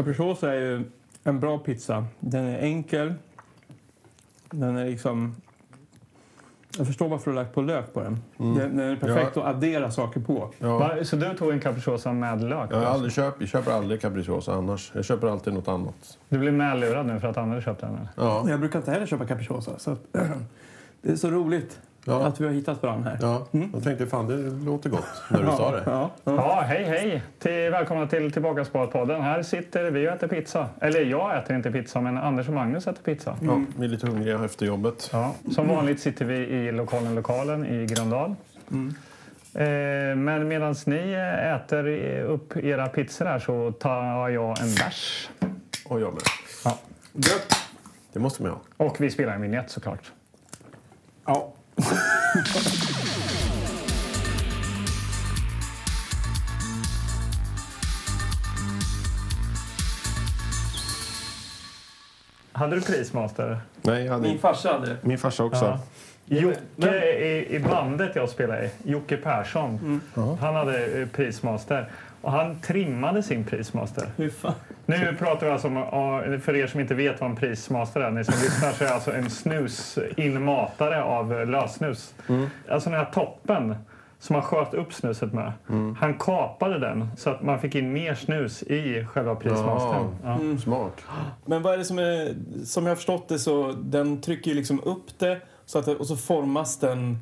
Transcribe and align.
Capricciosa 0.00 0.52
är 0.52 0.60
ju 0.60 0.84
en 1.24 1.40
bra 1.40 1.58
pizza. 1.58 2.06
Den 2.20 2.44
är 2.44 2.58
enkel. 2.58 3.14
Den 4.50 4.76
är 4.76 4.86
liksom... 4.86 5.36
Jag 6.78 6.86
förstår 6.86 7.08
varför 7.08 7.30
du 7.30 7.36
har 7.36 7.44
lagt 7.44 7.54
på 7.54 7.62
lök 7.62 7.94
på 7.94 8.00
den. 8.00 8.22
Den, 8.36 8.54
den 8.54 8.80
är 8.80 8.96
perfekt 8.96 9.36
att 9.36 9.44
addera 9.44 9.90
saker 9.90 10.20
på. 10.20 10.50
Ja. 10.58 10.78
Va? 10.78 11.04
Så 11.04 11.16
du 11.16 11.34
tog 11.34 11.50
en 11.50 11.60
capricciosa 11.60 12.12
med 12.12 12.42
lök? 12.42 12.68
Jag, 12.72 12.76
har 12.76 12.84
aldrig 12.84 13.12
köpt, 13.12 13.40
jag 13.40 13.48
köper 13.48 13.72
aldrig 13.72 14.00
capricciosa 14.00 14.54
annars. 14.54 14.92
Jag 14.94 15.04
köper 15.04 15.28
alltid 15.28 15.52
något 15.52 15.68
annat. 15.68 16.18
Du 16.28 16.38
blir 16.38 16.52
medlurad 16.52 17.06
nu 17.06 17.20
för 17.20 17.28
att 17.28 17.36
Anders 17.36 17.64
köpte 17.64 17.86
den? 17.86 17.94
eller? 17.94 18.08
Ja. 18.16 18.44
Jag 18.48 18.60
brukar 18.60 18.78
inte 18.78 18.90
heller 18.90 19.06
köpa 19.06 19.26
capricciosa. 19.26 19.78
Så 19.78 19.90
att, 19.90 20.06
det 21.02 21.10
är 21.10 21.16
så 21.16 21.30
roligt 21.30 21.80
Ja. 22.04 22.26
att 22.26 22.40
vi 22.40 22.46
har 22.46 22.52
hittat 22.52 22.82
varandra 22.82 23.10
här. 23.10 23.18
Ja, 23.20 23.46
jag 23.72 23.84
tänkte 23.84 24.06
fan 24.06 24.26
det 24.26 24.64
låter 24.64 24.90
gott 24.90 25.22
när 25.28 25.42
du 25.42 25.46
sa 25.46 25.70
det. 25.70 25.82
Ja, 25.86 26.10
ja. 26.24 26.34
Ja, 26.36 26.60
hej 26.66 26.84
hej! 26.84 27.22
Till, 27.38 27.50
välkomna 27.70 28.06
till 28.06 28.32
Tillbaka 28.32 28.64
podden 28.64 29.20
Här 29.22 29.42
sitter 29.42 29.90
vi 29.90 30.08
och 30.08 30.12
äter 30.12 30.28
pizza. 30.28 30.68
Eller 30.80 31.00
jag 31.00 31.38
äter 31.38 31.56
inte 31.56 31.70
pizza, 31.70 32.00
men 32.00 32.18
Anders 32.18 32.48
och 32.48 32.54
Magnus 32.54 32.86
äter 32.86 33.02
pizza. 33.02 33.36
Ja, 33.42 33.62
vi 33.76 33.84
är 33.84 33.88
lite 33.88 34.06
hungriga 34.06 34.44
efter 34.44 34.66
jobbet. 34.66 35.10
Ja, 35.12 35.34
som 35.54 35.68
vanligt 35.68 36.00
sitter 36.00 36.24
vi 36.24 36.36
i 36.36 36.72
lokalen 36.72 37.14
Lokalen 37.14 37.66
i 37.66 37.86
Gröndal. 37.86 38.34
Eh, 39.54 40.16
men 40.16 40.48
medan 40.48 40.74
ni 40.86 41.12
äter 41.54 41.88
upp 42.22 42.56
era 42.56 42.86
pizzor 42.86 43.24
här 43.26 43.38
så 43.38 43.72
tar 43.72 44.28
jag 44.28 44.60
en 44.60 44.74
bärs. 44.74 45.30
Och 45.84 46.00
jag 46.00 46.12
med. 46.12 46.22
Ja. 46.64 46.78
Det 48.12 48.18
måste 48.18 48.42
man 48.42 48.50
ha. 48.50 48.86
Och 48.86 49.00
vi 49.00 49.10
spelar 49.10 49.32
en 49.34 49.42
vignett 49.42 49.70
såklart. 49.70 50.12
ja. 51.26 51.52
Hade 62.52 62.76
du 62.76 62.82
prismaster? 62.82 63.60
Nej, 63.82 64.04
jag 64.04 64.12
hade 64.12 64.28
Min 64.28 64.38
farsa 64.38 64.72
hade 64.72 64.86
det. 64.86 64.96
min 65.02 65.18
farsa 65.18 65.44
också. 65.44 65.64
Ja. 65.64 65.78
Jocke 66.40 67.04
i, 67.04 67.54
i 67.56 67.58
bandet 67.60 68.16
jag 68.16 68.28
spelar 68.28 68.64
i, 68.64 68.70
Jocke 68.90 69.16
Persson, 69.16 70.00
han 70.40 70.54
hade 70.54 70.86
eh, 71.00 71.06
prismaster. 71.08 71.88
Och 72.22 72.32
han 72.32 72.60
trimmade 72.60 73.22
sin 73.22 73.44
prismaster. 73.44 74.08
Nu 74.86 75.16
pratar 75.18 75.46
vi 75.46 75.52
alltså 75.52 75.68
om, 75.68 76.40
för 76.42 76.56
er 76.56 76.66
som 76.66 76.80
inte 76.80 76.94
vet 76.94 77.20
vad 77.20 77.30
en 77.30 77.36
prismaster 77.36 78.00
är, 78.00 78.10
ni 78.10 78.24
som 78.24 78.34
lyssnar, 78.34 78.72
så 78.72 78.84
är 78.84 78.88
alltså 78.88 79.12
en 79.12 79.30
snusinmatare 79.30 81.02
av 81.02 81.48
lössnus. 81.48 82.14
Alltså 82.68 82.90
den 82.90 82.98
här 82.98 83.10
toppen 83.12 83.74
som 84.18 84.34
man 84.34 84.42
sköt 84.42 84.74
upp 84.74 84.92
snuset 84.92 85.32
med. 85.32 85.52
Han 85.98 86.14
kapade 86.18 86.78
den 86.78 87.08
så 87.16 87.30
att 87.30 87.42
man 87.42 87.58
fick 87.58 87.74
in 87.74 87.92
mer 87.92 88.14
snus 88.14 88.62
i 88.62 89.04
själva 89.04 89.34
prismastern. 89.34 90.16
Ja. 90.24 90.38
Smart. 90.62 91.02
Men 91.44 91.62
vad 91.62 91.74
är 91.74 91.78
det 91.78 91.84
som 91.84 91.98
är... 91.98 92.34
Som 92.64 92.86
jag 92.86 92.90
har 92.90 92.96
förstått 92.96 93.28
det 93.28 93.38
så 93.38 93.72
den 93.72 94.20
trycker 94.20 94.50
ju 94.50 94.56
liksom 94.56 94.80
upp 94.84 95.18
det, 95.18 95.40
så 95.66 95.78
att 95.78 95.86
det 95.86 95.96
och 95.96 96.06
så 96.06 96.16
formas 96.16 96.78
den 96.78 97.18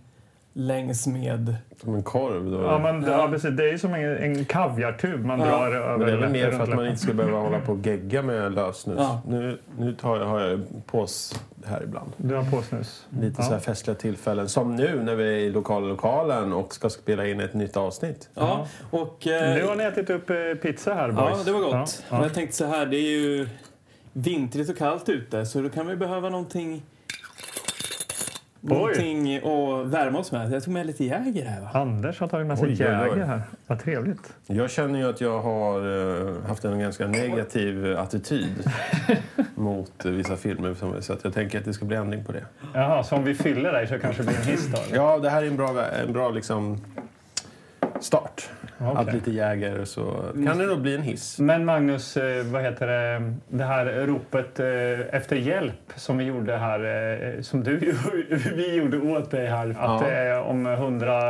längs 0.58 1.06
med... 1.06 1.56
Som 1.80 1.94
en 1.94 2.02
korv. 2.02 2.50
Då. 2.50 2.62
Ja, 2.62 2.78
men, 2.78 3.02
ja. 3.02 3.28
precis. 3.30 3.50
Det 3.50 3.64
är 3.68 3.72
ju 3.72 3.78
som 3.78 3.94
en, 3.94 4.16
en 4.16 4.44
kaviartub 4.44 5.24
man 5.24 5.40
Ja. 5.40 5.46
drar 5.46 5.72
över 5.72 5.96
Men 5.98 6.06
det 6.06 6.12
är 6.12 6.16
väl 6.16 6.30
mer 6.30 6.50
för 6.50 6.62
att 6.62 6.74
man 6.74 6.86
inte 6.86 6.98
ska 6.98 7.12
behöva 7.12 7.38
hålla 7.38 7.60
på 7.60 7.72
och 7.72 7.86
gegga 7.86 8.22
med 8.22 8.54
lösnus. 8.54 8.96
Ja. 8.98 9.20
Nu, 9.28 9.58
nu 9.78 9.92
tar 9.94 10.16
jag, 10.16 10.24
har 10.26 10.40
jag 10.40 10.60
pås 10.86 11.40
här 11.66 11.82
ibland. 11.82 12.12
Du 12.16 12.34
har 12.34 12.50
på 12.50 12.62
snus. 12.62 13.06
Lite 13.20 13.42
så 13.42 13.52
här 13.52 13.58
festliga 13.58 13.94
tillfällen. 13.94 14.48
Som 14.48 14.76
nu 14.76 15.02
när 15.02 15.14
vi 15.14 15.24
är 15.24 15.38
i 15.38 15.50
lokala 15.50 15.86
lokalen 15.86 16.52
och 16.52 16.74
ska 16.74 16.90
spela 16.90 17.26
in 17.26 17.40
ett 17.40 17.54
nytt 17.54 17.76
avsnitt. 17.76 18.28
Ja, 18.34 18.66
och... 18.90 19.26
eh, 19.26 19.54
Nu 19.54 19.64
har 19.66 19.76
ni 19.76 19.84
ätit 19.84 20.10
upp 20.10 20.30
eh, 20.30 20.36
pizza 20.62 20.94
här, 20.94 21.12
boys. 21.12 21.34
Ja, 21.38 21.44
det 21.44 21.52
var 21.52 21.60
gott. 21.60 21.72
Ja, 21.72 21.86
Men 22.10 22.18
ja. 22.18 22.24
jag 22.24 22.34
tänkte 22.34 22.56
så 22.56 22.66
här, 22.66 22.86
det 22.86 22.96
är 22.96 23.10
ju 23.20 23.48
vintrigt 24.12 24.70
och 24.70 24.76
kallt 24.78 25.08
ute 25.08 25.46
så 25.46 25.60
då 25.60 25.68
kan 25.68 25.86
vi 25.86 25.96
behöva 25.96 26.28
någonting... 26.28 26.82
Någonting 28.60 29.36
att 29.36 29.86
värma 29.86 30.18
oss 30.18 30.32
med. 30.32 30.52
Jag 30.52 30.64
tog 30.64 30.74
med 30.74 30.86
lite 30.86 31.04
Jäger 31.04 31.44
här 31.46 31.60
va? 31.60 31.70
Anders 31.74 32.20
har 32.20 32.28
tagit 32.28 32.46
med 32.46 32.58
sig 32.58 32.68
Oj, 32.68 32.76
oj, 32.80 32.86
oj. 33.02 33.08
Jäger 33.08 33.26
här. 33.26 33.42
Vad 33.66 33.78
trevligt. 33.78 34.32
Jag 34.46 34.70
känner 34.70 34.98
ju 34.98 35.08
att 35.10 35.20
jag 35.20 35.40
har 35.40 35.78
eh, 36.28 36.42
haft 36.48 36.64
en 36.64 36.78
ganska 36.78 37.06
negativ 37.06 37.96
attityd 37.98 38.70
mot 39.54 40.04
eh, 40.04 40.10
vissa 40.12 40.36
filmer. 40.36 40.74
som- 40.74 41.02
Så 41.02 41.12
att 41.12 41.24
jag 41.24 41.34
tänker 41.34 41.58
att 41.58 41.64
det 41.64 41.72
ska 41.72 41.84
bli 41.84 41.96
ändring 41.96 42.24
på 42.24 42.32
det. 42.32 42.44
Jaha, 42.74 43.02
så 43.04 43.16
om 43.16 43.24
vi 43.24 43.34
fyller 43.34 43.72
dig 43.72 43.86
så 43.86 43.98
kanske 43.98 44.22
det 44.22 44.26
blir 44.28 44.38
en 44.38 44.44
hiss 44.46 44.66
då? 44.66 44.78
eller? 44.82 44.96
Ja, 44.96 45.18
det 45.18 45.30
här 45.30 45.42
är 45.42 45.46
en 45.46 45.56
bra, 45.56 45.66
vä- 45.68 46.02
en 46.06 46.12
bra 46.12 46.30
liksom 46.30 46.80
start. 48.00 48.48
Okej. 48.80 48.92
Att 48.96 49.14
lite 49.14 49.30
jäger 49.30 49.84
så 49.84 50.24
kan 50.46 50.58
det 50.58 50.66
nog 50.66 50.80
bli 50.80 50.94
en 50.94 51.02
hiss. 51.02 51.38
Men 51.38 51.64
Magnus, 51.64 52.16
eh, 52.16 52.44
vad 52.46 52.62
heter 52.62 52.86
det, 52.86 53.34
det 53.48 53.64
här 53.64 53.84
ropet 54.06 54.60
eh, 54.60 55.14
efter 55.16 55.36
hjälp 55.36 55.92
som 55.96 56.18
vi 56.18 56.24
gjorde 56.24 56.56
här, 56.56 56.80
eh, 57.36 57.40
som 57.42 57.64
du 57.64 57.76
vi 58.56 58.74
gjorde 58.74 58.98
åt 58.98 59.30
dig 59.30 59.46
här, 59.46 59.70
att 59.70 60.02
Ja. 60.02 60.10
eh, 60.10 60.38
om 60.48 60.66
hundra... 60.66 61.20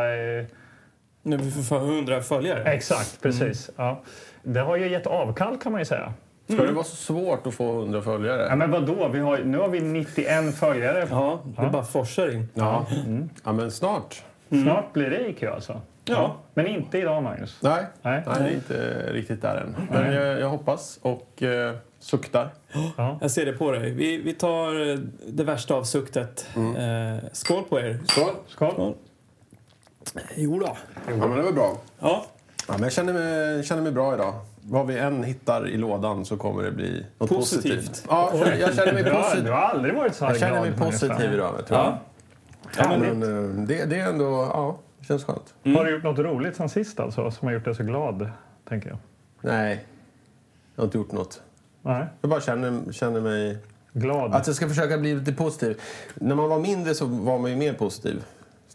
Nu 1.23 1.37
vi 1.37 1.51
får 1.51 1.79
hundra 1.79 2.21
följare. 2.23 2.63
exakt, 2.65 3.23
precis. 3.23 3.71
Ja. 3.77 4.01
Det 4.43 4.61
har 4.61 4.77
ju 4.77 4.89
gett 4.89 5.07
avkall 5.07 5.57
kan 5.59 5.73
man 5.73 5.81
ju 5.81 5.85
säga. 5.85 6.13
Ska 6.49 6.63
det 6.63 6.73
vara 6.73 6.85
så 6.85 6.97
svårt 6.97 7.47
att 7.47 7.55
få 7.55 7.81
100 7.81 8.03
följare? 8.03 8.47
Ja, 8.49 8.57
men 8.57 8.71
vadå? 8.71 9.09
Vi 9.09 9.19
har, 9.19 9.39
nu 9.39 9.59
har 9.59 9.69
vi 9.69 9.81
91 9.81 10.55
följare. 10.55 11.07
Ja, 11.11 11.41
det 11.45 11.69
bara 11.73 11.85
forsar 11.85 12.35
in. 12.35 12.49
Ja. 12.55 12.87
ja, 13.45 13.53
men 13.53 13.71
snart. 13.71 14.23
Snart 14.49 14.93
blir 14.93 15.11
det 15.11 15.29
IQ 15.29 15.43
alltså. 15.43 15.81
Ja. 16.09 16.37
Men 16.55 16.67
inte 16.67 16.99
idag, 16.99 17.23
Magnus. 17.23 17.59
Nej, 17.61 17.85
Nej. 18.03 18.23
Nej 18.27 18.37
det 18.43 18.49
är 18.49 18.55
inte 18.55 19.13
riktigt 19.13 19.43
där 19.43 19.57
än. 19.57 19.77
Men 19.91 20.13
jag, 20.15 20.41
jag 20.41 20.49
hoppas 20.49 20.99
och 21.03 21.43
eh, 21.43 21.75
suktar. 21.99 22.51
Jag 23.21 23.31
ser 23.31 23.47
det 23.47 23.53
på 23.53 23.71
dig. 23.71 23.91
Vi, 23.91 24.23
vi 24.23 24.33
tar 24.33 24.91
eh, 24.91 24.99
det 25.27 25.45
värsta 25.45 25.75
av 25.75 25.85
suktet. 25.85 26.47
Eh, 26.57 27.29
skål 27.33 27.63
på 27.69 27.81
er. 27.81 27.99
Skål! 28.07 28.31
Skål. 28.49 28.95
Jo 30.35 30.59
då. 30.59 30.77
Ja, 31.09 31.13
men 31.17 31.37
det 31.37 31.43
var 31.43 31.53
bra. 31.53 31.77
Ja. 32.01 32.25
Ja, 32.69 32.75
men 32.75 32.83
jag 32.83 32.93
känner 32.93 33.13
mig, 33.13 33.65
känner 33.65 33.83
mig 33.83 33.93
bra 33.93 34.15
idag. 34.15 34.35
Vad 34.61 34.87
vi 34.87 34.99
än 34.99 35.25
hittar 35.25 35.69
i 35.69 35.77
lådan 35.77 36.25
så 36.25 36.37
kommer 36.37 36.63
det 36.63 36.71
bli 36.71 37.07
något 37.19 37.31
Positivt. 37.31 37.75
positivt. 37.87 38.05
Ja, 38.09 38.33
jag 38.61 38.75
känner 38.75 38.93
mig 38.93 39.03
Du 39.03 39.11
har, 39.11 39.19
du 39.19 39.25
positiv. 39.25 39.51
har 39.53 39.61
aldrig 39.61 39.95
varit 39.95 40.15
så 40.15 40.25
här 40.25 40.33
Jag 40.33 40.41
känner 40.41 40.61
mig 40.61 40.71
glad, 40.71 40.91
positiv 40.91 41.33
idag, 41.35 41.67
tror 41.67 41.81
jag. 41.81 41.87
Ja. 41.89 41.99
Ja, 42.79 42.89
men 42.99 43.19
Men 43.19 43.59
eh, 43.61 43.67
det, 43.67 43.85
det 43.85 44.01
är 44.01 44.09
ändå, 44.09 44.25
ja, 44.53 44.79
det 44.99 45.07
känns 45.07 45.25
skönt. 45.25 45.55
Har 45.65 45.85
du 45.85 45.91
gjort 45.91 46.03
något 46.03 46.19
roligt 46.19 46.57
sen 46.57 46.69
sist 46.69 47.01
alltså, 47.01 47.31
som 47.31 47.49
har 47.49 47.55
gjort 47.55 47.65
dig 47.65 47.75
så 47.75 47.83
glad? 47.83 48.31
Tänker 48.69 48.89
jag. 48.89 48.99
Nej, 49.41 49.85
jag 50.75 50.83
har 50.83 50.87
inte 50.87 50.99
gjort 50.99 51.13
något. 51.13 51.43
Nej. 51.83 52.07
Jag 52.21 52.31
bara 52.31 52.41
känner, 52.41 52.93
känner 52.93 53.21
mig... 53.21 53.59
Glad. 53.93 54.35
Att 54.35 54.47
jag 54.47 54.57
ska 54.57 54.69
försöka 54.69 54.99
bli 54.99 55.15
lite 55.15 55.33
positiv. 55.33 55.81
När 56.15 56.35
man 56.35 56.49
var 56.49 56.59
mindre 56.61 56.95
så 56.95 57.07
var 57.07 57.39
man 57.39 57.51
ju 57.51 57.57
mer 57.57 57.73
positiv 57.73 58.25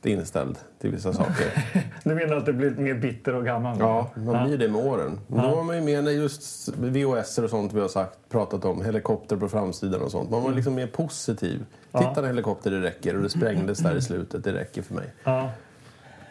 inställd 0.10 0.58
till 0.80 0.92
vissa 0.92 1.14
saker. 1.14 1.64
Du 2.04 2.16
menar 2.16 2.36
att 2.36 2.46
du 2.46 2.54
blivit 2.54 2.78
mer 2.80 2.94
bitter 2.94 3.36
och 3.36 3.46
gammal? 3.46 3.78
Ja, 3.80 4.10
man 4.16 4.48
blir 4.48 4.58
det 4.58 4.68
med 4.68 4.86
åren. 4.86 5.20
Men 5.28 5.42
Då 5.42 5.56
var 5.56 5.64
man 5.64 5.76
ju 5.76 5.82
med 5.82 6.04
när 6.04 6.12
just 6.12 6.70
VHS 6.78 7.38
och 7.38 7.50
sånt 7.50 7.74
vi 7.74 7.82
har 7.82 7.88
sagt, 7.88 8.18
pratat 8.30 8.66
om, 8.66 8.86
helikopter 8.86 9.38
på 9.38 9.50
framsidan 9.50 10.02
och 10.02 10.12
sånt. 10.12 10.30
Man 10.30 10.44
var 10.44 10.52
liksom 10.52 10.76
mer 10.76 10.88
positiv. 10.88 11.66
Titta 11.92 12.14
en 12.18 12.26
helikopter, 12.26 12.72
det 12.72 12.82
räcker. 12.82 13.16
Och 13.16 13.24
det 13.24 13.30
sprängdes 13.30 13.80
där 13.80 13.96
i 13.96 14.02
slutet, 14.12 14.44
det 14.44 14.54
räcker 14.54 14.82
för 14.82 14.94
mig. 14.94 15.14
Ja. 15.24 15.50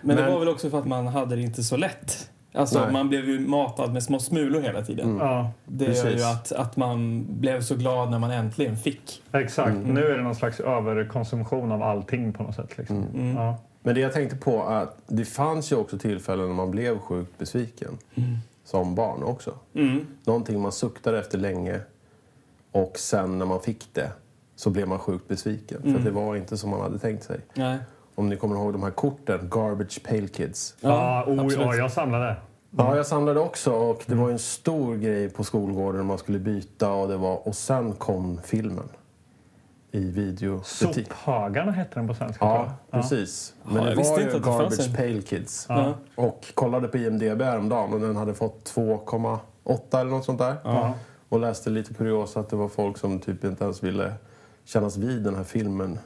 Men, 0.03 0.17
det 0.17 0.23
Men- 0.23 0.33
var 0.33 0.39
väl 0.39 0.49
också 0.49 0.71
för 0.71 0.79
att 0.79 0.87
man 0.87 1.07
hade 1.07 1.37
det 1.37 1.43
inte 1.43 1.63
så 1.63 1.77
lätt. 1.77 2.29
Alltså 2.55 2.81
Nej. 2.81 2.93
man 2.93 3.09
blev 3.09 3.25
ju 3.29 3.41
matad 3.49 3.93
med 3.93 4.03
små 4.03 4.19
smulor 4.19 4.61
hela 4.61 4.83
tiden. 4.83 5.17
ja, 5.21 5.51
Det 5.65 5.85
gör 5.85 5.93
ju 5.95 6.01
Precis. 6.03 6.25
att, 6.25 6.53
att 6.53 6.77
man 6.77 7.27
blev 7.29 7.61
så 7.61 7.75
glad 7.77 8.11
när 8.11 8.19
man 8.19 8.31
äntligen 8.31 8.77
fick. 8.77 9.23
exakt. 9.33 9.69
Mm. 9.71 9.83
Nu 9.95 10.05
är 10.07 10.17
det 10.17 10.23
någon 10.23 10.35
slags 10.35 10.61
överkonsumtion 10.61 11.73
av 11.73 11.83
allting 11.83 12.33
på 12.33 12.43
något 12.43 12.55
sätt. 12.55 12.79
Liksom. 12.79 12.97
Mm. 13.15 13.37
Ja. 13.37 13.57
Men 13.83 13.95
det 13.95 14.01
jag 14.01 14.13
tänkte 14.13 14.37
på 14.37 14.63
att 14.63 14.97
det 15.07 15.25
fanns 15.25 15.73
ju 15.73 15.77
också 15.77 15.99
tillfällen 15.99 16.47
när 16.47 16.55
man 16.55 16.71
blev 16.71 16.99
sjukt 16.99 17.39
besviken. 17.39 17.99
Som 18.65 18.95
barn 18.95 19.23
också. 19.23 19.55
Mm. 19.75 20.07
Någonting 20.25 20.61
man 20.61 20.73
suktade 20.73 21.19
efter 21.19 21.39
länge 21.39 21.81
och 22.73 22.93
sen 22.99 23.39
när 23.39 23.47
man 23.47 23.61
fick 23.61 23.87
det 23.93 24.11
så 24.57 24.71
blev 24.71 24.89
man 24.89 24.99
sjukt 24.99 25.29
besviken. 25.29 25.83
För 25.83 25.95
att 25.99 26.05
det 26.05 26.11
var 26.11 26.37
inte 26.37 26.57
som 26.57 26.71
man 26.71 26.81
hade 26.81 26.99
tänkt 26.99 27.25
sig. 27.25 27.41
Nej. 27.55 27.79
Om 28.23 28.29
ni 28.29 28.37
kommer 28.37 28.57
ihåg 28.57 28.73
de 28.73 28.83
här 28.83 28.91
korten, 28.91 29.49
Garbage 29.51 30.03
Pail 30.03 30.29
Kids. 30.29 30.75
Ja, 30.81 31.25
oh, 31.27 31.53
ja, 31.55 31.75
jag 31.75 31.93
samlade. 31.93 32.37
Ja, 32.71 32.97
jag 32.97 33.07
samlade 33.07 33.41
också 33.41 33.73
och 33.73 34.03
det 34.07 34.15
var 34.15 34.31
en 34.31 34.39
stor 34.39 34.97
grej 34.97 35.31
på 35.31 35.45
skolgården. 35.45 36.07
Man 36.07 36.19
skulle 36.19 36.39
byta 36.39 36.93
och 36.93 37.09
det 37.09 37.17
var... 37.17 37.49
Och 37.49 37.55
sen 37.55 37.93
kom 37.93 38.41
filmen. 38.45 38.89
I 39.91 40.11
videobutik. 40.11 41.09
Sophögarna 41.09 41.73
hette 41.73 41.95
den 41.95 42.09
på 42.09 42.15
svenska. 42.15 42.39
tror 42.39 42.51
Ja, 42.51 42.79
jag. 42.91 43.01
precis. 43.03 43.55
Ja, 43.63 43.71
Men 43.73 43.85
jag 43.85 43.97
det 43.97 44.03
var 44.03 44.21
inte 44.21 44.37
ju 44.37 44.43
Garbage. 44.43 44.97
Pail 44.97 45.23
Kids. 45.23 45.67
Ja. 45.69 45.95
Och 46.15 46.45
kollade 46.55 46.89
på 46.89 46.99
IMDB 46.99 47.43
häromdagen 47.43 47.93
och 47.93 48.01
den 48.01 48.17
hade 48.17 48.35
fått 48.35 48.73
2,8 48.75 50.01
eller 50.01 50.11
något 50.11 50.25
sånt 50.25 50.39
där. 50.39 50.57
Ja. 50.65 50.95
Och 51.29 51.41
läste 51.41 51.71
lite 51.71 51.95
kuriosa 51.95 52.41
att 52.41 52.49
det 52.49 52.57
var 52.57 52.69
folk 52.69 52.99
som 52.99 53.21
typ 53.21 53.45
inte 53.45 53.65
ens 53.65 53.83
ville 53.83 54.13
kännas 54.65 54.97
vid 54.97 55.23
den 55.23 55.35
här 55.35 55.45
filmen 55.45 55.99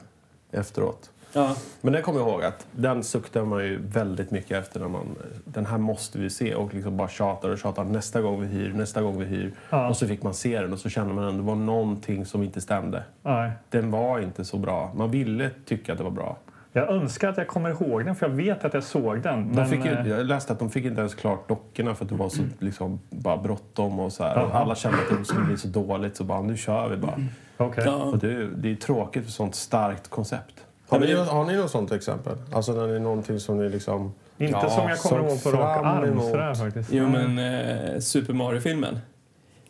efteråt. 0.51 1.09
Ja. 1.33 1.55
Men 1.81 1.93
det 1.93 2.01
kommer 2.01 2.19
jag 2.19 2.29
ihåg 2.29 2.43
att 2.43 2.67
den 2.71 3.03
suktade 3.03 3.45
man 3.45 3.63
ju 3.63 3.79
väldigt 3.81 4.31
mycket 4.31 4.51
efter. 4.57 4.79
När 4.79 4.87
man, 4.87 5.15
den 5.45 5.65
här 5.65 5.77
måste 5.77 6.19
vi 6.19 6.29
se 6.29 6.55
och 6.55 6.73
liksom 6.73 6.97
bara 6.97 7.07
tjatar 7.07 7.49
och 7.49 7.57
tjatar 7.57 7.83
nästa 7.83 8.21
gång 8.21 8.41
vi 8.41 8.47
hyr, 8.47 8.73
nästa 8.73 9.01
gång 9.01 9.19
vi 9.19 9.25
hyr. 9.25 9.51
Ja. 9.69 9.89
Och 9.89 9.97
så 9.97 10.07
fick 10.07 10.23
man 10.23 10.33
se 10.33 10.61
den 10.61 10.73
och 10.73 10.79
så 10.79 10.89
kände 10.89 11.13
man 11.13 11.23
att 11.27 11.35
det 11.35 11.41
var 11.41 11.55
någonting 11.55 12.25
som 12.25 12.43
inte 12.43 12.61
stämde. 12.61 13.03
Nej. 13.23 13.51
Den 13.69 13.91
var 13.91 14.19
inte 14.19 14.45
så 14.45 14.57
bra. 14.57 14.91
Man 14.95 15.11
ville 15.11 15.49
tycka 15.65 15.91
att 15.91 15.97
det 15.97 16.03
var 16.03 16.11
bra. 16.11 16.37
Jag 16.73 16.89
önskar 16.89 17.29
att 17.29 17.37
jag 17.37 17.47
kommer 17.47 17.69
ihåg 17.69 18.05
den, 18.05 18.15
för 18.15 18.27
jag 18.27 18.33
vet 18.35 18.65
att 18.65 18.73
jag 18.73 18.83
såg 18.83 19.21
den. 19.21 19.47
De 19.49 19.55
Men, 19.55 19.67
fick 19.67 19.85
ju, 19.85 19.91
eh, 19.91 20.07
jag 20.07 20.25
läste 20.25 20.53
att 20.53 20.59
de 20.59 20.69
fick 20.69 20.85
inte 20.85 20.99
ens 20.99 21.15
klart 21.15 21.47
dockorna 21.49 21.95
för 21.95 22.05
att 22.05 22.09
det 22.09 22.15
var 22.15 22.29
så 22.29 22.41
liksom, 22.59 22.99
bara 23.09 23.37
bråttom 23.37 23.99
och 23.99 24.13
så 24.13 24.23
här. 24.23 24.43
Och 24.43 24.55
alla 24.55 24.75
kände 24.75 24.97
att 25.11 25.17
det 25.19 25.25
skulle 25.25 25.45
bli 25.45 25.57
så 25.57 25.67
dåligt 25.67 26.17
så 26.17 26.23
bara 26.23 26.41
nu 26.41 26.57
kör 26.57 26.89
vi 26.89 26.97
bara. 26.97 27.19
okej. 27.57 27.83
Ja. 27.87 27.95
Och 27.95 28.17
det, 28.17 28.31
är- 28.33 28.51
det 28.55 28.71
är 28.71 28.75
tråkigt 28.75 29.23
för 29.25 29.31
sånt 29.31 29.55
starkt 29.55 30.07
koncept. 30.09 30.53
Har 30.87 30.99
ni, 30.99 31.13
har 31.13 31.45
ni 31.45 31.55
något 31.57 31.71
sånt 31.71 31.91
exempel? 31.91 32.37
Alltså 32.51 32.71
när 32.71 32.87
det 32.87 32.95
är 32.95 32.99
någonting 32.99 33.39
som 33.39 33.57
ni 33.57 33.69
liksom... 33.69 34.13
Inte 34.37 34.59
ja, 34.63 34.69
som 34.69 34.89
jag 34.89 34.99
kommer 34.99 35.29
ihåg 35.29 35.43
på 35.43 35.51
rak 35.51 35.85
arm. 35.85 36.21
Sådär, 36.21 36.55
faktiskt. 36.55 36.89
Jo, 36.91 37.09
men 37.09 37.39
eh, 37.39 37.99
Super 37.99 38.33
Mario-filmen. 38.33 38.99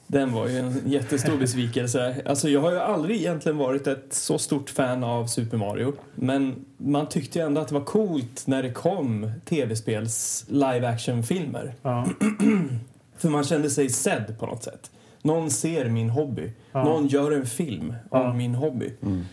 Den 0.07 0.33
var 0.33 0.47
ju 0.47 0.57
en 0.59 0.81
jättestor 0.85 1.37
besvikelse. 1.37 2.15
Alltså, 2.25 2.49
jag 2.49 2.61
har 2.61 2.71
ju 2.71 2.79
aldrig 2.79 3.17
egentligen 3.17 3.57
varit 3.57 3.87
ett 3.87 4.05
så 4.13 4.37
stort 4.37 4.69
fan 4.69 5.03
av 5.03 5.25
Super 5.27 5.57
Mario. 5.57 5.93
Men 6.15 6.65
man 6.77 7.09
tyckte 7.09 7.39
ju 7.39 7.45
ändå 7.45 7.61
att 7.61 7.67
det 7.67 7.73
var 7.73 7.81
coolt 7.85 8.43
när 8.47 8.63
det 8.63 8.71
kom 8.71 9.31
tv-spels 9.45 10.45
live 10.47 10.87
action-filmer. 10.87 11.73
Ja. 11.81 12.07
För 13.17 13.29
man 13.29 13.43
kände 13.43 13.69
sig 13.69 13.89
sedd 13.89 14.35
på 14.39 14.45
något 14.45 14.63
sätt. 14.63 14.91
Någon 15.21 15.51
ser 15.51 15.85
min 15.89 16.09
hobby. 16.09 16.51
Ja. 16.71 16.83
Någon 16.83 17.07
gör 17.07 17.31
en 17.31 17.45
film 17.45 17.93
Ja. 18.11 18.29
om 18.29 18.37
min 18.37 18.55
hobby. 18.55 18.93
Mm. 19.01 19.25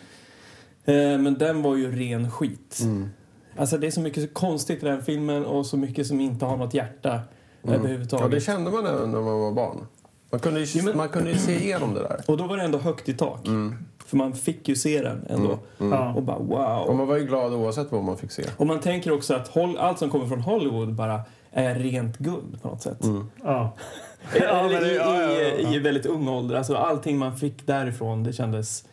Eh, 0.85 0.95
men 1.19 1.35
den 1.39 1.63
var 1.63 1.77
ju 1.77 1.97
ren 1.97 2.31
skit. 2.31 2.79
Mm. 2.83 3.09
Alltså 3.57 3.79
det 3.79 3.87
är 3.87 3.91
så 3.91 4.01
mycket 4.01 4.35
konstigt 4.35 4.83
i 4.83 4.87
den 4.87 5.03
filmen 5.03 5.45
och 5.45 5.67
så 5.67 5.77
mycket 5.77 6.07
som 6.07 6.21
inte 6.21 6.45
har 6.45 6.57
något 6.57 6.75
hjärta 6.75 7.21
Mm. 7.67 7.75
Ja, 7.75 7.81
överhuvudtaget. 7.81 8.31
det 8.31 8.41
kände 8.41 8.71
man 8.71 8.87
även 8.87 9.11
när 9.11 9.21
man 9.21 9.41
var 9.41 9.53
barn. 9.53 9.87
Man 10.31 10.41
kunde 10.41 10.61
ju, 10.61 10.67
Jo, 10.79 10.85
men- 10.85 10.97
man 10.97 11.09
kunde 11.09 11.31
ju 11.31 11.39
se 11.39 11.65
igenom 11.65 11.95
det 11.95 12.01
där. 12.01 12.21
Och 12.27 12.37
då 12.37 12.45
var 12.47 12.57
det 12.57 12.63
ändå 12.63 12.79
högt 12.79 13.09
i 13.09 13.15
tak. 13.15 13.47
Mm. 13.47 13.75
För 14.07 14.17
man 14.17 14.33
fick 14.35 14.69
ju 14.69 14.77
se 14.77 15.03
den 15.03 15.27
ändå. 15.31 15.59
Ja. 15.79 16.13
Och 16.15 16.23
bara 16.23 16.37
Och 16.37 16.47
wow. 16.87 16.97
man 16.97 17.07
var 17.07 17.17
ju 17.17 17.25
glad 17.27 17.53
oavsett 17.55 17.93
vad 17.93 18.05
man 18.05 18.17
fick 18.19 18.31
se. 18.33 18.43
Och 18.57 18.67
man 18.67 18.81
tänker 18.81 19.13
också 19.13 19.35
att 19.35 19.57
allt 19.79 19.99
som 19.99 20.11
kommer 20.11 20.27
från 20.27 20.41
Hollywood 20.41 20.95
bara 20.95 21.21
är 21.51 21.75
rent 21.75 22.19
guld 22.19 22.63
på 22.63 22.69
något 22.69 22.83
sätt. 22.83 23.05
Mm. 23.05 23.27
Ja. 23.45 23.77
Ja, 24.41 24.41
Eller 24.69 24.81
det- 24.81 24.93
i, 24.93 24.97
ja, 24.97 25.23
ja, 25.23 25.31
ja. 25.33 25.71
i, 25.71 25.75
i 25.75 25.79
väldigt 25.79 26.07
ung 26.07 26.29
ålder. 26.29 26.57
Alltså 26.57 26.75
allting 26.77 27.19
man 27.19 27.37
fick 27.37 27.67
därifrån, 27.67 28.25
det 28.25 28.33
kändes... 28.33 28.85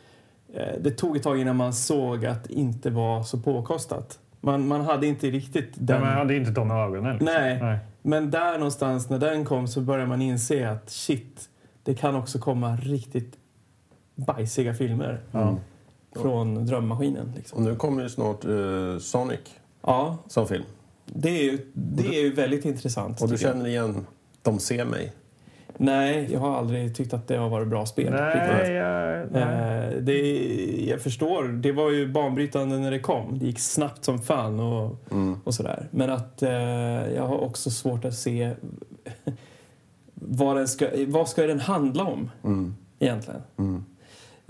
Eh, 0.53 0.79
det 0.81 0.91
tog 0.91 1.17
ett 1.17 1.23
tag 1.23 1.39
innan 1.39 1.55
man 1.55 1.73
såg 1.73 2.25
att 2.25 2.43
det 2.43 2.53
inte 2.53 2.89
var 2.89 3.23
så 3.23 3.37
påkostat. 3.39 4.19
Man, 4.41 4.67
man 4.67 4.81
hade 4.81 5.07
inte 5.07 5.27
riktigt 5.29 5.69
den... 5.73 6.01
men 6.01 6.09
jag 6.09 6.17
hade 6.17 6.35
inte 6.35 6.51
de 6.51 6.71
ögonen. 6.71 7.11
Liksom. 7.11 7.25
Nej. 7.25 7.59
Nej. 7.61 7.79
Men 8.01 8.31
där 8.31 8.53
någonstans 8.57 9.09
när 9.09 9.19
den 9.19 9.45
kom 9.45 9.67
så 9.67 9.81
började 9.81 10.09
man 10.09 10.21
inse 10.21 10.69
att 10.69 10.89
shit, 10.89 11.49
det 11.83 11.93
kan 11.95 12.15
också 12.15 12.39
komma 12.39 12.75
riktigt 12.75 13.37
bajsiga 14.15 14.73
filmer 14.73 15.19
Ja. 15.31 15.57
från 16.15 16.65
drömmaskinen. 16.65 17.33
Liksom. 17.35 17.57
Och 17.57 17.63
nu 17.63 17.75
kommer 17.75 18.03
ju 18.03 18.09
snart 18.09 18.45
eh, 18.45 18.97
Sonic 18.99 19.39
Ja, 19.81 20.17
som 20.27 20.47
film. 20.47 20.63
det 21.05 21.29
är 21.29 21.43
ju, 21.43 21.71
det 21.73 22.07
är 22.07 22.21
ju 22.21 22.33
väldigt 22.33 22.65
intressant. 22.65 23.21
Och 23.21 23.29
du 23.29 23.37
känner 23.37 23.67
igen 23.67 24.05
De 24.41 24.59
ser 24.59 24.85
mig. 24.85 25.13
Nej, 25.83 26.27
jag 26.31 26.39
har 26.39 26.57
aldrig 26.57 26.95
tyckt 26.95 27.13
att 27.13 27.27
det 27.27 27.37
har 27.37 27.49
varit 27.49 27.67
bra 27.67 27.85
spel. 27.85 28.13
Nej, 28.13 28.71
jag, 28.73 29.27
nej. 29.31 29.41
Eh, 29.43 29.97
det, 30.01 30.19
jag 30.89 31.01
förstår, 31.01 31.43
det 31.43 31.71
var 31.71 31.91
ju 31.91 32.07
banbrytande 32.11 32.77
när 32.79 32.91
det 32.91 32.99
kom. 32.99 33.39
Det 33.39 33.45
gick 33.45 33.59
snabbt 33.59 34.03
som 34.05 34.19
fan 34.19 34.59
och, 34.59 34.95
Mm. 35.11 35.39
och 35.43 35.53
sådär. 35.53 35.87
Men 35.91 36.09
att 36.09 36.43
eh, 36.43 36.51
jag 37.15 37.27
har 37.27 37.37
också 37.37 37.69
svårt 37.71 38.05
att 38.05 38.13
se 38.13 38.51
vad, 40.13 40.55
den 40.57 40.67
ska, 40.67 40.87
vad 41.07 41.29
ska 41.29 41.47
den 41.47 41.59
handla 41.59 42.03
om 42.03 42.31
Mm. 42.43 42.75
egentligen. 42.99 43.41
Mm. 43.57 43.85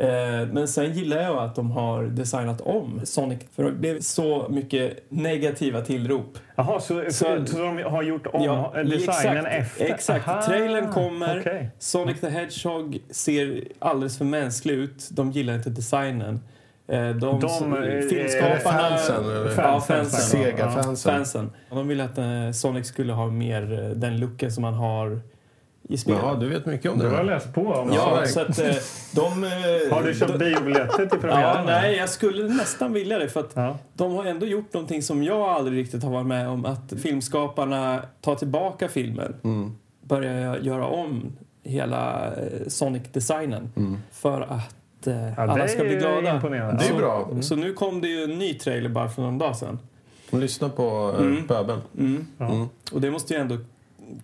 Eh, 0.02 0.48
men 0.52 0.68
sen 0.68 0.94
gillar 0.94 1.22
jag 1.22 1.38
att 1.38 1.56
de 1.56 1.72
har 1.72 2.04
designat 2.04 2.62
om 2.62 3.02
Sonic 3.04 3.40
för 3.56 3.64
det 3.64 3.72
blev 3.72 4.00
så 4.00 4.48
mycket 4.50 5.04
negativa 5.10 5.82
tillrop. 5.82 6.38
Jaha, 6.56 6.80
så, 6.80 7.04
så, 7.10 7.46
Så- 7.46 7.58
de 7.58 7.84
har 7.84 8.04
gjort 8.04 8.28
om 8.28 8.44
Ja, 8.44 8.74
designen 8.76 9.46
exakt, 9.46 9.62
efter? 9.82 9.94
exakt. 9.94 10.28
Aha, 10.28 10.42
Trailern 10.42 10.92
kommer. 10.92 11.40
okej. 11.40 11.70
Sonic 11.80 12.20
the 12.22 12.30
Hedgehog 12.30 13.00
ser 13.10 13.64
alldeles 13.80 14.18
för 14.18 14.26
mänsklig 14.26 14.74
ut. 14.74 15.10
De 15.12 15.32
gillar 15.32 15.54
inte 15.56 15.70
designen. 15.70 16.40
Eh, 16.88 17.10
De, 17.10 17.40
De, 17.40 17.74
eh, 17.74 18.00
filmskaparna... 18.10 18.80
fansen? 18.80 19.24
Ja, 19.26 19.50
Fansen, 19.50 19.96
fansen. 19.98 20.20
Sega-fansen. 20.42 21.12
Fansen. 21.14 21.52
De 21.70 21.88
ville 21.88 22.04
att 22.04 22.56
Sonic 22.56 22.88
skulle 22.88 23.14
ha 23.14 23.28
mer 23.28 23.62
den 23.96 24.20
looken 24.20 24.52
som 24.52 24.62
man 24.62 24.74
har 24.74 25.20
i 25.92 25.98
spel. 25.98 26.16
Ja, 26.24 26.34
du 26.40 26.50
vet 26.50 26.66
mycket 26.66 26.92
om 26.92 26.98
Du 26.98 27.04
det 27.04 27.10
har 27.10 27.18
här. 27.18 27.24
läst 27.24 27.54
på 27.54 27.62
om 27.62 27.92
Ja, 27.94 28.20
Ja, 28.22 28.26
så 28.28 28.40
att 28.42 28.60
eh, 28.60 28.66
de... 29.16 29.44
eh, 29.44 29.50
Har 29.96 30.04
du 30.04 30.14
köpt 30.14 30.40
biobiljetter 30.40 31.06
till 31.06 31.20
premiären? 31.20 31.56
Ja, 31.58 31.64
nej, 31.66 31.96
jag 31.98 32.10
skulle 32.10 32.48
nästan 32.48 32.94
vilja 32.94 33.20
det. 33.20 33.30
För 33.30 33.40
att 33.40 33.52
Ja. 33.54 33.78
de 33.94 34.12
har 34.16 34.26
ändå 34.26 34.46
gjort 34.46 34.74
någonting 34.74 35.02
som 35.04 35.24
jag 35.24 35.40
aldrig 35.42 35.78
riktigt 35.80 36.04
har 36.04 36.12
varit 36.12 36.28
med 36.28 36.50
om. 36.50 36.66
Att 36.66 36.94
filmskaparna 37.02 38.02
tar 38.22 38.36
tillbaka 38.36 38.88
filmen. 38.90 39.36
Mm. 39.44 39.76
Börjar 40.04 40.58
göra 40.58 40.86
om 40.88 41.38
hela 41.64 42.28
eh, 42.28 42.68
Sonic-designen. 42.68 43.72
Mm. 43.76 43.98
För 44.12 44.42
att 44.42 44.76
Ja, 45.04 45.34
alla 45.38 45.68
ska 45.68 45.84
bli 45.84 45.96
glada. 45.96 46.36
imponerande. 46.36 46.78
Det 46.80 46.86
är 46.86 46.90
så, 46.90 46.96
bra. 46.98 47.30
Så 47.42 47.56
nu 47.56 47.74
kom 47.74 48.02
det 48.02 48.08
ju 48.08 48.24
en 48.24 48.40
ny 48.40 48.54
trailer 48.54 48.90
bara 48.90 49.10
för 49.10 49.22
någon 49.22 49.38
dag 49.38 49.56
sedan. 49.56 49.80
Lyssna 50.32 50.70
på 50.70 51.16
Mm. 51.20 51.48
Böben. 51.48 51.80
Mm. 51.98 52.28
Mm. 52.40 52.66
Och 52.92 53.02
det 53.02 53.12
måste 53.12 53.34
ju 53.34 53.40
ändå 53.40 53.58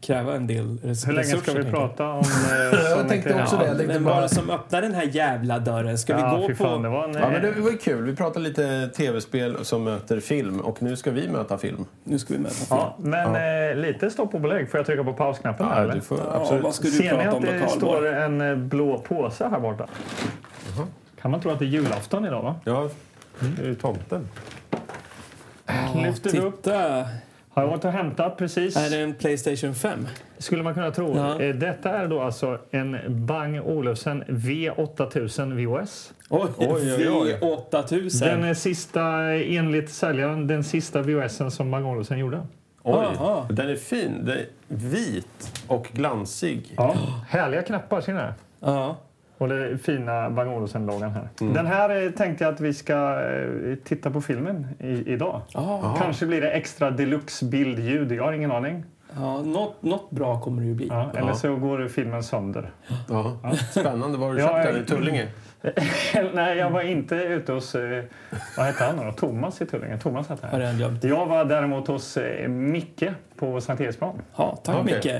kräva 0.01 0.35
en 0.35 0.47
del 0.47 0.77
res- 0.83 1.07
Hur 1.07 1.13
länge 1.13 1.27
ska 1.27 1.37
resurser, 1.37 1.59
vi 1.59 1.63
jag. 1.65 1.73
prata 1.73 2.09
om 2.09 2.19
eh, 2.19 2.79
Sonic 2.95 3.09
tänkte 3.09 3.41
också 3.43 3.57
det. 3.57 3.65
Jag 3.67 3.77
tänkte 3.77 3.99
bara- 3.99 4.21
var 4.21 4.27
som 4.27 4.49
öppnade 4.49 4.87
den 4.87 4.95
här 4.95 5.03
jävla 5.11 5.59
dörren? 5.59 5.97
Ska 5.97 6.13
ja, 6.13 6.37
vi 6.37 6.47
gå 6.47 6.55
fan, 6.55 6.81
det 6.81 6.89
på... 6.89 6.95
var 6.95 7.03
en, 7.03 7.13
Ja, 7.13 7.29
men 7.29 7.41
det 7.41 7.51
var 7.61 7.71
ju 7.71 7.77
kul. 7.77 8.03
Vi 8.03 8.15
pratade 8.15 8.45
lite 8.49 8.87
tv-spel 8.87 9.57
som 9.65 9.83
möter 9.83 10.19
film 10.19 10.59
och 10.59 10.81
nu 10.83 10.95
ska 10.95 11.11
vi 11.11 11.29
möta 11.29 11.57
film. 11.57 11.85
Nu 12.03 12.19
ska 12.19 12.33
vi 12.33 12.39
möta 12.39 12.55
Ja, 12.69 12.95
men 12.97 13.35
Eh, 13.69 13.75
lite 13.75 14.09
stopp 14.11 14.33
och 14.33 14.41
belägg. 14.41 14.71
Får 14.71 14.77
jag 14.77 14.85
trycka 14.85 15.03
på 15.03 15.13
pausknappen? 15.13 15.67
här, 15.67 15.83
eller? 15.83 15.93
du 15.95 16.01
får 16.01 16.17
Ja, 16.17 16.41
absolut. 16.41 16.63
vad 16.63 16.75
ska 16.75 16.83
du 16.83 16.91
Ser 16.91 17.17
ni 17.17 17.25
att 17.25 17.41
det 17.41 17.69
står 17.69 18.07
en 18.07 18.41
eh, 18.41 18.55
blå 18.55 18.97
påse 18.97 19.47
här 19.51 19.59
borta? 19.59 19.87
Kan 21.21 21.31
man 21.31 21.39
tro 21.41 21.51
att 21.51 21.59
det 21.59 21.65
är 21.65 21.69
julafton 21.69 22.25
idag? 22.25 22.41
va? 22.43 22.55
Ja, 22.63 22.89
det 23.39 23.61
är 23.61 23.65
ju 23.67 23.75
tomten. 23.75 24.27
Lyfter 25.95 26.29
vi 26.31 26.39
upp. 26.39 26.63
Titta! 26.63 27.05
Har 27.57 27.63
jag 27.63 27.69
varit 27.69 27.85
och 27.85 27.91
hämtat 27.91 28.37
precis. 28.37 28.77
Är 28.77 28.89
det 28.89 28.97
en 28.97 29.13
Playstation 29.13 29.75
5? 29.75 30.07
Skulle 30.37 30.63
man 30.63 30.73
kunna 30.73 30.91
tro. 30.91 31.17
Ja. 31.17 31.41
Eh, 31.41 31.55
Detta 31.55 31.89
är 31.89 32.07
då 32.07 32.21
alltså 32.21 32.57
en 32.71 32.97
Bang 33.25 33.61
Olufsen 33.65 34.23
V8000 34.23 35.65
VOS. 35.65 36.13
Oj, 36.29 36.49
Oj, 36.57 36.67
oj, 36.97 37.09
oj. 37.09 37.37
V8000! 37.41 38.19
Den 38.25 38.43
är 38.43 38.53
sista, 38.53 39.03
enligt 39.33 39.89
säljaren, 39.89 40.47
den 40.47 40.63
sista 40.63 41.01
VOSen 41.01 41.51
som 41.51 41.71
Bang 41.71 41.85
Olufsen 41.85 42.17
gjorde. 42.19 42.41
Oj, 42.83 42.93
Aha. 43.05 43.47
den 43.49 43.69
är 43.69 43.75
fin. 43.75 44.25
Den 44.25 44.37
är 44.37 44.45
vit 44.67 45.63
och 45.67 45.87
glansig. 45.91 46.73
Ja. 46.77 46.95
Härliga 47.27 47.61
knappar, 47.61 48.01
ser 48.01 48.13
ni? 48.13 48.21
Ja. 48.59 48.97
Och 49.37 49.47
det 49.49 49.77
fina 49.77 50.29
Bang 50.29 50.49
Olufsen-loggan 50.49 51.11
här. 51.11 51.29
Mm. 51.41 51.53
Den 51.53 51.65
här 51.65 52.03
eh, 52.05 52.11
tänkte 52.11 52.43
jag 52.43 52.53
att 52.53 52.59
vi 52.59 52.73
ska 52.73 53.19
eh, 53.21 53.75
titta 53.83 54.11
på 54.11 54.21
filmen 54.21 54.67
i, 54.79 55.13
idag. 55.13 55.41
Ja, 55.53 55.95
Kanske 56.01 56.25
blir 56.25 56.41
det 56.41 56.49
extra 56.51 56.91
deluxe 56.91 57.45
bildljud, 57.45 58.11
jag 58.11 58.23
har 58.23 58.33
ingen 58.33 58.51
aning. 58.51 58.83
ja, 59.15 59.41
något, 59.41 59.83
något 59.83 60.09
bra 60.11 60.41
kommer 60.41 60.61
det 60.61 60.67
ju 60.67 60.73
bli. 60.73 60.87
Ja, 60.87 61.11
eller 61.15 61.27
Ja. 61.27 61.35
så 61.35 61.55
går 61.55 61.87
filmen 61.87 62.23
sönder. 62.23 62.71
Ja. 63.09 63.37
Spännande. 63.71 64.17
Var 64.17 64.27
har 64.27 64.33
du 64.33 64.39
köpt 64.41 64.53
den? 64.53 64.65
jag- 64.75 64.81
I 64.83 64.85
Tullinge? 64.85 65.27
Nej, 66.33 66.57
jag 66.57 66.69
var 66.69 66.81
inte 66.81 67.15
ute 67.15 67.51
hos... 67.51 67.75
Eh, 67.75 68.03
vad 68.57 68.65
hette 68.65 68.83
han 68.83 69.05
då? 69.05 69.11
Thomas 69.11 69.61
i 69.61 69.65
Tullinge. 69.65 69.97
Thomas 69.97 70.29
hette 70.29 70.47
han. 70.51 70.99
jag 71.01 71.25
var 71.25 71.45
däremot 71.45 71.87
hos 71.87 72.17
Micke 72.47 73.03
på 73.35 73.61
Sankt 73.61 73.81
Eriksplan. 73.81 74.21
Ja, 74.35 74.57
tack 74.63 74.75
Okej. 74.81 74.95
Micke. 74.95 75.13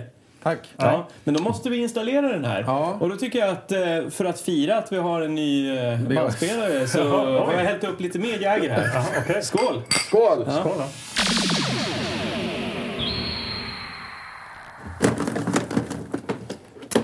Tack. 0.47 0.59
Ja, 0.77 1.07
men 1.23 1.33
då 1.33 1.43
måste 1.43 1.69
vi 1.69 1.77
installera 1.77 2.27
den 2.27 2.45
här. 2.45 2.63
Ja. 2.67 2.97
Och 2.99 3.09
då 3.09 3.15
tycker 3.15 3.39
jag 3.39 3.49
att 3.49 3.71
eh, 3.71 3.79
för 4.09 4.25
att 4.25 4.39
fira 4.41 4.77
att 4.77 4.91
vi 4.91 4.97
har 4.97 5.21
en 5.21 5.35
ny 5.35 5.77
eh, 5.77 5.99
bandspelare 5.99 6.87
så 6.87 7.03
har 7.45 7.53
jag 7.53 7.59
hällt 7.59 7.83
upp 7.83 7.99
lite 8.01 8.19
mer 8.19 8.37
Jäger 8.39 8.69
här. 8.69 8.89
Ja, 8.95 9.05
okej. 9.23 9.41
Skål! 9.43 9.81
Skål! 10.07 10.43
Ja. 10.47 10.51
Skål. 10.59 10.83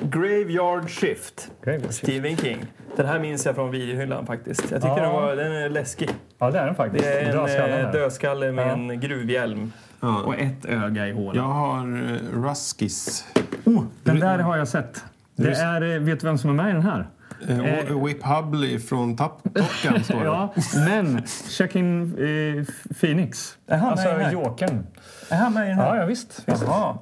Graveyard 0.02 0.90
Shift. 0.90 1.52
Okej, 1.62 1.82
Stephen 1.90 2.38
King. 2.38 2.66
Den 2.96 3.06
här 3.06 3.20
minns 3.20 3.46
jag 3.46 3.56
från 3.56 3.72
videohyllan 3.72 4.26
faktiskt. 4.26 4.72
Jag 4.72 4.82
tycker 4.82 4.98
Ja. 4.98 5.02
den, 5.04 5.12
var, 5.12 5.36
den 5.36 5.52
är 5.52 5.70
läskig. 5.70 6.10
Ja, 6.40 6.52
det 6.52 6.60
är 6.60 6.66
den 6.66 6.76
faktiskt. 6.76 7.04
Det 7.04 7.20
är 7.20 7.80
en 7.80 7.86
eh, 7.86 7.92
dödskalle 7.92 8.52
med 8.52 8.68
Ja. 8.68 8.72
en 8.72 9.00
gruvhjälm 9.00 9.72
Ja. 10.04 10.22
och 10.22 10.40
ett 10.40 10.66
öga 10.66 11.08
i 11.08 11.12
hålet. 11.12 11.36
Jag 11.36 11.48
har 11.50 11.88
uh, 11.88 12.44
Ruskis. 12.44 13.26
Oh, 13.64 13.84
den 14.04 14.20
där 14.20 14.40
har 14.40 14.58
jag 14.58 14.68
sett. 14.68 15.04
Det 15.36 15.52
är, 15.52 15.82
eh, 15.96 16.00
vet 16.00 16.20
du 16.20 16.26
vem 16.28 16.38
som 16.38 16.50
är 16.50 16.54
med 16.54 16.70
i 16.70 16.74
den 16.74 16.82
här? 16.82 17.08
Eh, 17.48 18.04
Whip 18.06 18.24
Hubley 18.24 18.80
från 18.80 19.16
Top 19.18 19.44
Gun 19.84 20.04
står 20.04 20.20
det. 20.20 20.26
Ja, 20.26 20.54
men 20.76 21.24
Joaquin 21.60 22.04
eh, 22.04 22.66
Phoenix. 23.00 23.58
Är 23.68 23.78
han 23.78 23.90
alltså 23.90 24.06
med 24.06 24.16
i 24.16 24.18
den 24.18 24.26
här? 24.26 24.32
Jokern. 24.34 24.84
Är 25.30 25.38
han 25.38 25.54
med 25.54 25.66
i 25.66 25.70
den 25.70 25.78
här? 25.78 25.96
Ja, 25.96 26.02
ja 26.02 26.06
visst. 26.06 26.44
visst. 26.46 26.64
Jaha. 26.68 26.98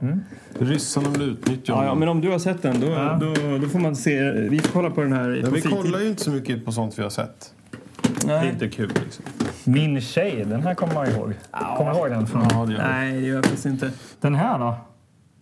Ryssarna 0.60 1.10
vill 1.10 1.22
utnyttja 1.22 1.74
Ja, 1.74 1.86
ja, 1.86 1.96
men 1.96 2.10
om 2.10 2.22
du 2.22 2.30
har 2.32 2.40
sett 2.40 2.62
den, 2.62 2.80
då, 2.80 2.88
Ja. 2.88 3.18
då, 3.22 3.58
då 3.58 3.68
får 3.70 3.80
man 3.80 3.96
se. 3.96 4.32
Vi 4.32 4.60
får 4.60 4.70
kolla 4.74 4.90
på 4.90 5.02
den 5.02 5.14
här 5.14 5.42
på 5.46 5.52
vi 5.52 5.62
fritid. 5.62 5.78
kollar 5.78 6.00
ju 6.00 6.08
inte 6.08 6.24
så 6.24 6.32
mycket 6.32 6.66
på 6.66 6.72
sånt 6.72 7.00
vi 7.00 7.04
har 7.04 7.10
sett. 7.10 7.54
Det 8.02 8.34
är 8.34 8.40
Nej. 8.40 8.50
inte 8.50 8.70
kul 8.70 8.92
liksom. 9.04 9.26
Min 9.64 10.02
tjej, 10.02 10.46
den 10.46 10.62
här 10.64 10.76
kommer 10.76 10.94
man 10.94 11.08
ihåg. 11.08 11.34
Kommer 11.78 11.92
du 11.92 11.98
ihåg 11.98 12.10
den? 12.10 12.28
Från? 12.28 12.48
Ja, 12.52 12.66
det 12.66 12.74
gör. 12.74 12.88
Nej, 12.92 13.14
det 13.14 13.20
gör 13.20 13.36
jag 13.36 13.46
faktiskt 13.46 13.66
inte. 13.66 13.92
Den 14.22 14.36
här 14.36 14.60
då? 14.60 14.76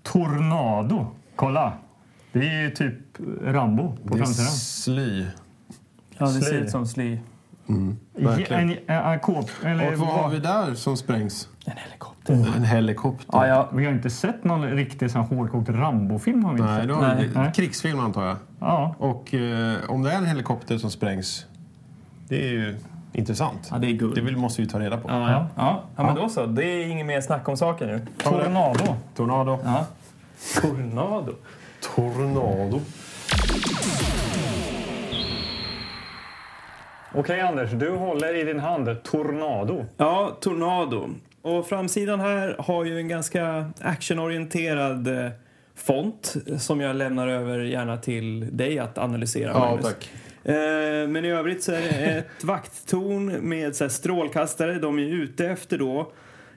Tornado. 0.04 1.08
Kolla. 1.36 1.74
Det 2.32 2.40
är 2.40 2.62
ju 2.62 2.70
typ 2.72 2.96
Rambo 3.44 3.92
på 3.92 3.98
Det 4.04 4.14
är 4.14 4.18
framsidan. 4.18 4.52
sly. 4.52 5.26
Ja, 6.18 6.26
det 6.26 6.32
ser 6.32 6.42
Sly. 6.42 6.58
ut 6.58 6.70
som 6.70 6.88
sly. 6.88 7.20
verkligen. 8.14 8.70
En, 8.70 8.78
en, 8.88 9.04
en 9.14 9.20
kåp, 9.20 9.50
eller, 9.64 9.94
Och 9.94 10.00
vad 10.00 10.08
har 10.10 10.30
vi 10.30 10.40
där 10.40 10.74
som 10.74 10.98
sprängs? 10.98 11.48
En 11.66 11.74
helikopter. 11.78 12.34
Oh, 12.34 12.58
en 12.58 12.64
helikopter. 12.64 13.26
Ja, 13.32 13.48
ja. 13.48 13.70
Vi 13.74 13.86
har 13.86 13.92
inte 13.92 14.10
sett 14.10 14.44
någon 14.44 14.64
riktig 14.70 15.12
sån 15.12 15.22
hårdkokt 15.22 15.70
Rambo-film. 15.70 16.44
Har 16.44 16.54
vi 16.54 16.60
inte 16.60 16.72
Nej, 16.72 16.82
sett. 16.82 17.34
då 17.36 17.40
Nej. 17.42 17.52
krigsfilm 17.56 18.00
antar 18.00 18.26
jag. 18.26 18.38
Ja. 18.60 18.96
Och 19.00 19.34
eh, 19.34 19.78
om 19.90 20.04
det 20.04 20.12
är 20.12 20.18
en 20.18 20.26
helikopter 20.26 20.78
som 20.78 20.92
sprängs, 20.92 21.46
det 22.28 22.48
är 22.48 22.52
ju 22.52 22.78
intressant. 23.13 23.68
ja, 23.72 23.78
det 23.78 23.88
är 23.88 23.92
guld. 23.94 24.16
Det 24.16 24.22
vill, 24.22 24.38
måste 24.38 24.62
vi 24.62 24.68
ta 24.68 24.80
reda 24.80 24.98
på. 24.98 25.10
Ja, 25.10 25.32
ja. 25.32 25.48
ja. 25.56 25.84
ja, 25.96 26.04
men 26.04 26.16
då 26.16 26.30
så. 26.30 26.46
Det 26.46 26.66
är 26.66 26.88
inget 26.88 27.06
mer 27.06 27.22
snack 27.22 27.48
om 27.50 27.58
saken 27.58 27.88
nu. 27.88 28.01
Tornado. 28.18 28.96
Tornado. 29.16 29.60
Ja. 29.63 29.86
Tornado. 30.62 31.34
Tornado. 31.96 32.82
Okej 37.13 37.42
Anders, 37.42 37.72
du 37.72 37.89
håller 37.96 38.36
i 38.36 38.44
din 38.44 38.60
hand 38.60 39.04
Tornado. 39.04 39.86
Ja, 39.98 40.38
Tornado. 40.42 41.10
Och 41.42 41.68
framsidan 41.68 42.20
här 42.20 42.56
har 42.60 42.86
ju 42.86 42.98
en 42.98 43.08
ganska 43.08 43.66
actionorienterad 43.82 45.08
eh, 45.08 45.32
font 45.75 46.36
som 46.58 46.82
jag 46.82 46.96
lämnar 46.96 47.28
över 47.28 47.60
gärna 47.60 47.98
till 47.98 48.58
dig 48.58 48.80
att 48.80 48.98
analysera, 48.98 49.51
Ja, 49.51 49.60
Magnus. 49.60 49.86
tack. 49.86 50.10
Eh, 50.43 50.53
Men 51.10 51.25
i 51.25 51.29
övrigt 51.31 51.63
så 51.63 51.72
är 51.72 51.81
det 51.81 51.88
ett 52.17 52.43
vakttorn 52.43 53.25
med 53.50 53.75
så 53.75 53.89
strålkastare. 53.89 54.74
De 54.79 55.00
är 55.00 55.03
ute 55.03 55.48
efter 55.48 55.77
då 55.77 56.00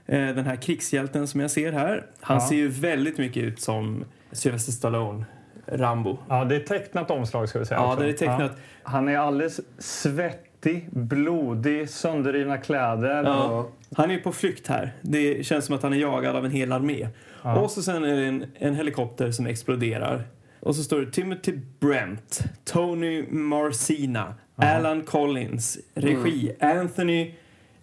eh, 0.07 0.19
den 0.29 0.45
här 0.45 0.57
krigshjälten 0.57 1.29
som 1.29 1.41
jag 1.41 1.51
ser 1.51 1.73
här. 1.73 2.07
Han 2.21 2.37
Ja. 2.37 2.49
ser 2.49 2.57
ju 2.57 2.69
väldigt 2.69 3.19
mycket 3.19 3.43
ut 3.43 3.61
som 3.61 4.05
Sylvester 4.33 4.73
Stallone, 4.73 5.25
Rambo. 5.67 6.19
Ja, 6.29 6.45
det 6.45 6.57
är 6.57 6.61
tecknat 6.61 7.11
omslag 7.11 7.49
ska 7.49 7.59
vi 7.59 7.67
säga. 7.67 7.81
Ja, 7.81 7.93
också. 7.93 8.03
det 8.03 8.09
är 8.09 8.13
tecknat. 8.13 8.53
Ja. 8.55 8.59
Han 8.83 9.09
är 9.09 9.19
alldeles 9.19 9.61
svettig, 9.79 10.89
blodig, 10.91 11.91
sönderrivna 11.91 12.59
kläder. 12.59 13.25
Ja. 13.25 13.69
Han 13.97 14.11
är 14.11 14.19
på 14.19 14.33
flykt 14.33 14.67
här. 14.67 14.93
Det 15.03 15.47
känns 15.47 15.65
som 15.67 15.75
att 15.75 15.83
han 15.83 15.93
är 15.93 15.97
jagad 15.97 16.37
av 16.37 16.45
en 16.45 16.51
hel 16.51 16.73
armé. 16.73 17.09
Och 17.43 17.71
så 17.71 17.83
sen 17.83 18.05
är 18.05 18.17
det 18.17 18.27
en, 18.27 18.45
en 18.59 18.75
helikopter 18.75 19.31
som 19.31 19.47
exploderar. 19.47 20.23
Och 20.63 20.77
så 20.77 20.83
står 20.83 21.01
det 21.01 21.11
Timothy 21.11 21.53
Brent, 21.81 22.45
Tony 22.65 23.27
Marcina, 23.31 24.35
Alan 24.57 25.03
Collins, 25.03 25.79
regi 25.95 26.53
Anthony 26.61 27.35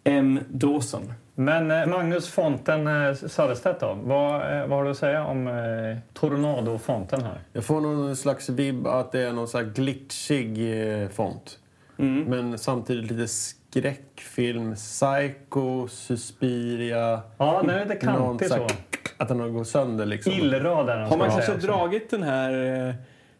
M. 0.04 0.40
Dawson. 0.50 1.14
Men 1.36 1.72
eh, 1.72 1.86
Magnus 1.88 2.30
Fonten 2.30 2.88
eh, 2.88 3.14
Söderstedt 3.14 3.80
då? 3.80 3.98
Vad, 4.04 4.36
eh, 4.36 4.68
vad 4.68 4.78
har 4.78 4.84
du 4.84 4.92
att 4.92 4.98
säga 4.98 5.26
om 5.26 5.48
eh, 5.48 5.98
Tornado-fonten 6.14 7.24
här? 7.24 7.42
Jag 7.54 7.66
får 7.66 7.82
någon 7.82 8.16
slags 8.16 8.50
vibb 8.50 8.88
att 8.88 9.12
det 9.12 9.20
är 9.20 9.34
någon 9.34 9.48
slags 9.48 9.70
glitchig 9.74 10.82
eh, 11.04 11.10
font. 11.10 11.60
Mm. 11.98 12.24
Men 12.24 12.58
samtidigt 12.58 13.12
lite 13.12 13.28
skräckfilm. 13.28 14.76
Psycho, 14.76 15.88
Suspiria. 15.88 17.22
Ja, 17.38 17.62
den 17.62 17.70
är 17.70 17.86
lite 17.86 18.06
Någon 18.06 18.38
kantig 18.38 18.48
sån 18.48 18.70
så. 18.70 18.76
Att 19.20 19.28
den 19.28 19.40
har 19.40 19.50
gått 19.50 19.68
sönder 19.68 20.06
liksom. 20.06 20.50
Den. 20.50 20.66
Har 20.66 21.18
man 21.18 21.30
kanske 21.30 21.54
också. 21.54 21.68
dragit 21.68 22.10
den 22.10 22.24
här 22.24 22.88
eh, 22.88 22.94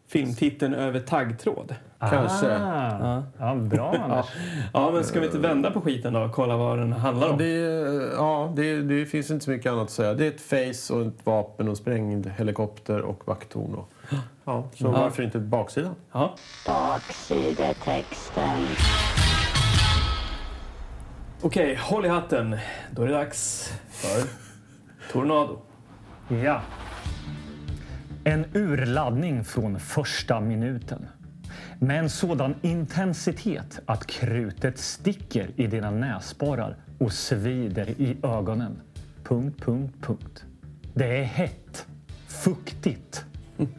filmtiteln 0.08 0.74
över 0.74 1.00
taggtråd? 1.00 1.74
Kanske. 2.00 2.56
Ah. 2.56 3.22
Ja, 3.38 3.54
bra 3.54 3.90
Anders. 4.04 4.26
Ja, 4.72 4.90
men 4.90 5.04
ska 5.04 5.20
vi 5.20 5.26
inte 5.26 5.38
vända 5.38 5.70
på 5.70 5.80
skiten 5.80 6.12
då 6.12 6.20
och 6.20 6.32
kolla 6.32 6.56
vad 6.56 6.78
den 6.78 6.92
handlar 6.92 7.28
om? 7.28 7.38
Det, 7.38 7.44
ja, 8.16 8.52
det, 8.56 8.82
det 8.82 9.06
finns 9.06 9.30
inte 9.30 9.44
så 9.44 9.50
mycket 9.50 9.72
annat 9.72 9.84
att 9.84 9.90
säga. 9.90 10.14
Det 10.14 10.26
är 10.26 10.30
ett 10.30 10.40
face 10.40 10.94
och 10.94 11.06
ett 11.06 11.26
vapen 11.26 11.68
och 11.68 11.76
sprängd 11.76 12.26
helikopter 12.36 13.00
och 13.00 13.28
vakttorn. 13.28 13.74
Och, 13.74 13.90
ja, 14.44 14.68
så 14.74 14.88
varför 14.88 15.22
inte 15.22 15.38
baksidan? 15.38 15.94
Ja. 16.12 16.34
Baksidetexten. 16.66 18.66
Okej, 21.42 21.74
håll 21.74 22.06
i 22.06 22.08
hatten. 22.08 22.56
Då 22.90 23.02
är 23.02 23.06
det 23.06 23.12
dags 23.12 23.72
för 23.90 24.22
Tornado. 25.12 25.58
Ja. 26.30 26.62
En 28.24 28.44
urladdning 28.54 29.44
från 29.44 29.80
första 29.80 30.40
minuten. 30.40 31.06
Med 31.78 31.98
en 31.98 32.10
sådan 32.10 32.54
intensitet 32.62 33.80
att 33.86 34.06
krutet 34.06 34.78
sticker 34.78 35.50
i 35.56 35.66
dina 35.66 35.90
näsborrar 35.90 36.76
och 36.98 37.12
svider 37.12 37.90
i 37.90 38.16
ögonen. 38.22 38.80
Punkt, 39.24 39.60
punkt, 39.64 39.94
punkt. 40.00 40.44
Det 40.94 41.18
är 41.18 41.24
hett, 41.24 41.86
fuktigt, 42.26 43.24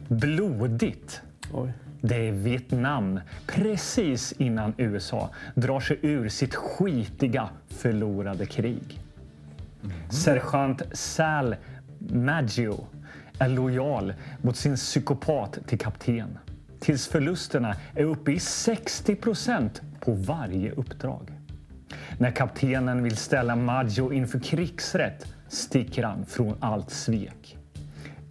blodigt. 0.08 1.22
Oj. 1.52 1.72
Det 2.00 2.28
är 2.28 2.32
Vietnam 2.32 3.20
precis 3.46 4.32
innan 4.32 4.74
USA 4.76 5.30
drar 5.54 5.80
sig 5.80 5.98
ur 6.02 6.28
sitt 6.28 6.54
skitiga 6.54 7.48
förlorade 7.68 8.46
krig. 8.46 9.02
Sergeant 10.10 10.82
Sal 10.92 11.56
Maggio 12.10 12.86
är 13.38 13.48
lojal 13.48 14.14
mot 14.42 14.56
sin 14.56 14.76
psykopat 14.76 15.58
till 15.66 15.78
kapten 15.78 16.38
tills 16.80 17.08
förlusterna 17.08 17.76
är 17.94 18.04
uppe 18.04 18.32
i 18.32 18.40
60 18.40 19.14
procent 19.14 19.82
på 20.00 20.12
varje 20.12 20.70
uppdrag. 20.70 21.32
När 22.18 22.30
kaptenen 22.30 23.02
vill 23.02 23.16
ställa 23.16 23.56
Maggio 23.56 24.12
inför 24.12 24.38
krigsrätt 24.38 25.26
sticker 25.48 26.02
han 26.02 26.26
från 26.26 26.56
allt 26.60 26.90
svek. 26.90 27.56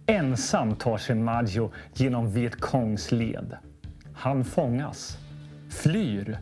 Ensam 0.06 0.74
tar 0.74 0.98
sig 0.98 1.16
Maggio 1.16 1.72
genom 1.94 2.32
Vietcongs 2.32 3.12
led. 3.12 3.56
Han 4.14 4.44
fångas, 4.44 5.18
flyr. 5.70 6.38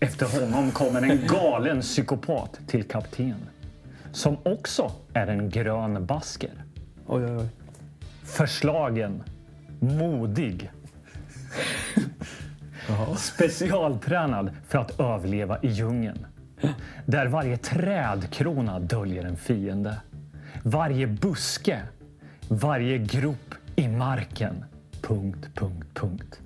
Efter 0.00 0.40
honom 0.40 0.70
kommer 0.70 1.02
en 1.02 1.26
galen 1.26 1.80
psykopat 1.80 2.60
till 2.66 2.84
kapten 2.84 3.36
som 4.12 4.36
också 4.44 4.92
är 5.12 5.26
en 5.26 5.50
grön 5.50 6.06
basker. 6.06 6.64
Oj, 7.06 7.24
oj, 7.24 7.36
oj. 7.36 7.48
Förslagen, 8.22 9.22
modig. 9.80 10.70
Specialtränad 13.16 14.50
för 14.68 14.78
att 14.78 15.00
överleva 15.00 15.58
i 15.62 15.68
djungeln. 15.68 16.26
Där 17.06 17.26
varje 17.26 17.56
trädkrona 17.56 18.80
döljer 18.80 19.24
en 19.24 19.36
fiende. 19.36 19.96
Varje 20.62 21.06
buske, 21.06 21.82
varje 22.48 22.98
grop 22.98 23.54
i 23.76 23.88
marken. 23.88 24.64
Punkt, 25.02 25.48
punkt, 25.54 25.88
punkt. 25.94 26.40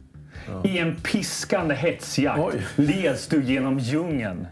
I 0.64 0.78
en 0.78 0.96
piskande 0.96 1.74
hetsjakt 1.74 2.40
Oj. 2.40 2.66
leds 2.76 3.28
du 3.28 3.44
genom 3.44 3.78
djungeln. 3.78 4.46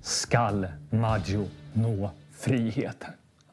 Skall 0.00 0.66
Maggio 0.90 1.46
nå 1.76 2.10
friheten. 2.38 3.10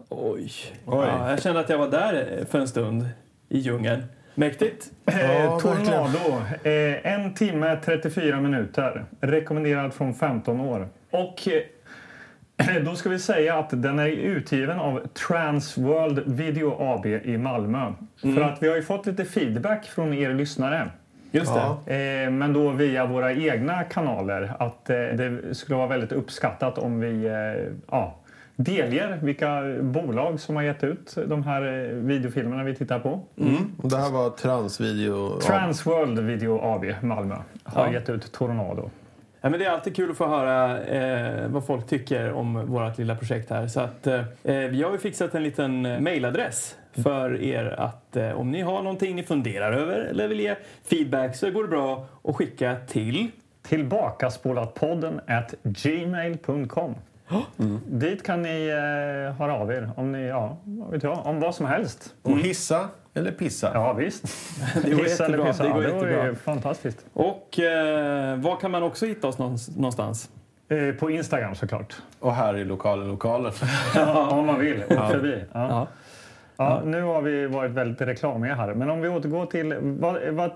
Oj. 0.10 0.52
Oj. 0.86 1.08
Ja, 1.08 1.30
jag 1.30 1.42
kände 1.42 1.60
att 1.60 1.70
jag 1.70 1.78
var 1.78 1.88
där 1.92 2.46
för 2.50 2.60
en 2.60 2.68
stund 2.68 3.06
i 3.50 3.60
djungeln. 3.60 4.04
Mäktigt. 4.36 4.92
Eh, 5.06 5.44
Ja, 5.44 5.60
Tornado. 5.60 6.42
Eh, 6.64 7.14
en 7.14 7.34
timme 7.34 7.80
34 7.86 8.42
minuter. 8.42 9.06
Rekommenderad 9.20 9.94
från 9.94 10.14
15 10.14 10.60
år. 10.62 10.88
Och 11.12 11.48
eh, 11.48 12.84
då 12.86 12.96
ska 12.96 13.10
vi 13.10 13.20
säga 13.20 13.60
att 13.60 13.70
den 13.82 14.00
är 14.00 14.08
utgiven 14.08 14.80
av 14.80 15.08
Transworld 15.08 16.24
Video 16.26 16.76
AB 16.80 17.06
i 17.06 17.38
Malmö. 17.38 17.94
För 18.22 18.42
att 18.42 18.64
vi 18.64 18.68
har 18.70 18.76
ju 18.76 18.84
fått 18.84 19.06
lite 19.06 19.26
feedback 19.26 19.86
från 19.86 20.14
er 20.14 20.34
lyssnare. 20.34 20.90
Just 21.36 21.52
Ja. 21.56 21.78
det. 21.86 22.24
Eh, 22.24 22.30
men 22.32 22.54
då 22.54 22.70
via 22.70 23.06
våra 23.06 23.34
egna 23.34 23.84
kanaler. 23.84 24.54
Att 24.60 24.90
eh, 24.90 24.96
det 24.96 25.56
skulle 25.56 25.78
vara 25.78 25.88
väldigt 25.88 26.12
uppskattat 26.12 26.78
om 26.78 27.00
vi 27.00 27.26
eh, 27.26 27.74
ja, 27.92 28.16
delger 28.56 29.20
vilka 29.22 29.62
bolag 29.82 30.40
som 30.40 30.56
har 30.56 30.64
gett 30.64 30.84
ut 30.84 31.16
de 31.28 31.44
här 31.44 31.62
videofilmerna 31.94 32.64
vi 32.64 32.76
tittar 32.76 33.00
på. 33.00 33.10
Och 33.78 33.90
det 33.90 33.98
här 33.98 34.12
var 34.12 34.30
transvideo. 34.30 35.40
Transworld 35.40 36.20
Video 36.20 36.60
AB 36.64 36.86
Malmö 37.02 37.36
har 37.64 37.86
Ja. 37.88 37.94
gett 37.94 38.10
ut 38.10 38.32
Tornado. 38.32 38.90
Ja, 39.46 39.50
men 39.50 39.60
det 39.60 39.66
är 39.66 39.70
alltid 39.70 39.96
kul 39.96 40.12
att 40.12 40.18
få 40.18 40.28
höra 40.28 40.84
eh, 40.84 41.48
vad 41.48 41.66
folk 41.66 41.88
tycker 41.88 42.32
om 42.32 42.66
vårt 42.66 42.98
lilla 42.98 43.16
projekt 43.16 43.50
här. 43.50 43.68
Så 43.68 43.80
att, 43.80 44.08
eh, 44.08 44.24
vi 44.44 44.84
har 44.84 44.92
ju 44.92 44.98
fixat 44.98 45.36
en 45.36 45.44
liten 45.44 45.86
eh, 45.86 46.00
mailadress 46.00 46.76
för 47.04 47.42
er 47.42 47.66
att 47.66 48.16
eh, 48.16 48.32
om 48.32 48.52
ni 48.52 48.62
har 48.62 48.82
någonting 48.82 49.16
ni 49.16 49.24
funderar 49.24 49.72
över 49.72 50.00
eller 50.00 50.28
vill 50.28 50.40
ge 50.40 50.56
feedback 50.84 51.36
så 51.36 51.52
går 51.52 51.64
det 51.64 51.70
bra 51.70 52.06
att 52.24 52.36
skicka 52.36 52.76
till 52.88 53.32
Tillbakaspolatpodden 53.62 55.22
at 55.28 55.54
gmail.com. 55.64 56.96
Mm. 57.60 57.80
Dit 57.88 58.24
kan 58.24 58.42
ni 58.42 58.68
eh, 58.68 59.36
höra 59.40 59.54
av 59.54 59.72
er 59.72 59.90
om, 59.96 60.12
ni, 60.12 60.28
ja, 60.28 60.58
vet 60.92 61.04
jag, 61.04 61.26
om 61.26 61.40
vad 61.40 61.56
som 61.56 61.66
helst. 61.66 62.14
Och 62.22 62.38
hissa 62.38 62.90
eller 63.14 63.32
pissa? 63.32 63.72
Ja, 63.74 63.94
visst. 63.94 64.24
Det 64.74 64.82
går 64.82 65.00
eller 65.00 65.10
jättebra. 65.10 65.46
pissa. 65.46 65.64
Det 65.64 65.70
går 65.70 65.84
ja, 65.84 65.90
jättebra. 65.90 66.24
är 66.24 66.34
fantastiskt. 66.34 67.06
Och 67.14 67.60
eh, 67.60 68.38
var 68.40 68.56
kan 68.56 68.72
man 68.72 68.84
också 68.84 69.06
hitta 69.06 69.28
oss 69.28 69.38
någonstans-? 69.38 70.30
Eh, 70.70 70.96
på 70.96 71.12
Instagram 71.12 71.56
såklart. 71.56 71.96
Och 72.20 72.34
här 72.36 72.58
i 72.58 72.66
lokalen, 72.66 73.08
lokalen. 73.08 73.52
Ja, 73.96 74.30
om 74.30 74.46
man 74.46 74.60
vill. 74.60 74.84
Åk 74.84 75.12
förbi. 75.12 75.44
Ja. 75.54 75.70
Ja. 75.70 75.88
Ja, 76.58 76.82
nu 76.86 77.02
har 77.02 77.22
vi 77.22 77.48
varit 77.48 77.72
väldigt 77.72 78.02
reklamiga 78.02 78.56
här. 78.56 78.74
Men 78.74 78.90
om 78.90 79.02
vi 79.02 79.10
återgår 79.10 79.46
till... 79.46 79.76
Vad, 79.82 80.22
vad, 80.30 80.52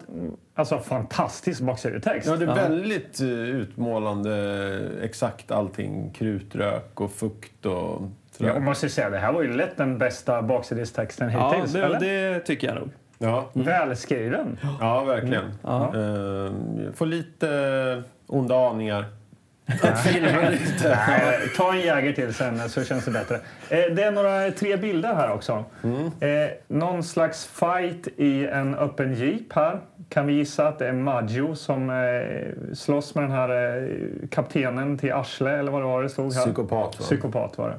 alltså 0.55 0.79
fantastisk 0.79 1.61
baksidestext. 1.61 2.27
Ja, 2.27 2.35
det 2.35 2.45
är 2.45 2.55
väldigt 2.55 3.21
eh, 3.21 3.27
utmålande. 3.27 4.79
Exakt 5.01 5.51
allting. 5.51 6.11
Krutrök 6.11 7.01
och 7.01 7.11
fukt 7.11 7.65
och 7.65 8.01
sådär. 8.37 8.53
Jag 8.53 8.61
måste 8.61 8.89
säga, 8.89 9.09
det 9.09 9.17
här 9.17 9.31
var 9.33 9.41
ju 9.41 9.53
lätt 9.53 9.77
den 9.77 9.97
bästa 9.97 10.41
baksidestexten 10.41 11.31
Ja, 11.31 11.51
hittills. 11.53 11.73
det, 11.73 11.83
eller? 11.85 11.99
det 11.99 12.39
tycker 12.39 12.67
jag 12.67 12.75
nog. 12.75 12.89
Ja, 13.19 13.49
Välskriven. 13.53 14.59
ja 14.79 15.03
verkligen. 15.03 15.51
Ja. 15.63 15.83
Eh, 15.85 16.51
får 16.95 17.05
lite 17.05 18.03
onda 18.27 18.55
aningar. 18.69 19.05
Nej, 19.83 20.59
ta 21.57 21.73
en 21.73 21.79
Jäger 21.79 22.13
till 22.13 22.33
sen 22.33 22.69
så 22.69 22.83
känns 22.83 23.05
det 23.05 23.11
bättre. 23.11 23.35
Eh, 23.69 23.93
det 23.95 24.03
är 24.03 24.11
några 24.11 24.51
tre 24.51 24.77
bilder 24.77 25.13
här 25.15 25.31
också. 25.31 25.65
Eh, 26.19 26.29
någon 26.67 27.03
slags 27.03 27.45
fight 27.47 28.07
i 28.17 28.47
en 28.47 28.75
öppen 28.75 29.13
jeep 29.13 29.53
här. 29.53 29.79
Kan 30.09 30.27
vi 30.27 30.33
gissa 30.33 30.67
att 30.67 30.79
det 30.79 30.87
är 30.87 30.93
Maggio 30.93 31.55
som 31.55 31.89
eh, 31.89 32.75
slåss 32.75 33.15
med 33.15 33.23
den 33.23 33.31
här 33.31 33.89
kaptenen 34.31 34.97
till 34.97 35.13
arsle 35.13 35.51
eller 35.51 35.71
vad 35.71 35.81
det 35.81 35.85
var 35.87 36.03
det 36.03 36.09
stod 36.09 36.33
här. 36.33 36.41
Psykopat, 36.45 36.99
va? 36.99 37.05
Psykopat 37.05 37.57
var 37.57 37.69
det. 37.69 37.77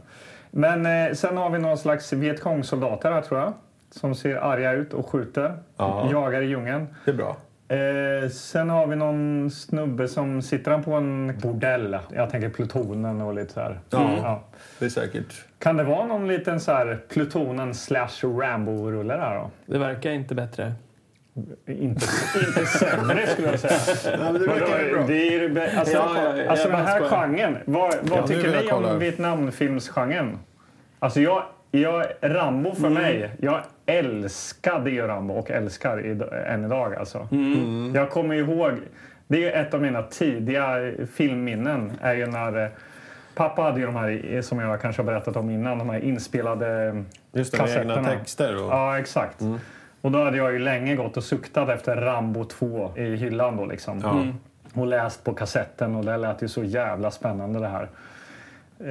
Men 0.50 0.86
eh, 0.86 1.14
sen 1.14 1.36
har 1.36 1.50
vi 1.50 1.58
någon 1.58 1.78
slags 1.78 2.12
vietcong-soldater 2.12 3.12
här 3.12 3.20
tror 3.20 3.40
jag. 3.40 3.52
Som 3.90 4.14
ser 4.14 4.36
arga 4.36 4.72
ut 4.72 4.94
och 4.94 5.08
skjuter. 5.08 5.58
Ja. 5.76 6.08
Jagar 6.10 6.42
i 6.42 6.46
djungeln. 6.46 6.86
Det 7.04 7.10
är 7.10 7.14
bra. 7.14 7.36
Eh, 7.68 8.28
sen 8.30 8.70
har 8.70 8.86
vi 8.86 8.96
någon 8.96 9.50
snubbe 9.50 10.08
som 10.08 10.42
sitter 10.42 10.70
han 10.70 10.84
på 10.84 10.92
en 10.92 11.38
bordell. 11.42 11.98
Jag 12.14 12.30
tänker 12.30 12.48
plutonen 12.48 13.20
och 13.20 13.34
lite 13.34 13.52
så 13.52 13.60
här. 13.60 13.78
Ja. 13.90 14.42
Det 14.78 14.84
är 14.84 14.88
säkert. 14.88 15.44
Kan 15.58 15.76
det 15.76 15.84
vara 15.84 16.06
någon 16.06 16.28
liten 16.28 16.60
så 16.60 16.72
här 16.72 16.98
plutonen 17.08 17.74
slash 17.74 18.22
Rambo-rulle 18.22 19.16
där 19.16 19.34
då? 19.34 19.50
Det 19.66 19.78
verkar 19.78 20.10
inte 20.10 20.34
bättre. 20.34 20.72
Inte, 21.66 22.06
inte 22.46 22.66
sämre 22.66 23.26
skulle 23.26 23.48
jag 23.50 23.60
säga. 23.60 24.18
Ja, 24.18 24.32
men 24.32 24.42
det 25.06 25.28
är, 25.28 25.40
ju 25.40 25.60
alltså, 25.78 25.94
Ja, 25.96 26.36
ja, 26.36 26.50
alltså 26.50 26.68
den 26.68 26.86
här 26.86 27.00
genren. 27.08 27.56
Vad, 27.64 27.94
vad 28.02 28.18
Ja, 28.18 28.26
tycker 28.26 28.62
ni 28.62 28.72
om 28.72 28.98
Vietnamfilmsgenren? 28.98 30.38
Alltså 30.98 31.20
jag, 31.20 31.42
jag, 31.70 32.06
Rambo 32.20 32.74
för 32.74 32.86
Mm. 32.86 33.02
mig, 33.02 33.30
jag 33.40 33.60
älskade 33.86 34.90
ju 34.90 35.06
Rambo 35.06 35.34
och 35.34 35.50
älskar 35.50 36.06
i, 36.06 36.20
än 36.46 36.64
idag 36.64 36.94
alltså. 36.94 37.28
Mm. 37.32 37.92
Jag 37.94 38.10
kommer 38.10 38.34
ihåg, 38.34 38.72
det 39.28 39.36
är 39.36 39.40
ju 39.40 39.50
ett 39.50 39.74
av 39.74 39.82
mina 39.82 40.02
tidiga 40.02 40.92
filmminnen, 41.14 41.92
är 42.02 42.14
ju 42.14 42.26
när 42.26 42.62
eh, 42.64 42.68
Pappa 43.34 43.62
hade 43.62 43.80
ju 43.80 43.86
de 43.86 43.96
här, 43.96 44.42
som 44.42 44.58
jag 44.58 44.80
kanske 44.80 45.02
har 45.02 45.06
berättat 45.06 45.36
om 45.36 45.50
innan, 45.50 45.78
de 45.78 45.90
här 45.90 46.00
inspelade 46.00 47.02
Just 47.32 47.52
det, 47.52 47.58
med 47.58 47.68
egna 47.70 47.94
kassetterna. 47.94 48.18
texter. 48.18 48.64
Och... 48.64 48.70
Ja, 48.72 48.98
exakt. 48.98 49.40
Och 50.08 50.12
då 50.12 50.24
hade 50.24 50.36
jag 50.36 50.52
ju 50.52 50.58
länge 50.58 50.96
gått 50.96 51.16
och 51.16 51.24
suktat 51.24 51.68
efter 51.68 51.96
Rambo 51.96 52.44
2 52.44 52.92
i 52.96 53.16
hyllan 53.16 53.56
då 53.56 53.66
liksom. 53.66 54.00
Ja. 54.02 54.26
Och 54.80 54.86
läst 54.86 55.24
på 55.24 55.34
kassetten 55.34 55.96
och 55.96 56.04
det 56.04 56.16
lät 56.16 56.42
ju 56.42 56.48
så 56.48 56.64
jävla 56.64 57.10
spännande 57.10 57.60
det 57.60 57.68
här. 57.68 57.88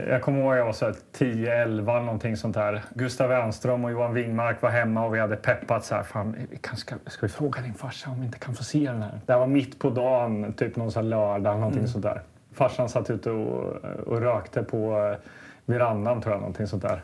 Jag 0.10 0.22
kommer 0.22 0.40
ihåg 0.40 0.52
att 0.52 0.58
jag 0.58 0.66
var 0.66 0.74
så 0.74 0.86
här 0.86 0.96
10-11 1.18 1.66
eller 1.66 2.02
någonting 2.02 2.38
sånt 2.38 2.56
där. 2.56 2.84
Gustav 2.94 3.30
Wernström 3.30 3.86
och 3.86 3.92
Johan 3.92 4.14
Wingmark 4.14 4.62
var 4.62 4.70
hemma 4.70 5.06
och 5.06 5.16
vi 5.16 5.20
hade 5.20 5.36
peppat 5.36 5.86
så 5.86 5.96
här. 5.96 6.04
Fan, 6.04 6.36
vi 6.52 6.58
kan, 6.58 6.78
ska, 6.78 6.96
ska 7.08 7.26
vi 7.26 7.32
fråga 7.32 7.62
din 7.62 7.74
farsa 7.74 8.10
om 8.10 8.20
vi 8.20 8.26
inte 8.26 8.40
kan 8.40 8.56
få 8.56 8.64
se 8.64 8.80
den 8.80 9.02
här? 9.02 9.20
Det 9.26 9.34
här 9.34 9.40
var 9.40 9.48
mitt 9.48 9.80
på 9.80 9.90
dagen, 9.90 10.54
typ 10.54 10.76
någon 10.76 10.92
här 10.96 11.04
lördag 11.04 11.60
någonting 11.60 11.88
sånt 11.88 12.04
där. 12.04 12.22
Farsan 12.54 12.90
satt 12.90 13.10
ute 13.10 13.32
och, 13.32 13.76
och 14.08 14.22
rökte 14.22 14.64
på 14.64 14.98
eh, 14.98 15.18
verandan 15.66 16.22
tror 16.22 16.34
jag, 16.34 16.40
någonting 16.40 16.68
sånt 16.68 16.84
där. 16.84 17.02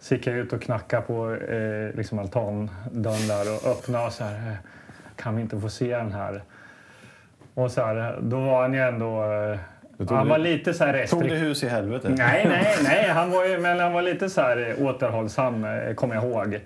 Så 0.00 0.14
gick 0.14 0.26
jag 0.26 0.36
ut 0.36 0.52
och 0.52 0.62
knackade 0.62 1.02
på 1.02 1.32
eh, 1.34 1.96
liksom 1.96 2.18
altandörren 2.18 3.28
där 3.28 3.54
och 3.56 3.70
öppnade 3.70 4.06
och 4.06 4.12
så 4.12 4.24
här. 4.24 4.34
eh, 4.50 4.54
Kan 5.16 5.36
vi 5.36 5.42
inte 5.42 5.60
få 5.60 5.68
se 5.68 5.96
den 5.96 6.12
här? 6.12 6.42
Och 7.54 7.70
så 7.70 7.84
här, 7.84 8.18
då 8.22 8.40
var 8.40 8.62
han 8.62 8.74
ju 8.74 8.80
ändå... 8.80 9.24
Eh, 9.24 9.58
tog 9.98 10.10
han 10.12 10.28
var 10.28 10.38
lite 10.38 10.74
så 10.74 10.84
här 10.84 10.92
Tog 10.92 11.00
restriktiv. 11.02 11.30
det 11.30 11.36
hus 11.36 11.62
i 11.64 11.68
helvete? 11.68 12.08
Nej, 12.18 12.46
nej, 12.48 12.66
nej. 12.84 13.08
Han 13.08 13.30
var, 13.30 13.44
ju, 13.44 13.58
men 13.58 13.80
han 13.80 13.92
var 13.92 14.02
lite 14.02 14.30
så 14.30 14.40
här 14.40 14.74
eh, 14.78 14.86
återhållsam, 14.86 15.64
eh, 15.64 15.94
kommer 15.94 16.14
jag 16.14 16.24
ihåg. 16.24 16.60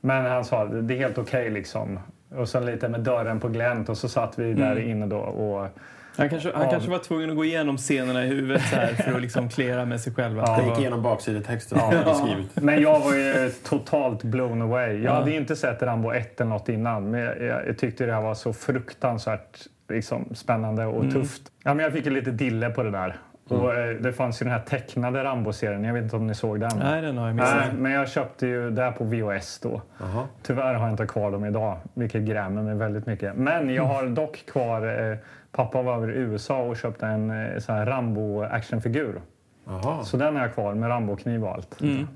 Men 0.00 0.24
han 0.24 0.44
sa 0.44 0.64
det 0.64 0.94
är 0.94 0.98
helt 0.98 1.18
okej 1.18 1.50
liksom. 1.50 1.98
Och 2.36 2.48
så 2.48 2.60
lite 2.60 2.88
med 2.88 3.00
dörren 3.00 3.40
på 3.40 3.48
glänt 3.48 3.88
och 3.88 3.98
så 3.98 4.08
satt 4.08 4.38
vi 4.38 4.54
där 4.54 4.78
inne 4.78 5.06
då 5.06 5.18
och... 5.18 5.68
Han 6.16 6.28
kanske, 6.28 6.52
han 6.54 6.62
Ja. 6.62 6.70
kanske 6.70 6.90
var 6.90 6.98
tvungen 6.98 7.30
att 7.30 7.36
gå 7.36 7.44
igenom 7.44 7.76
scenerna 7.76 8.24
i 8.24 8.28
huvudet 8.28 8.62
så 8.62 8.76
här 8.76 8.86
för 8.86 9.14
att 9.14 9.22
liksom 9.22 9.48
klära 9.48 9.84
med 9.84 10.00
sig 10.00 10.14
själv. 10.14 10.40
att 10.40 10.48
Ja. 10.48 10.56
det 10.56 10.62
Jag 10.62 10.70
gick 10.70 10.78
igenom 10.78 11.02
baksidetexten 11.02 11.78
hade 11.78 12.14
skrivit. 12.14 12.50
Men 12.62 12.80
jag 12.82 13.00
var 13.00 13.14
ju 13.14 13.50
totalt 13.64 14.22
blown 14.22 14.62
away. 14.62 15.02
Jag 15.02 15.12
hade 15.12 15.30
ju 15.30 15.36
inte 15.36 15.56
sett 15.56 15.82
Rambo 15.82 16.12
1 16.12 16.40
eller 16.40 16.50
något 16.50 16.68
innan. 16.68 17.10
Men 17.10 17.20
jag, 17.20 17.66
jag, 17.66 17.78
tyckte 17.78 18.06
det 18.06 18.12
här 18.12 18.20
var 18.22 18.34
så 18.34 18.52
fruktansvärt 18.52 19.58
liksom, 19.88 20.28
spännande 20.34 20.86
och 20.86 21.12
tufft. 21.12 21.42
Ja, 21.64 21.74
men 21.74 21.84
jag 21.84 21.92
fick 21.92 22.04
ju 22.06 22.12
lite 22.12 22.30
dille 22.30 22.70
på 22.70 22.82
det 22.82 22.90
där. 22.90 23.16
Och 23.48 23.74
eh, 23.74 23.94
det 23.96 24.12
fanns 24.12 24.42
ju 24.42 24.44
den 24.44 24.52
här 24.52 24.60
tecknade 24.60 25.24
Rambo-serien. 25.24 25.84
Jag 25.84 25.94
vet 25.94 26.02
inte 26.02 26.16
om 26.16 26.26
ni 26.26 26.34
såg 26.34 26.60
den? 26.60 26.70
Nej, 26.78 27.02
den 27.02 27.18
har 27.18 27.26
jag 27.26 27.36
missat. 27.36 27.56
Nej, 27.56 27.68
men 27.78 27.92
jag 27.92 28.08
köpte 28.08 28.46
ju 28.46 28.70
det 28.70 28.92
på 28.98 29.04
VHS 29.04 29.58
då. 29.62 29.82
Jaha. 30.00 30.24
Tyvärr 30.42 30.74
har 30.74 30.84
jag 30.86 30.90
inte 30.92 31.06
kvar 31.06 31.30
dem 31.30 31.44
idag, 31.44 31.76
vilket 31.94 32.22
grämer 32.22 32.62
mig 32.62 32.74
väldigt 32.74 33.06
mycket. 33.06 33.36
Men 33.36 33.74
jag 33.74 33.84
har 33.84 34.06
dock 34.06 34.44
kvar... 34.52 35.10
Eh, 35.10 35.16
pappa 35.54 35.82
var 35.82 35.94
över 35.96 36.12
i 36.12 36.16
USA 36.16 36.62
och 36.62 36.76
köpte 36.76 37.06
en 37.06 37.30
eh, 37.30 37.58
sån 37.58 37.74
här 37.74 37.86
Rambo-actionfigur. 37.86 39.20
Jaha. 39.66 40.04
Så 40.04 40.16
den 40.16 40.36
har 40.36 40.42
jag 40.42 40.54
kvar 40.54 40.74
med 40.74 40.88
Rambo-kniv 40.90 41.44
och 41.44 41.50
allt. 41.54 41.80
Mm. 41.80 42.08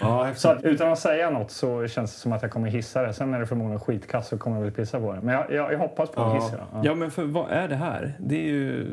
Ja, 0.00 0.22
häftigt. 0.22 0.40
Så 0.40 0.48
att, 0.48 0.64
utan 0.64 0.92
att 0.92 0.98
säga 0.98 1.30
något 1.30 1.50
så 1.50 1.86
känns 1.88 2.12
det 2.14 2.18
som 2.20 2.32
att 2.32 2.42
jag 2.42 2.50
kommer 2.50 2.68
hissa 2.68 3.02
det. 3.02 3.12
Sen 3.12 3.34
är 3.34 3.40
det 3.40 3.46
förmodligen 3.46 3.80
skitkass 3.80 4.28
så 4.28 4.38
kommer 4.38 4.56
jag 4.56 4.62
väl 4.64 4.72
pissa 4.72 5.00
på 5.00 5.12
det. 5.12 5.20
Men 5.20 5.34
jag, 5.34 5.52
jag, 5.52 5.72
jag 5.72 5.78
hoppas 5.78 6.10
på 6.10 6.20
att 6.22 6.34
Ja. 6.34 6.34
hissa 6.44 6.56
det. 6.56 6.62
Ja. 6.72 6.80
Ja, 6.84 6.94
men 6.94 7.10
för 7.10 7.24
vad 7.24 7.50
är 7.50 7.68
det 7.68 7.76
här? 7.76 8.14
Det 8.18 8.34
är 8.34 8.48
ju 8.48 8.86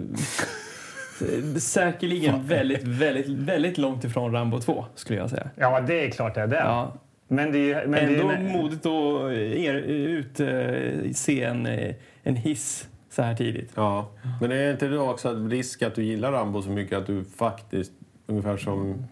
säkerligen 1.59 2.47
väldigt, 2.47 2.83
väldigt, 2.83 3.27
väldigt 3.29 3.77
långt 3.77 4.03
ifrån 4.03 4.31
Rambo 4.33 4.59
2, 4.59 4.85
skulle 4.95 5.19
jag 5.19 5.29
säga. 5.29 5.49
ja, 5.55 5.79
det 5.81 6.05
är 6.05 6.09
klart 6.11 6.35
det 6.35 6.41
är 6.41 6.47
det. 6.47 6.55
Ja. 6.55 6.93
Men 7.27 7.51
det 7.51 7.73
är, 7.73 7.87
men 7.87 7.99
Ändå 8.13 8.27
det 8.27 8.33
är, 8.35 8.53
modigt 8.53 8.85
att 8.85 9.31
er, 9.57 9.73
ut, 9.75 10.39
eh, 10.39 11.11
se 11.13 11.43
en, 11.43 11.65
eh, 11.65 11.95
en 12.23 12.35
hiss 12.35 12.87
så 13.17 13.23
här 13.23 13.35
tidigt. 13.35 13.71
Ja. 13.75 14.09
Men 14.41 14.51
är 14.51 14.71
inte 14.71 14.87
det 14.87 14.99
också 14.99 15.29
en 15.29 15.49
risk 15.49 15.81
att 15.81 15.95
du 15.95 16.03
gillar 16.03 16.31
Rambo 16.31 16.61
så 16.61 16.69
mycket 16.69 16.97
att 16.97 17.05
du 17.07 17.23
faktiskt, 17.23 17.91
ungefär 18.27 18.57
som 18.57 19.05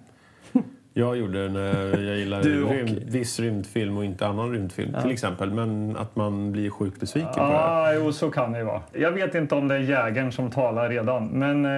jag 0.94 1.18
gjorde 1.18 1.50
när 1.50 1.98
jag 2.08 2.18
gillade 2.18 2.50
rymd, 2.50 3.04
viss 3.06 3.40
rymdfilm 3.40 3.98
och 3.98 4.06
inte 4.06 4.28
annan 4.28 4.52
rymdfilm 4.52 4.96
till 5.02 5.12
exempel. 5.12 5.52
Men 5.52 5.98
att 5.98 6.16
man 6.16 6.52
blir 6.52 6.70
sjukt 6.70 7.00
besviken 7.00 7.34
på 7.34 7.40
det. 7.40 7.46
Ja, 7.46 7.94
jo, 7.94 8.12
så 8.12 8.32
kan 8.32 8.52
det 8.52 8.60
ju 8.60 8.66
vara. 8.66 8.82
Jag 8.94 9.12
vet 9.12 9.36
inte 9.36 9.56
om 9.56 9.68
det 9.68 9.76
är 9.76 9.80
jägern 9.80 10.32
som 10.32 10.52
talar 10.52 10.90
redan, 10.90 11.28
men... 11.28 11.66
Eh, 11.66 11.72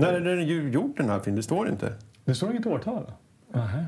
När 0.00 0.12
är 0.12 0.20
den 0.20 0.46
ju 0.46 0.70
gjort 0.70 0.96
den 0.96 1.08
här 1.08 1.18
filmen? 1.20 1.36
Det 1.36 1.42
står 1.42 1.68
inte. 1.68 1.92
Det 2.24 2.34
står 2.34 2.50
inget 2.50 2.66
årtal? 2.66 3.12
Nej. 3.52 3.84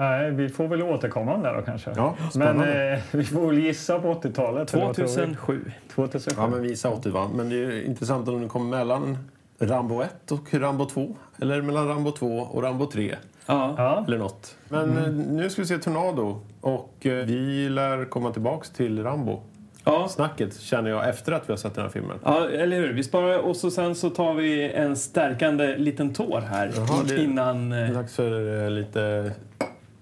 Nej, 0.00 0.30
vi 0.30 0.48
får 0.48 0.68
väl 0.68 0.82
återkomma 0.82 1.34
om 1.34 1.42
det 1.42 1.52
då 1.56 1.62
kanske. 1.62 1.92
Ja, 1.96 2.14
men 2.34 2.60
eh, 2.60 2.98
vi 3.10 3.24
får 3.24 3.46
väl 3.46 3.58
gissa 3.58 3.98
på 3.98 4.14
80-talet. 4.14 4.74
eller 4.74 4.84
vad 4.86 4.96
tror 4.96 5.06
vi? 5.06 5.12
2007. 5.14 5.70
2007. 5.94 6.34
Ja, 6.40 6.48
men 6.48 6.62
vi 6.62 6.76
sa 6.76 6.90
80 6.90 7.10
va? 7.10 7.30
Men 7.34 7.48
det 7.48 7.54
är 7.54 7.58
ju 7.70 7.84
intressant 7.84 8.28
om 8.28 8.40
den 8.40 8.48
kommer 8.48 8.76
mellan 8.78 9.18
Rambo 9.58 10.02
1 10.02 10.32
och 10.32 10.54
Rambo 10.54 10.86
2. 10.86 11.16
Eller 11.40 11.62
mellan 11.62 11.88
Rambo 11.88 12.10
2 12.12 12.26
och 12.38 12.62
Rambo 12.62 12.86
3. 12.86 13.16
Ja. 13.46 14.04
Eller 14.06 14.18
något. 14.18 14.56
Men 14.68 14.98
eh, 14.98 15.08
nu 15.12 15.50
ska 15.50 15.62
vi 15.62 15.68
se 15.68 15.78
Tornado. 15.78 16.40
Och 16.60 17.06
eh, 17.06 17.24
vi 17.26 17.68
lär 17.68 18.04
komma 18.04 18.32
tillbaks 18.32 18.70
till 18.70 19.02
Rambo. 19.02 19.40
Ja. 19.84 20.08
Snacket 20.08 20.60
känner 20.60 20.90
jag 20.90 21.08
efter 21.08 21.32
att 21.32 21.48
vi 21.48 21.52
har 21.52 21.56
sett 21.58 21.74
den 21.74 21.84
här 21.84 21.90
filmen. 21.90 22.16
ja, 22.24 22.48
eller 22.48 22.76
hur? 22.76 22.92
Vi 22.92 23.04
sparar 23.04 23.38
och 23.38 23.56
så 23.56 23.70
sen 23.70 23.94
så 23.94 24.10
tar 24.10 24.34
vi 24.34 24.70
en 24.72 24.96
stärkande 24.96 25.76
liten 25.76 26.12
tår 26.14 26.40
här 26.40 26.70
Jaha, 26.76 27.02
det- 27.08 27.22
innan... 27.24 27.72
eh, 27.72 27.90
Dags 27.90 28.16
för 28.16 28.70
lite... 28.70 29.32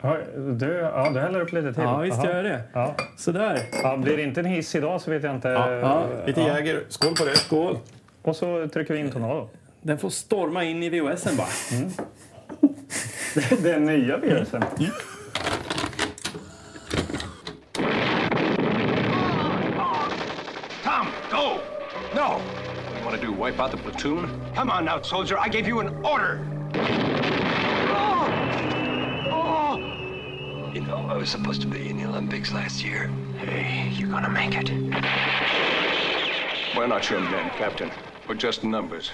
Ja, 0.03 0.17
du, 0.37 0.73
ja, 0.73 1.11
du 1.15 1.21
häller 1.21 1.41
upp 1.41 1.53
lite 1.53 1.73
till. 1.75 1.83
Ja, 1.83 1.99
visst 1.99 2.19
Aha. 2.19 2.27
gör 2.27 2.37
jag 2.37 2.45
det. 2.45 2.63
Ja. 2.73 2.95
Sådär. 3.17 3.61
Ja, 3.83 3.97
blir 3.97 4.17
det 4.17 4.23
inte 4.23 4.41
en 4.41 4.47
hiss 4.47 4.75
idag 4.75 5.01
så 5.01 5.11
vet 5.11 5.23
jag 5.23 5.35
inte. 5.35 5.49
Ja, 5.49 5.71
ja, 5.73 6.07
Lite 6.27 6.41
Jäger. 6.41 6.83
Skål 6.89 7.15
på 7.17 7.25
det. 7.25 7.37
Skål. 7.37 7.79
Och 8.23 8.37
så 8.37 8.69
trycker 8.69 8.95
vi 8.95 9.01
in 9.01 9.11
Tornado. 9.11 9.49
Den 9.83 9.99
får 9.99 10.11
storma 10.11 10.65
in 10.65 10.83
i 10.83 10.89
VHSen 10.89 11.37
bara. 11.37 11.49
Den 13.63 13.85
nya 13.85 14.17
virusen. 14.17 14.65
Tom, 20.85 21.09
go! 21.31 21.61
No! 22.15 22.41
You 22.99 23.05
want 23.05 23.21
to 23.21 23.27
do, 23.27 23.33
wipe 23.33 23.59
out 23.61 23.71
the 23.71 23.77
platoon? 23.77 24.29
Come 24.55 24.71
on 24.71 24.85
now, 24.85 25.01
soldier. 25.03 25.39
I 25.39 25.49
gave 25.49 25.67
you 25.69 25.81
an 25.81 25.89
order. 26.05 26.41
You 30.79 30.87
know, 30.87 31.09
I 31.09 31.17
was 31.17 31.29
supposed 31.29 31.61
to 31.63 31.67
be 31.67 31.89
in 31.89 31.97
the 31.97 32.05
Olympics 32.05 32.53
last 32.53 32.85
year. 32.85 33.09
Hey, 33.39 33.91
you're 33.95 34.09
gonna 34.09 34.29
make 34.29 34.55
it. 34.55 34.71
We're 36.77 36.87
not 36.87 37.11
your 37.11 37.19
men, 37.19 37.51
Captain. 37.57 37.91
We're 38.29 38.37
just 38.37 38.63
numbers. 38.63 39.11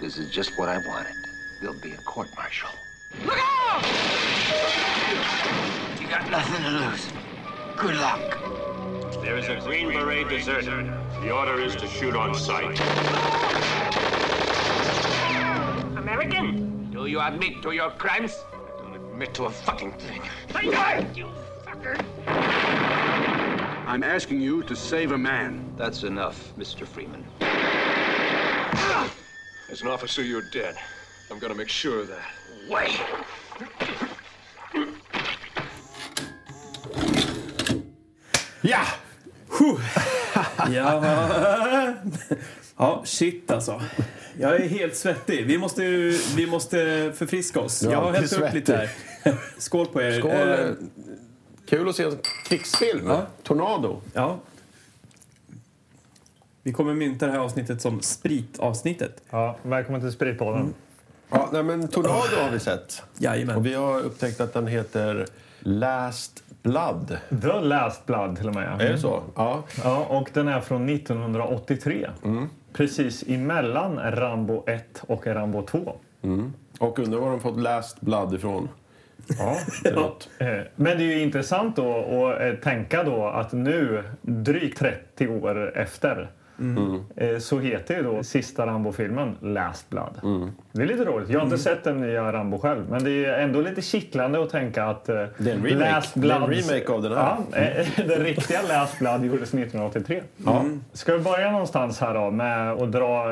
This 0.00 0.18
is 0.18 0.32
just 0.32 0.58
what 0.58 0.68
I 0.68 0.78
wanted. 0.78 1.14
There'll 1.60 1.78
be 1.78 1.92
a 1.92 1.98
court 1.98 2.28
martial. 2.34 2.68
Look 3.24 3.38
out! 3.38 3.84
You 6.00 6.08
got 6.08 6.28
nothing 6.32 6.64
to 6.64 6.70
lose. 6.70 7.06
Good 7.76 7.94
luck. 7.94 9.22
There 9.22 9.38
is 9.38 9.46
a 9.48 9.60
Green 9.64 9.90
Beret 9.90 10.28
deserter. 10.28 10.82
The 11.20 11.30
order 11.30 11.60
is 11.60 11.76
to 11.76 11.86
shoot 11.86 12.16
on 12.16 12.34
sight. 12.34 12.80
American? 15.96 16.90
Do 16.90 17.06
you 17.06 17.20
admit 17.20 17.62
to 17.62 17.70
your 17.70 17.90
crimes? 17.90 18.34
Don't 19.16 19.22
admit 19.22 19.34
to 19.36 19.44
a 19.44 19.50
fucking 19.50 19.92
thing. 19.92 20.20
You 21.14 21.28
fucker. 21.64 21.96
I'm 23.86 24.02
asking 24.02 24.42
you 24.42 24.62
to 24.64 24.76
save 24.76 25.12
a 25.12 25.16
man. 25.16 25.72
That's 25.74 26.02
enough, 26.02 26.52
Mr. 26.58 26.86
Freeman. 26.86 27.24
As 29.70 29.80
an 29.80 29.88
officer, 29.88 30.22
you're 30.22 30.50
dead. 30.50 30.76
I'm 31.30 31.38
gonna 31.38 31.54
make 31.54 31.70
sure 31.70 32.00
of 32.00 32.08
that. 32.08 32.28
Wait. 32.68 33.00
Ja! 38.62 38.84
Ja. 40.68 42.04
ja, 42.78 43.04
shit 43.06 43.50
alltså. 43.50 43.80
Jag 44.38 44.54
är 44.60 44.68
helt 44.68 44.96
svettig. 44.96 45.46
Vi 45.46 45.58
måste, 45.58 45.82
ju- 45.84 46.18
vi 46.36 46.46
måste 46.46 46.76
förfriska 47.16 47.60
oss. 47.60 47.82
Ja, 47.82 47.90
jag 47.90 48.00
har 48.00 48.12
hällt 48.12 48.32
upp 48.32 48.38
svettig. 48.38 48.54
lite 48.58 48.76
här. 48.76 48.90
Skål 49.58 49.86
på 49.86 50.02
er. 50.02 50.18
Skål! 50.18 50.32
Eh, 50.32 50.66
Kul 51.68 51.88
att 51.88 51.96
se 51.96 52.02
en 52.04 52.18
krigsfilm. 52.48 53.06
Ja. 53.06 53.26
Tornado. 53.42 54.00
ja. 54.14 54.38
Vi 56.62 56.72
kommer 56.72 56.94
mynta 56.94 57.26
det 57.26 57.32
här 57.32 57.38
avsnittet 57.38 57.82
som 57.82 58.00
spritavsnittet. 58.02 59.22
Ja, 59.30 59.56
välkommen 59.62 60.00
till 60.00 60.12
Spritpodden. 60.12 60.74
Ja, 61.30 61.48
nej, 61.52 61.62
men 61.62 61.88
Tornado 61.88 62.36
har 62.42 62.50
vi 62.50 62.60
sett. 62.60 63.02
Jajamän. 63.18 63.56
Och 63.56 63.66
vi 63.66 63.74
har 63.74 64.00
upptäckt 64.00 64.40
att 64.40 64.52
den 64.52 64.66
heter 64.66 65.26
Last 65.60 66.42
Blood. 66.62 67.16
The 67.42 67.60
Last 67.60 68.06
Blood 68.06 68.36
till 68.36 68.48
och 68.48 68.54
med. 68.54 68.80
Är 68.80 68.92
det 68.92 68.98
så? 68.98 69.22
Ja. 69.36 69.64
Ja, 69.84 70.04
och 70.04 70.30
den 70.32 70.48
är 70.48 70.60
från 70.60 70.88
1983. 70.88 72.10
Precis 72.76 73.24
emellan 73.28 73.98
Rambo 74.12 74.64
1 74.66 75.02
och 75.06 75.26
Rambo 75.26 75.62
2. 75.62 75.96
Och 76.78 76.98
undrar 76.98 77.20
var 77.20 77.30
de 77.30 77.40
fått 77.40 77.60
Last 77.60 78.00
Blood 78.00 78.34
ifrån. 78.34 78.68
Ja. 79.38 79.56
Eh, 80.38 80.58
Men 80.76 80.98
det 80.98 81.04
är 81.04 81.16
ju 81.16 81.22
intressant 81.22 81.76
då 81.76 81.96
att 81.96 82.40
eh, 82.40 82.52
tänka 82.54 83.02
då 83.04 83.26
att 83.26 83.52
nu, 83.52 84.02
drygt 84.22 84.78
30 84.78 85.28
år 85.28 85.78
efter, 85.78 86.28
eh, 87.16 87.38
så 87.38 87.58
heter 87.58 87.96
ju 87.96 88.02
då 88.02 88.22
sista 88.22 88.66
Rambo-filmen 88.66 89.36
Last 89.40 89.90
Blood. 89.90 90.20
Det 90.72 90.82
är 90.82 90.86
lite 90.86 91.04
roligt. 91.04 91.28
Jag 91.28 91.38
har 91.40 91.44
inte 91.44 91.58
sett 91.58 91.84
den 91.84 92.00
nya 92.00 92.32
Rambo 92.32 92.58
själv, 92.58 92.84
men 92.90 93.04
det 93.04 93.24
är 93.24 93.38
ändå 93.38 93.60
lite 93.60 93.82
kittlande 93.82 94.42
att 94.42 94.50
tänka 94.50 94.84
att 94.84 95.08
eh, 95.08 95.14
Det 95.38 95.50
är 95.50 95.54
en 95.54 95.64
remake. 95.66 96.06
Det 96.14 96.28
är 96.30 96.34
en 96.36 96.50
remake 96.50 96.92
av 96.92 97.02
den 97.02 97.12
här. 97.12 97.36
Ja, 97.52 97.58
eh, 97.58 97.86
den 98.06 98.24
riktiga 98.24 98.62
Last 98.68 98.98
Blood 98.98 99.24
gjordes 99.24 99.54
1983. 99.54 100.22
Ja. 100.44 100.64
Ska 100.92 101.12
vi 101.16 101.24
börja 101.24 101.50
någonstans 101.50 102.00
här 102.00 102.14
då 102.14 102.30
med 102.30 102.72
att 102.72 102.92
dra... 102.92 103.24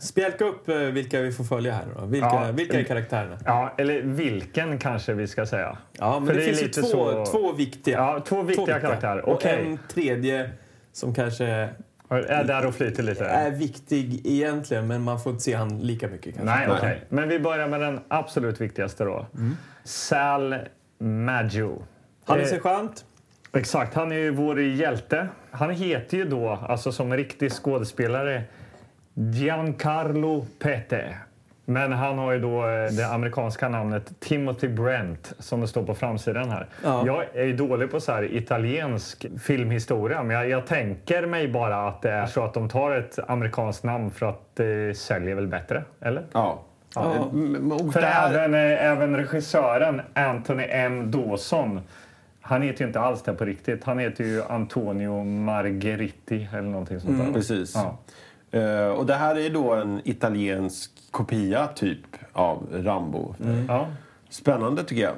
Spjälka 0.00 0.44
upp 0.44 0.68
vilka 0.68 1.20
vi 1.20 1.32
får 1.32 1.44
följa 1.44 1.72
här 1.72 1.84
då. 2.00 2.06
Vilka, 2.06 2.26
Ja. 2.26 2.48
vilka 2.54 2.78
är 2.80 2.84
karaktärerna? 2.84 3.36
Ja, 3.44 3.72
eller 3.78 4.02
vilken 4.02 4.78
kanske 4.78 5.14
vi 5.14 5.26
ska 5.26 5.46
säga. 5.46 5.76
Ja, 5.98 6.18
men 6.18 6.26
För 6.26 6.34
det, 6.34 6.40
det 6.40 6.44
är 6.50 6.54
finns 6.54 6.62
ju 6.78 6.82
två, 6.82 6.88
så- 6.88 7.26
två 7.26 7.52
viktiga. 7.52 7.96
Ja, 7.98 8.20
två 8.26 8.42
viktiga 8.42 8.80
karaktärer. 8.80 9.28
Och 9.28 9.46
en 9.46 9.78
tredje 9.94 10.50
som 10.92 11.14
kanske 11.14 11.68
Är 12.08 12.44
där 12.44 12.66
och 12.66 12.74
flyter 12.74 13.02
lite. 13.02 13.24
är 13.24 13.50
viktig 13.50 14.26
egentligen, 14.26 14.86
men 14.86 15.02
man 15.02 15.20
får 15.20 15.32
inte 15.32 15.44
se 15.44 15.54
han 15.54 15.78
lika 15.78 16.08
mycket 16.08 16.36
kanske. 16.36 16.56
Nej, 16.56 16.68
okej. 16.70 17.04
Men 17.08 17.28
vi 17.28 17.38
börjar 17.40 17.68
med 17.68 17.80
den 17.80 18.00
absolut 18.08 18.60
viktigaste 18.60 19.04
då. 19.04 19.26
Sal 19.84 20.56
Maggio. 20.98 21.82
Han 22.24 22.38
är 22.38 22.42
Eh, 22.42 22.46
sergeant. 22.48 23.04
Exakt, 23.52 23.94
han 23.94 24.12
är 24.12 24.16
ju 24.16 24.30
vår 24.30 24.60
hjälte. 24.60 25.28
Han 25.50 25.70
heter 25.70 26.16
ju 26.16 26.24
då, 26.24 26.48
alltså 26.48 26.92
som 26.92 27.12
riktig 27.16 27.52
skådespelare, 27.52 28.42
Giancarlo 29.14 30.46
Pete. 30.58 31.14
Men 31.70 31.92
han 31.92 32.18
har 32.18 32.32
ju 32.32 32.38
då 32.38 32.66
eh, 32.68 32.90
det 32.90 33.08
amerikanska 33.12 33.68
namnet 33.68 34.12
Timothy 34.20 34.68
Brent 34.68 35.32
som 35.38 35.60
det 35.60 35.68
står 35.68 35.82
på 35.82 35.94
framsidan 35.94 36.50
här. 36.50 36.66
Ja. 36.84 37.02
Jag 37.06 37.24
är 37.34 37.44
ju 37.44 37.56
dålig 37.56 37.90
på 37.90 38.00
så 38.00 38.12
här 38.12 38.34
italiensk 38.36 39.26
filmhistoria 39.40 40.22
men 40.22 40.36
jag, 40.36 40.48
jag 40.48 40.66
tänker 40.66 41.26
mig 41.26 41.48
bara 41.48 41.88
att 41.88 42.02
det 42.02 42.10
är 42.10 42.26
så 42.26 42.44
att 42.44 42.54
de 42.54 42.68
tar 42.68 42.90
ett 42.94 43.18
amerikanskt 43.28 43.84
namn 43.84 44.10
för 44.10 44.26
att 44.26 44.40
det 44.56 44.98
säljer 44.98 45.34
väl 45.34 45.46
bättre, 45.46 45.84
eller? 46.00 46.22
Ja. 46.32 46.62
Ja. 46.94 47.14
Mm, 47.32 47.72
och 47.72 47.92
För 47.92 48.00
där- 48.00 48.30
även, 48.30 48.54
eh, 48.54 48.84
även 48.86 49.16
regissören 49.16 50.00
Anthony 50.14 50.64
M. 50.70 51.10
Dawson 51.10 51.80
han 52.40 52.62
heter 52.62 52.80
ju 52.80 52.86
inte 52.86 53.00
alls 53.00 53.22
det 53.22 53.32
på 53.32 53.44
riktigt. 53.44 53.84
Han 53.84 53.98
heter 53.98 54.24
ju 54.24 54.42
Antonio 54.48 55.24
Margheriti 55.24 56.48
eller 56.52 56.62
någonting 56.62 57.00
sånt 57.00 57.18
där. 57.26 57.32
Precis. 57.32 57.72
Ja. 57.74 57.98
Eh, 58.50 58.88
och 58.88 59.06
det 59.06 59.14
här 59.14 59.38
är 59.38 59.50
då 59.50 59.74
en 59.74 60.00
italiensk 60.04 60.90
kopia 61.10 61.66
typ 61.66 62.00
av 62.32 62.68
Rambo. 62.72 63.34
Ja. 63.68 63.86
Spännande 64.30 64.84
tycker 64.84 65.02
jag. 65.02 65.14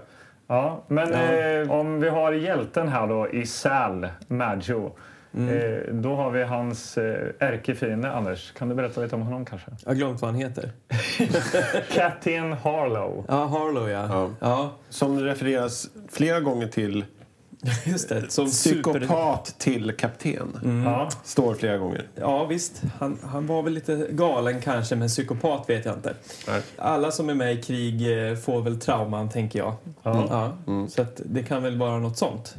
Ja, 0.46 0.84
men 0.88 1.12
eh, 1.12 1.70
om 1.70 2.00
vi 2.00 2.08
har 2.08 2.32
hjälten 2.32 2.88
här 2.88 3.06
då 3.06 3.28
i 3.28 3.46
Sal 3.46 4.08
Maggio. 4.28 4.92
Eh, 5.34 5.94
då 5.94 6.14
har 6.14 6.30
vi 6.30 6.42
hans 6.42 6.98
eh, 6.98 7.28
ärkefiende, 7.38 8.12
Anders. 8.12 8.52
Kan 8.52 8.68
du 8.68 8.74
berätta 8.74 9.00
lite 9.00 9.14
om 9.14 9.22
honom 9.22 9.44
kanske? 9.44 9.70
Jag 9.82 9.90
har 9.90 9.94
glömt 9.94 10.22
vad 10.22 10.30
han 10.30 10.40
heter. 10.40 10.70
Captain 11.94 12.52
Harlow. 12.52 13.24
Ja, 13.28 13.46
Harlow 13.46 13.90
ja. 13.90 14.06
Ja. 14.08 14.30
Ja, 14.40 14.70
Som 14.88 15.20
refereras 15.20 15.88
flera 16.08 16.40
gånger 16.40 16.66
till 16.66 17.04
just 17.84 18.08
det. 18.08 18.30
Som 18.30 18.48
super... 18.48 18.92
psykopat 18.92 19.54
till 19.58 19.92
kapten. 19.92 20.82
Ja. 20.84 21.10
Står 21.24 21.54
flera 21.54 21.78
gånger. 21.78 22.08
Ja, 22.14 22.44
visst. 22.44 22.82
Han, 22.98 23.18
han 23.22 23.46
var 23.46 23.62
väl 23.62 23.72
lite 23.72 24.06
galen 24.10 24.60
kanske, 24.60 24.96
men 24.96 25.08
psykopat 25.08 25.70
vet 25.70 25.84
jag 25.84 25.94
inte. 25.94 26.14
Nej. 26.48 26.62
Alla 26.76 27.10
som 27.10 27.28
är 27.28 27.34
med 27.34 27.54
i 27.54 27.62
krig 27.62 28.28
eh, 28.30 28.36
får 28.36 28.62
väl 28.62 28.80
trauman, 28.80 29.28
tänker 29.28 29.58
jag. 29.58 29.74
Ja. 30.02 30.54
Ja, 30.66 30.86
Så 30.88 31.02
att 31.02 31.20
det 31.24 31.42
kan 31.42 31.62
väl 31.62 31.78
vara 31.78 31.98
något 31.98 32.18
sånt. 32.18 32.56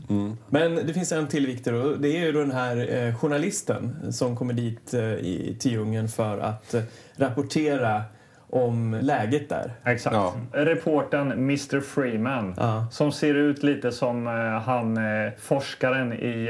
Men 0.50 0.76
det 0.76 0.94
finns 0.94 1.12
en 1.12 1.28
till 1.28 1.48
Viktor 1.48 1.74
och 1.74 2.00
det 2.00 2.18
är 2.18 2.26
ju 2.26 2.32
då 2.32 2.40
den 2.40 2.52
här 2.52 2.96
eh, 2.96 3.16
journalisten 3.16 4.14
som 4.14 4.36
kommer 4.38 4.54
dit 4.54 4.94
eh, 4.94 5.02
i, 5.02 5.58
till 5.60 5.72
djungeln 5.72 6.10
för 6.10 6.38
att 6.38 6.74
eh, 6.74 6.84
rapportera 7.16 8.04
om 8.52 8.98
läget 9.02 9.50
där. 9.50 9.72
Exakt. 9.86 10.16
Ja. 10.16 10.34
Reporten 10.54 11.32
Mr 11.32 11.80
Freeman 11.82 12.54
Ja. 12.58 12.86
som 12.92 13.12
ser 13.12 13.34
ut 13.36 13.64
lite 13.64 13.92
som 13.92 14.28
eh, 14.28 14.34
han 14.62 14.98
eh, 14.98 15.32
forskaren 15.40 16.14
i 16.14 16.48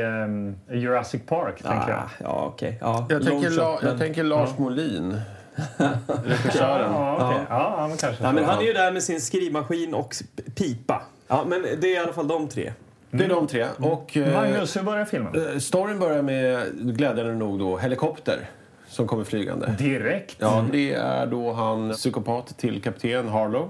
eh, 0.69 0.77
Jurassic 0.77 1.21
Park, 1.27 1.55
tänker 1.63 1.89
jag. 1.89 1.99
Ah, 1.99 2.09
ja, 2.19 2.45
okej. 2.53 2.77
Ja, 2.81 3.05
Jag 3.09 3.25
tänker, 3.25 3.49
La, 3.49 3.79
jag 3.83 3.99
tänker 3.99 4.23
Lars 4.23 4.57
Molin. 4.57 5.21
Regissören. 6.25 6.91
Ja, 6.93 7.15
okej. 7.15 7.45
Ja. 7.49 7.55
ja. 7.57 7.75
ja, 7.77 7.87
men 7.87 7.97
kanske. 7.97 8.23
Ja, 8.23 8.31
men 8.31 8.43
han 8.45 8.59
är 8.59 8.63
ju 8.63 8.73
där 8.73 8.91
med 8.91 9.03
sin 9.03 9.21
skrivmaskin 9.21 9.93
och 9.93 10.15
pipa. 10.55 11.01
Ja, 11.27 11.43
men 11.47 11.61
det 11.61 11.87
är 11.87 11.95
i 11.95 11.97
alla 11.97 12.13
fall 12.13 12.27
de 12.27 12.47
tre. 12.47 12.71
Det 13.11 13.25
är 13.25 13.29
de 13.29 13.47
tre. 13.47 13.65
Och, 13.79 14.17
eh, 14.17 14.33
Magnus, 14.33 14.77
hur 14.77 14.83
börjar 14.83 15.05
filmen? 15.05 15.51
eh, 15.53 15.57
storyn 15.59 15.99
börjar 15.99 16.21
med, 16.21 16.65
glädjande 16.81 17.33
nog, 17.35 17.59
då, 17.59 17.77
helikopter 17.77 18.49
som 18.91 19.07
kommer 19.07 19.23
flygande. 19.23 19.75
Direkt? 19.77 20.35
Ja, 20.39 20.65
det 20.71 20.93
är 20.93 21.25
då 21.25 21.53
han 21.53 21.91
psykopat 21.91 22.57
till 22.57 22.81
kapten 22.81 23.27
Harlow 23.27 23.69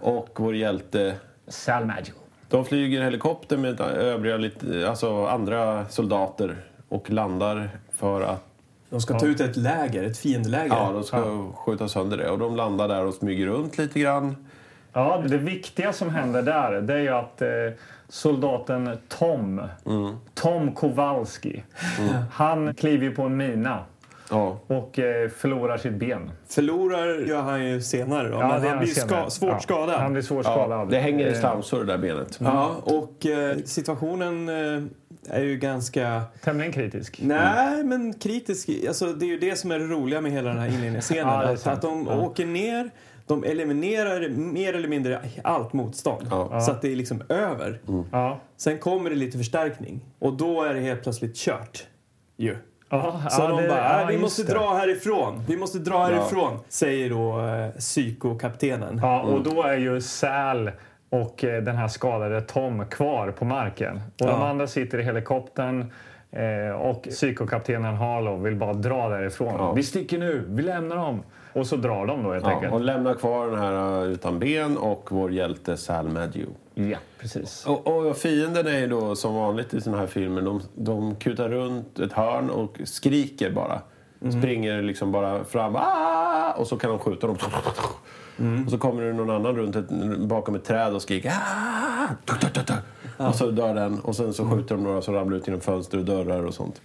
och 0.00 0.28
vår 0.36 0.56
hjälte. 0.56 1.14
Sal. 1.48 1.92
De 2.48 2.64
flyger 2.64 3.02
helikopter 3.02 3.56
med 3.56 3.80
övriga, 3.80 4.36
lite, 4.36 4.88
alltså 4.88 5.26
andra 5.26 5.88
soldater 5.88 6.56
och 6.88 7.10
landar 7.10 7.70
för 7.94 8.22
att 8.22 8.44
De 8.90 9.00
ska 9.00 9.18
ta 9.18 9.26
ut 9.26 9.40
ett 9.40 9.56
läger, 9.56 10.02
ett 10.02 10.18
fiendeläger. 10.18 10.76
ja, 10.76 10.90
de 10.92 11.04
ska 11.04 11.52
skjuta 11.52 11.88
sönder 11.88 12.16
det. 12.16 12.30
Och 12.30 12.38
de 12.38 12.56
landar 12.56 12.88
där 12.88 13.04
och 13.04 13.14
smyger 13.14 13.46
runt 13.46 13.78
lite 13.78 14.00
grann. 14.00 14.46
Ja, 14.92 15.22
det 15.28 15.38
viktiga 15.38 15.92
som 15.92 16.10
händer 16.10 16.42
där 16.42 16.80
det 16.80 16.94
är 16.94 16.98
ju 16.98 17.08
att 17.08 17.42
eh, 17.42 17.48
soldaten 18.08 18.98
Tom, 19.08 19.62
Tom 20.34 20.72
Kowalski, 20.72 21.62
han 22.32 22.74
kliver 22.74 23.04
ju 23.04 23.14
på 23.14 23.22
en 23.22 23.36
mina 23.36 23.84
Ja. 24.30 24.58
och 24.66 24.98
eh, 24.98 25.28
förlorar 25.28 25.76
sitt 25.78 25.92
ben. 25.92 26.30
Förlorar 26.48 27.26
gör 27.28 27.42
han 27.42 27.64
ju 27.64 27.80
senare 27.80 28.28
då, 28.28 28.34
Ja, 28.34 28.48
men 28.48 28.60
det 28.60 28.66
är 28.66 28.70
han 28.70 28.78
blir 28.78 28.88
senare. 28.94 29.20
ska, 29.20 29.30
svårt 29.30 29.50
Ja, 29.50 29.60
skadad. 29.60 30.00
Han 30.00 30.12
blir 30.12 30.22
svårt 30.22 30.44
Ja, 30.46 30.52
skadad. 30.52 30.90
det 30.90 30.98
hänger 30.98 31.26
i 31.26 31.30
Eh, 31.32 31.40
slamsor 31.40 31.78
det 31.78 31.84
där 31.84 31.98
benet. 31.98 32.38
Ja, 32.40 32.76
och 32.82 33.26
eh, 33.26 33.56
situationen 33.64 34.48
eh, 34.48 34.82
är 35.36 35.42
ju 35.42 35.56
ganska... 35.56 36.22
Tämligen 36.44 36.72
kritisk. 36.72 37.20
Nej, 37.22 37.84
men 37.84 38.14
kritisk. 38.14 38.68
Alltså, 38.88 39.06
det 39.12 39.24
är 39.26 39.28
ju 39.28 39.38
det 39.38 39.56
som 39.56 39.70
är 39.70 39.78
det 39.78 39.84
roliga 39.86 40.20
med 40.20 40.32
hela 40.32 40.48
den 40.48 40.58
här 40.58 40.68
inledningsscenen. 40.68 41.28
Att, 41.48 41.66
att 41.66 41.82
de 41.82 42.06
Ja. 42.10 42.20
åker 42.20 42.46
ner, 42.46 42.90
de 43.26 43.44
eliminerar 43.44 44.28
mer 44.28 44.74
eller 44.74 44.88
mindre 44.88 45.20
allt 45.44 45.72
motstånd. 45.72 46.26
Ja. 46.30 46.60
Så 46.60 46.70
att 46.70 46.82
det 46.82 46.92
är 46.92 46.96
liksom 46.96 47.22
över. 47.28 47.80
Ja. 48.12 48.40
Sen 48.56 48.78
kommer 48.78 49.10
det 49.10 49.16
lite 49.16 49.38
förstärkning 49.38 50.00
och 50.18 50.32
då 50.32 50.62
är 50.62 50.74
det 50.74 50.80
helt 50.80 51.02
plötsligt 51.02 51.36
kört. 51.36 51.86
Ju. 52.36 52.56
Ja, 52.88 53.20
Så 53.30 53.42
ja, 53.42 53.48
de 53.48 53.62
det- 53.62 53.68
bara, 53.68 53.78
ja, 53.78 54.00
"Äh, 54.00 54.06
vi 54.06 54.18
måste 54.18 54.42
det. 54.42 54.52
dra 54.52 54.74
härifrån. 54.74 55.42
Vi 55.48 55.56
måste 55.56 55.78
dra 55.78 56.04
härifrån, 56.04 56.58
säger 56.68 57.10
då 57.10 57.40
eh, 57.40 57.68
psykokaptenen. 57.78 59.00
Ja, 59.02 59.20
och 59.22 59.42
då 59.42 59.62
är 59.62 59.76
ju 59.76 60.00
Sal 60.00 60.70
och 61.10 61.44
eh, 61.44 61.62
den 61.62 61.76
här 61.76 61.88
skadade 61.88 62.40
Tom 62.40 62.86
kvar 62.86 63.30
på 63.30 63.44
marken. 63.44 64.00
Och 64.20 64.26
de 64.26 64.42
andra 64.42 64.66
sitter 64.66 64.98
i 64.98 65.02
helikoptern 65.02 65.92
eh, 66.32 66.76
och 66.80 67.02
psykokaptenen 67.02 67.94
Harlow 67.94 68.42
vill 68.42 68.56
bara 68.56 68.72
dra 68.72 69.08
därifrån. 69.08 69.74
Vi 69.74 69.82
sticker 69.82 70.18
nu, 70.18 70.44
vi 70.48 70.62
lämnar 70.62 70.96
dem. 70.96 71.22
Och 71.52 71.66
så 71.66 71.76
drar 71.76 72.06
de 72.06 72.22
då 72.22 72.32
helt 72.32 72.46
enkelt. 72.46 72.72
och 72.72 72.80
lämnar 72.80 73.14
kvar 73.14 73.46
den 73.46 73.58
här 73.58 74.02
uh, 74.02 74.12
utan 74.12 74.38
ben 74.38 74.76
och 74.76 75.08
vår 75.12 75.32
hjälte 75.32 75.76
Sal 75.76 76.08
Madgew. 76.08 76.50
Ja, 76.78 76.98
precis. 77.18 77.66
Och, 77.66 77.86
och 77.86 78.16
fienden 78.16 78.66
är 78.66 78.78
ju 78.78 78.86
då 78.86 79.16
som 79.16 79.34
vanligt 79.34 79.74
i 79.74 79.80
såna 79.80 79.96
här 79.98 80.06
filmer. 80.06 80.42
De, 80.42 80.60
de 80.74 81.14
kutar 81.16 81.48
runt 81.48 81.98
ett 81.98 82.12
hörn 82.12 82.50
och 82.50 82.80
skriker 82.84 83.50
bara. 83.50 83.80
Springer 84.38 84.82
liksom 84.82 85.12
bara 85.12 85.44
fram. 85.44 85.76
"Ah!" 85.76 86.52
Och 86.52 86.66
så 86.66 86.76
kan 86.76 86.90
de 86.90 86.98
skjuta 86.98 87.26
dem. 87.26 87.36
Och 88.64 88.70
så 88.70 88.78
kommer 88.78 89.02
det 89.02 89.12
någon 89.12 89.30
annan 89.30 89.56
runt 89.56 89.76
ett, 89.76 89.88
bakom 90.18 90.54
ett 90.54 90.64
träd 90.64 90.94
och 90.94 91.02
skriker. 91.02 91.32
"Ah!" 91.32 92.06
Och 93.28 93.34
så 93.34 93.50
dör 93.50 93.74
den. 93.74 94.00
Och 94.00 94.16
sen 94.16 94.32
så 94.34 94.50
skjuter 94.50 94.74
de 94.74 94.84
några 94.84 95.02
som 95.02 95.14
ramlar 95.14 95.36
ut 95.36 95.46
genom 95.46 95.60
fönster 95.60 95.98
och 95.98 96.04
dörrar 96.04 96.42
och 96.46 96.54
sånt. 96.54 96.80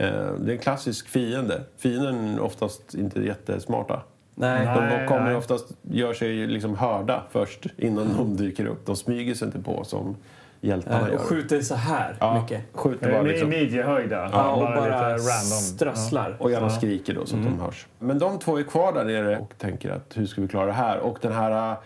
Eh, 0.00 0.32
Det 0.38 0.50
är 0.52 0.52
en 0.52 0.58
klassisk 0.58 1.08
fiende. 1.08 1.60
Fienden 1.78 2.34
är 2.34 2.40
oftast 2.40 2.94
inte 2.94 3.20
jättesmarta. 3.20 4.02
Nej. 4.38 4.64
Nej. 4.64 4.98
De 5.00 5.06
kommer 5.06 5.36
oftast, 5.36 5.66
gör 5.82 6.14
sig 6.14 6.46
liksom 6.46 6.76
hörda 6.76 7.22
först 7.30 7.66
innan 7.76 8.16
de 8.16 8.36
dyker 8.36 8.66
upp. 8.66 8.86
De 8.86 8.96
smyger 8.96 9.34
sig 9.34 9.46
inte 9.46 9.58
på 9.58 9.84
som 9.84 10.16
hjältarna 10.60 11.08
gör. 11.08 11.14
och 11.14 11.20
skjuter 11.20 11.60
så 11.60 11.74
här 11.74 12.16
ja, 12.20 12.40
mycket. 12.42 12.62
Skjuter 12.72 13.10
bara 13.10 13.22
Med 13.22 13.30
liksom. 13.30 13.48
midjehöjda. 13.48 14.30
Ja, 14.32 14.52
och 14.52 14.60
bara, 14.60 15.10
random. 15.10 15.18
strösslar. 15.42 16.36
Och 16.38 16.50
gärna 16.50 16.70
skriker 16.70 17.14
då 17.14 17.26
så 17.26 17.36
att 17.36 17.44
de 17.44 17.60
hörs. 17.60 17.86
Men 17.98 18.18
de 18.18 18.38
två 18.38 18.58
är 18.58 18.62
kvar 18.62 18.92
där 18.92 19.04
nere 19.04 19.38
och 19.38 19.54
tänker 19.58 19.90
att 19.90 20.12
hur 20.14 20.26
ska 20.26 20.40
vi 20.40 20.48
klara 20.48 20.66
det 20.66 20.72
här? 20.72 20.98
Och 20.98 21.18
den 21.20 21.32
här 21.32 21.70
uh, 21.70 21.76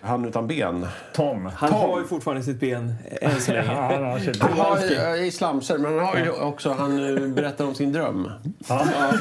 han 0.00 0.24
utan 0.24 0.46
ben. 0.46 0.86
Tom. 1.14 1.46
Han 1.46 1.70
Tom. 1.70 1.78
har 1.90 2.00
ju 2.00 2.06
fortfarande 2.06 2.42
sitt 2.42 2.60
ben 2.60 2.94
än 3.20 3.40
så 3.40 3.52
länge. 3.52 3.68
han 3.68 4.04
har 4.04 4.18
sitt- 4.18 4.42
Han 4.42 4.52
har 4.52 4.78
ju, 4.78 5.20
uh, 5.20 5.26
i 5.26 5.30
slamser, 5.30 5.78
men 5.78 5.94
han 5.98 6.06
har 6.06 6.16
ju 6.16 6.30
också, 6.30 6.72
han 6.72 6.98
uh, 6.98 7.28
berättar 7.34 7.64
om 7.64 7.74
sin 7.74 7.92
dröm. 7.92 8.30
Ja. 8.68 8.86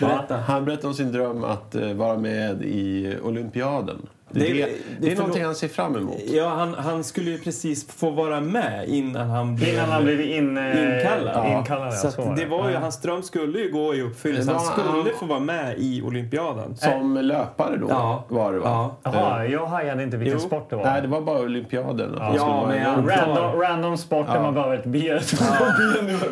Berätta. 0.00 0.36
Han 0.36 0.64
berättar 0.64 0.88
om 0.88 0.94
sin 0.94 1.12
dröm 1.12 1.44
att 1.44 1.74
vara 1.94 2.16
med 2.18 2.62
i 2.62 3.16
Olympiaden. 3.22 4.06
Det, 4.32 4.40
Det- 4.40 4.54
det, 4.54 4.62
är 4.64 4.66
förlåt. 5.00 5.18
någonting 5.18 5.44
han 5.44 5.54
ser 5.54 5.68
fram 5.68 5.96
emot. 5.96 6.20
Ja, 6.32 6.48
han, 6.48 6.74
han 6.74 7.04
skulle 7.04 7.30
ju 7.30 7.38
precis 7.38 7.88
få 7.92 8.10
vara 8.10 8.40
med 8.40 8.88
innan 8.88 9.30
han 9.30 9.56
blev 9.56 9.74
Innan 9.74 9.90
han 9.90 10.04
blev 10.04 10.20
in, 10.20 10.56
eh, 10.58 10.98
inkallad. 10.98 11.46
inkallad, 11.58 11.94
så 11.94 12.06
ja, 12.06 12.10
så 12.10 12.34
det 12.36 12.46
var 12.46 12.68
ju, 12.68 12.74
Ja. 12.74 12.80
hans 12.80 13.00
dröm 13.00 13.22
skulle 13.22 13.58
ju 13.58 13.70
gå 13.72 13.94
i 13.94 14.02
uppfyllelse. 14.02 14.52
Han 14.52 14.60
skulle 14.60 14.88
han- 14.88 15.04
få 15.20 15.26
vara 15.26 15.40
med 15.40 15.74
i 15.78 16.02
Olympiaden. 16.02 16.76
Som 16.76 17.16
löpare 17.16 17.76
då 17.76 17.86
Ja. 17.88 18.24
var 18.28 18.52
det 18.52 18.58
va? 18.58 18.90
Ja. 19.04 19.10
Jaha, 19.12 19.46
jag 19.46 19.66
hajade 19.66 20.02
inte 20.02 20.16
vilken 20.16 20.38
Jo. 20.38 20.46
sport 20.46 20.70
det 20.70 20.76
var. 20.76 20.84
Nej, 20.84 21.02
det 21.02 21.08
var 21.08 21.20
bara 21.20 21.38
olympiaden. 21.40 22.16
Ja, 22.36 22.46
vara 22.46 22.66
men 22.68 23.08
Random, 23.08 23.60
random 23.60 23.96
sport 23.96 24.26
där 24.26 24.40
man 24.40 24.54
behöver 24.54 24.74
ett 24.78 24.84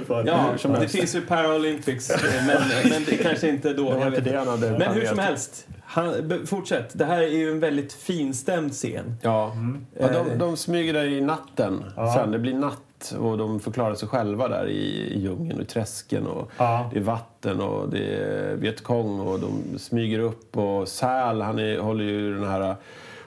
fall. 0.09 0.27
Ja, 0.27 0.45
som 0.57 0.73
det 0.73 0.89
finns 0.89 1.15
ju 1.15 1.21
Paralympics, 1.21 2.11
eh, 2.11 2.19
men, 2.47 2.57
men 2.91 3.05
det 3.07 3.17
kanske 3.17 3.49
inte 3.49 3.73
då. 3.73 3.91
Det 3.91 3.97
var 3.99 4.07
inte 4.07 4.21
det 4.21 4.37
han 4.39 4.49
hade 4.49 4.71
Men 4.71 4.95
hur 4.95 5.05
som 5.07 5.19
helst, 5.19 5.67
han, 5.90 6.46
fortsätt. 6.46 6.98
Det 6.98 7.05
här 7.05 7.22
är 7.22 7.29
ju 7.29 7.50
en 7.50 7.61
väldigt 7.61 7.92
finstämd 7.92 8.72
scen. 8.72 9.16
Ja. 9.22 9.53
ja 9.98 10.09
Eh. 10.09 10.12
de, 10.12 10.38
de 10.38 10.57
smyger 10.57 10.92
där 10.92 11.05
i 11.05 11.20
natten. 11.20 11.85
Sen 12.14 12.31
det 12.31 12.38
blir 12.38 12.55
natt 12.55 13.14
och 13.18 13.38
de 13.38 13.61
förklarar 13.61 13.94
sig 13.94 14.09
själva 14.09 14.48
där 14.48 14.66
i, 14.68 15.14
i 15.14 15.20
djungeln 15.20 15.59
och 15.59 15.64
i 15.64 15.66
träsken. 15.66 16.26
Och 16.26 16.50
Ja. 16.59 16.90
Det 16.92 16.98
är 16.98 17.03
vatten 17.03 17.61
och 17.61 17.88
det 17.88 18.16
är 18.16 18.55
vietkong 18.57 19.20
och 19.20 19.40
de 19.40 19.79
smyger 19.79 20.18
upp. 20.18 20.57
Och 20.57 20.88
Säl, 20.88 21.40
han 21.40 21.59
är, 21.59 21.79
håller 21.79 22.05
ju 22.05 22.35
den 22.35 22.48
här 22.48 22.76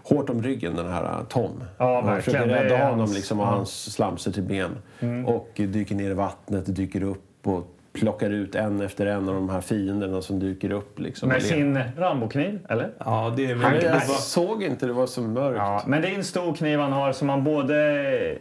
hårt 0.04 0.30
om 0.30 0.43
ryggen, 0.43 0.76
den 0.76 0.91
här 0.91 1.23
Tom. 1.30 1.63
Ja, 1.78 1.99
och 1.99 2.08
verkligen. 2.08 2.41
försöker 2.41 2.63
rädda 2.63 2.89
honom 2.89 3.10
liksom, 3.13 3.39
och 3.39 3.45
ja. 3.45 3.52
hans 3.52 3.93
slamser 3.93 4.32
till 4.32 4.43
ben. 4.43 4.78
Och 5.26 5.52
dyker 5.56 5.95
ner 5.95 6.12
i 6.12 6.13
vattnet, 6.13 6.76
dyker 6.76 7.04
upp 7.04 7.47
och 7.47 7.78
plockar 7.93 8.29
ut 8.29 8.56
en 8.56 8.82
efter 8.82 9.06
en 9.06 9.29
av 9.29 9.36
de 9.36 9.49
här 9.49 9.62
fienderna 9.62 10.21
som 10.21 10.39
dyker 10.39 10.71
upp. 10.71 10.99
Liksom. 10.99 11.29
Med 11.29 11.43
sin 11.43 11.79
Rambokniv, 11.97 12.60
eller? 12.69 12.91
Ja, 12.97 13.34
det 13.38 13.45
är 13.45 13.56
Han, 13.56 13.71
väl... 13.71 13.82
Det 13.82 13.88
jag 13.88 14.01
såg 14.03 14.63
inte, 14.63 14.86
det 14.86 14.93
var 14.93 15.08
så 15.08 15.21
mörkt. 15.21 15.58
Ja, 15.58 15.84
men 15.88 16.01
det 16.01 16.08
är 16.08 16.15
en 16.15 16.23
stor 16.23 16.56
kniv 16.56 16.79
han 16.79 16.91
har 16.91 17.12
som 17.12 17.29
han 17.29 17.43
både 17.43 17.73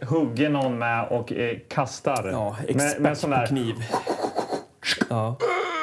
hugger 0.01 0.49
någon 0.49 0.77
med 0.77 1.07
och 1.07 1.33
eh, 1.33 1.57
kastar. 1.67 2.29
ja, 2.31 2.57
med, 2.59 2.69
expert 2.69 2.99
med 2.99 3.17
sån 3.17 3.29
där... 3.29 3.41
på 3.41 3.47
kniv. 3.47 3.75
Ja. 5.09 5.37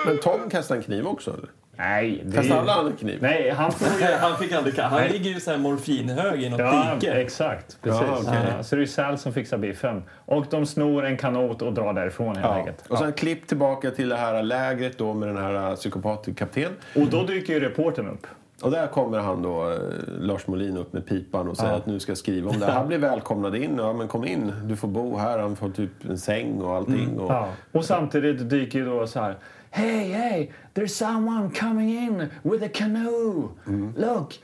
Men 0.06 0.18
Tom 0.18 0.50
kastar 0.50 0.76
en 0.76 0.83
kniv 0.83 1.06
också? 1.06 1.30
Eller? 1.30 1.48
Nej, 1.81 2.23
det 2.25 2.53
alla 2.53 2.81
en 2.90 2.97
kniv? 2.97 3.19
Nej, 3.23 3.51
han 3.51 3.73
får 3.73 3.88
ju... 4.01 4.14
Han 4.21 4.37
fick 4.38 4.53
aldrig... 4.53 4.79
Han 4.79 5.03
ligger 5.09 5.31
ju 5.31 5.40
så 5.40 5.51
här 5.51 5.59
morfinhög 5.59 6.43
i 6.43 6.49
något 6.49 6.61
Ja, 6.61 6.95
dike. 7.01 7.12
exakt. 7.12 7.79
Precis. 7.83 8.03
Ja, 8.07 8.19
okej. 8.23 8.38
Ja, 8.57 8.62
så 8.62 8.77
det 8.77 8.83
är 8.83 8.87
Sal 8.87 9.19
som 9.19 9.33
fixar 9.33 9.59
biffen. 9.59 10.03
Och 10.27 10.45
de 10.51 10.66
snor 10.66 11.05
en 11.05 11.16
kanot 11.16 11.62
och 11.62 11.73
drar 11.73 11.93
därifrån 11.93 12.37
helt 12.37 12.47
Ja. 12.47 12.55
enkelt. 12.55 12.87
Och 12.88 12.99
sen 12.99 13.12
klipp 13.12 13.47
tillbaka 13.47 13.90
till 13.90 14.09
det 14.09 14.16
här 14.16 14.43
lägret 14.43 14.99
då 14.99 15.14
med 15.14 15.29
den 15.29 15.37
här 15.37 15.77
psykopatkapten. 15.77 16.73
Och 16.97 17.07
då 17.07 17.23
dyker 17.23 17.53
ju 17.53 17.61
reportern 17.61 18.09
upp. 18.09 18.27
Och 18.62 18.71
där 18.71 18.87
kommer 18.87 19.19
han 19.19 19.43
då, 19.43 19.71
eh, 19.71 19.77
Lars 20.21 20.47
Molin, 20.47 20.77
upp 20.77 20.93
med 20.93 21.07
pipan 21.07 21.49
och 21.49 21.57
säger 21.57 21.71
Ja. 21.73 21.77
att 21.79 21.87
nu 21.87 22.01
ska 22.01 22.11
jag 22.11 22.19
skriva 22.19 22.51
om 22.51 22.59
det. 22.59 22.66
Han 22.66 22.88
blir 22.88 22.99
välkomnad 22.99 23.57
in. 23.57 23.75
Ja, 23.79 23.93
men 23.93 24.09
kom 24.09 24.25
in. 24.25 24.53
Du 24.64 24.77
får 24.77 24.88
bo 24.88 25.16
här. 25.16 25.38
Han 25.38 25.57
får 25.57 25.71
typ 25.71 25.90
en 26.11 26.19
säng 26.19 26.61
och 26.62 26.77
allting. 26.77 27.19
Och, 27.21 27.31
Ja. 27.31 27.49
Och 27.73 27.85
samtidigt 27.85 28.51
dyker 28.51 28.79
ju 28.79 28.85
då 28.85 29.07
så 29.07 29.21
här... 29.21 29.37
Hey, 29.70 30.12
hey! 30.12 30.50
There's 30.74 30.94
someone 30.94 31.50
coming 31.50 31.90
in 31.90 32.30
with 32.42 32.62
a 32.64 32.68
canoe! 32.68 33.48
Look! 33.96 34.35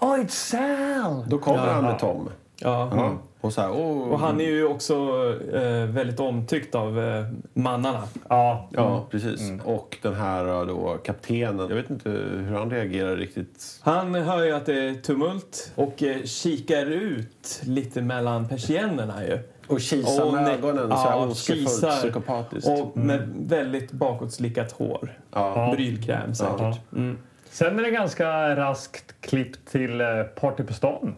Oh, 0.00 0.20
it's 0.20 0.34
Sal! 0.34 1.24
Då 1.28 1.38
kommer 1.38 1.58
han 1.66 1.84
med 1.84 1.98
Tom. 1.98 2.28
Ja. 2.60 2.90
Ja. 2.96 3.18
Och 3.40 3.52
så 3.52 3.60
här, 3.60 3.70
åh, 3.70 4.08
Och 4.08 4.18
han 4.20 4.40
är 4.40 4.44
ju 4.44 4.64
också 4.66 4.94
eh, 5.52 5.84
väldigt 5.86 6.20
omtyckt 6.20 6.74
av 6.74 7.00
eh, 7.00 7.24
mannarna. 7.52 8.02
Ja, 8.28 8.68
Ja, 8.70 9.06
precis. 9.10 9.40
Och 9.64 9.98
den 10.02 10.14
här 10.14 10.66
då, 10.66 10.98
kaptenen. 11.04 11.68
Jag 11.68 11.76
vet 11.76 11.90
inte 11.90 12.10
hur 12.10 12.52
han 12.54 12.70
reagerar 12.70 13.16
riktigt. 13.16 13.80
Han 13.82 14.14
hör 14.14 14.44
ju 14.44 14.52
att 14.52 14.66
det 14.66 14.74
är 14.88 14.94
tumult 14.94 15.72
och 15.74 16.02
eh, 16.02 16.22
kikar 16.24 16.86
ut 16.86 17.60
lite 17.64 18.02
mellan 18.02 18.48
persiennerna 18.48 19.24
ju. 19.24 19.38
Och 19.70 19.80
kisar 19.80 20.24
Och 20.24 20.32
med 20.32 20.44
ne- 20.44 20.52
ögonen 20.54 20.88
så 20.88 20.94
ja, 20.94 21.26
här 21.26 21.34
kisar. 21.34 21.90
psykopatiskt. 21.90 22.68
Och 22.68 22.96
med 22.96 23.28
väldigt 23.36 23.92
bakåtslickat 23.92 24.72
hår. 24.72 25.18
Ja. 25.32 25.72
Brylkräm 25.76 26.34
säkert. 26.34 26.56
Ja. 26.60 26.76
Mm. 26.96 27.18
Sen 27.50 27.78
är 27.78 27.82
det 27.82 27.90
ganska 27.90 28.56
raskt 28.56 29.14
klipp 29.20 29.66
till 29.66 30.00
eh, 30.00 30.06
Party 30.40 30.62
på 30.62 30.72
stan. 30.74 31.14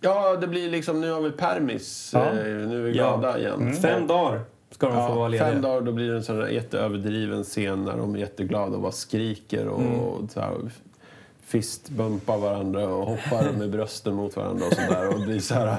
Ja, 0.00 0.36
det 0.36 0.46
blir 0.46 0.70
liksom, 0.70 1.00
nu 1.00 1.10
har 1.12 1.20
vi 1.20 1.30
permis. 1.30 2.10
Ja. 2.14 2.26
Eh, 2.28 2.34
Nu 2.44 2.78
är 2.78 2.82
vi 2.82 2.98
Ja. 2.98 3.16
glada 3.16 3.38
igen. 3.38 3.72
Fem 3.82 4.06
dagar 4.06 4.40
ska 4.70 4.86
de 4.86 4.92
få 5.08 5.14
vara 5.14 5.24
Ja, 5.24 5.28
lediga. 5.28 5.50
fem 5.52 5.62
dagar, 5.62 5.80
då 5.80 5.92
blir 5.92 6.10
det 6.10 6.16
en 6.16 6.22
sån 6.24 6.54
jätteöverdriven 6.54 7.44
scen 7.44 7.84
när 7.84 7.96
de 7.96 8.14
är 8.14 8.18
jätteglada 8.18 8.76
och 8.76 8.82
bara 8.82 8.92
skriker 8.92 9.68
och 9.68 9.80
Mm. 9.80 10.28
så 10.28 10.40
här, 10.40 10.54
fistbumpar 11.48 12.38
varandra 12.38 12.88
och 12.88 13.06
hoppar 13.06 13.52
med 13.52 13.70
brösten 13.70 14.14
mot 14.14 14.36
varandra 14.36 14.66
och 14.66 14.72
sådär 14.72 15.08
och 15.14 15.20
blir 15.20 15.40
så 15.40 15.54
här 15.54 15.76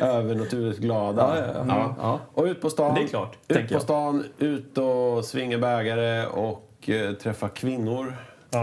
övernaturligt 0.00 0.78
glada. 0.80 1.36
Ja, 1.36 1.52
ja, 1.54 1.64
ja. 1.68 1.94
Ja. 2.00 2.20
Och 2.34 2.44
ut 2.44 2.60
på 2.60 2.70
stan. 2.70 2.94
Det 2.94 3.02
är 3.02 3.06
klart, 3.06 3.38
ut 3.48 3.72
på 3.72 3.80
stan, 3.80 4.24
ut 4.38 4.78
och 4.78 5.24
svinga 5.24 5.58
bägare 5.58 6.26
och 6.26 6.90
eh, 6.90 7.12
träffa 7.12 7.48
kvinnor 7.48 8.16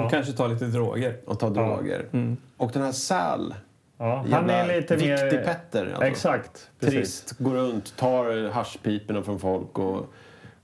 Och 0.03 0.11
kanske 0.11 0.33
ta 0.33 0.47
lite 0.47 0.65
droger. 0.65 1.17
och 1.25 1.39
ta 1.39 1.49
droger. 1.49 2.05
Mm. 2.11 2.37
Och 2.57 2.71
den 2.71 2.81
här 2.83 2.91
Sal, 2.91 3.55
Ja, 3.97 4.25
han 4.31 4.49
är 4.49 4.67
lite 4.81 4.97
mer... 4.97 5.43
Petter. 5.43 5.85
Alltså. 5.85 6.03
Exakt. 6.03 6.69
Precis. 6.79 6.95
Trist. 6.99 7.39
Går 7.39 7.53
runt, 7.53 7.97
tar 7.97 8.49
haschpiporna 8.49 9.23
från 9.23 9.39
folk 9.39 9.79
och 9.79 10.13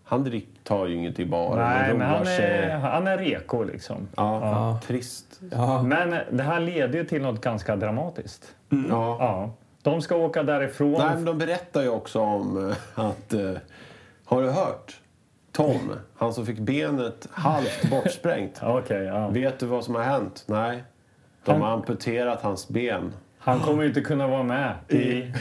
han 0.04 0.24
drick, 0.24 0.48
tar 0.70 0.86
ju 0.88 0.96
inget 0.96 1.20
i 1.20 1.26
baren 1.26 1.58
Nej, 1.58 1.92
och 1.92 1.98
men 1.98 2.08
han 2.10 2.26
sig. 2.26 2.46
är, 2.46 2.78
han 2.78 3.08
är 3.08 3.18
reko 3.18 3.64
liksom. 3.64 4.08
Ja, 4.18 4.40
Ja. 4.42 4.80
trist. 4.88 5.40
Ja. 5.52 5.82
Men 5.84 6.16
det 6.32 6.44
här 6.44 6.60
leder 6.60 7.00
ju 7.00 7.06
till 7.06 7.22
något 7.22 7.42
ganska 7.42 7.76
dramatiskt. 7.76 8.56
Ja. 8.70 9.18
Ja. 9.20 9.50
De 9.82 10.02
ska 10.02 10.16
åka 10.16 10.44
därifrån. 10.44 10.92
Nej, 10.92 11.10
men 11.16 11.26
de 11.26 11.38
berättar 11.38 11.82
ju 11.82 11.90
också 11.90 12.20
om 12.20 12.70
eh, 12.70 13.06
att... 13.06 13.34
eh, 13.34 13.52
har 14.26 14.42
du 14.42 14.50
hört? 14.50 15.02
Tom, 15.52 15.92
han 16.18 16.34
som 16.34 16.46
fick 16.46 16.60
benet 16.60 17.28
halvt 17.32 17.90
bortsprängt. 17.92 18.60
Okej, 18.64 19.04
ja. 19.04 19.28
Vet 19.28 19.60
du 19.60 19.66
vad 19.66 19.84
som 19.84 19.96
har 19.96 20.04
hänt? 20.04 20.44
Nej. 20.48 20.84
De 21.46 21.62
har 21.62 21.70
amputerat 21.70 22.42
hans 22.42 22.68
ben. 22.70 23.14
Han 23.42 23.60
kommer 23.60 23.84
inte 23.84 24.02
kunna 24.02 24.28
vara 24.28 24.44
med 24.44 24.74
i 24.90 25.32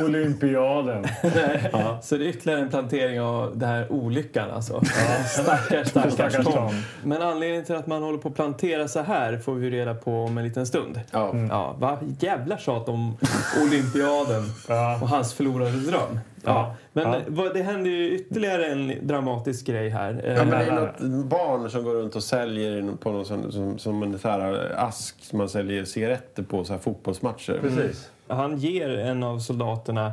olympiaden. 0.00 1.04
Så 2.02 2.16
det 2.16 2.24
är 2.24 2.28
ytterligare 2.28 2.60
en 2.60 2.68
plantering 2.68 3.20
av 3.20 3.58
den 3.58 3.68
här 3.68 3.92
olyckan 3.92 4.50
alltså. 4.50 4.80
Stackars, 5.28 5.88
stackars, 5.88 6.12
Stackars 6.12 6.44
Tom. 6.44 6.52
Tom. 6.52 6.82
Men 7.04 7.22
anledningen 7.22 7.64
till 7.64 7.74
att 7.74 7.86
man 7.86 8.02
håller 8.02 8.18
på 8.18 8.28
att 8.28 8.34
plantera 8.34 8.88
så 8.88 9.02
här 9.02 9.38
får 9.38 9.54
vi 9.54 9.70
reda 9.70 9.94
på 9.94 10.24
om 10.24 10.38
en 10.38 10.44
liten 10.44 10.66
stund. 10.66 11.00
Ja. 11.10 11.34
Ja, 11.50 11.74
vad 11.78 12.16
jävla 12.20 12.58
tjat 12.58 12.88
om 12.88 13.16
olympiaden 13.62 14.42
Ja. 14.68 14.98
och 15.02 15.08
hans 15.08 15.34
förlorade 15.34 15.70
dröm. 15.70 16.18
Ja. 16.46 16.52
Ja. 16.52 16.74
Men 16.92 17.12
Ja. 17.12 17.18
Vad, 17.28 17.54
det 17.54 17.62
händer 17.62 17.90
ju 17.90 18.10
ytterligare 18.14 18.66
en 18.66 18.92
dramatisk 19.06 19.66
grej 19.66 19.88
här. 19.88 20.20
Eh, 20.24 20.34
Ja, 20.34 20.44
men 20.44 20.50
det 20.50 20.56
är 20.56 20.70
här- 20.70 20.80
något 20.80 21.24
barn 21.26 21.70
som 21.70 21.84
går 21.84 21.94
runt 21.94 22.16
och 22.16 22.22
säljer 22.22 22.92
på 23.00 23.12
någon 23.12 23.24
sån, 23.26 23.52
som, 23.52 23.78
som 23.78 24.02
en 24.02 24.18
så 24.18 24.28
här 24.28 24.72
ask 24.76 25.24
som 25.24 25.38
man 25.38 25.48
säljer 25.48 25.84
cigaretter 25.84 26.42
på 26.42 26.64
så 26.64 26.72
här 26.72 26.80
fotbollsmatcher. 26.80 27.58
Precis. 27.60 28.10
Han 28.28 28.58
ger 28.58 28.88
en 28.98 29.22
av 29.22 29.38
soldaterna 29.38 30.12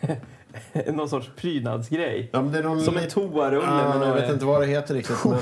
någon 0.92 1.08
sorts 1.08 1.30
prydnadsgrej. 1.36 2.30
Ja, 2.32 2.42
men 2.42 2.52
det 2.52 2.58
är 2.58 2.62
någon 2.62 2.80
Som 2.80 2.96
en 2.96 3.08
toarulle. 3.08 3.66
Ja, 3.66 4.06
jag 4.06 4.14
vet 4.14 4.30
inte 4.30 4.44
vad 4.44 4.60
det 4.60 4.66
heter 4.66 4.94
riktigt. 4.94 5.16
Men... 5.24 5.38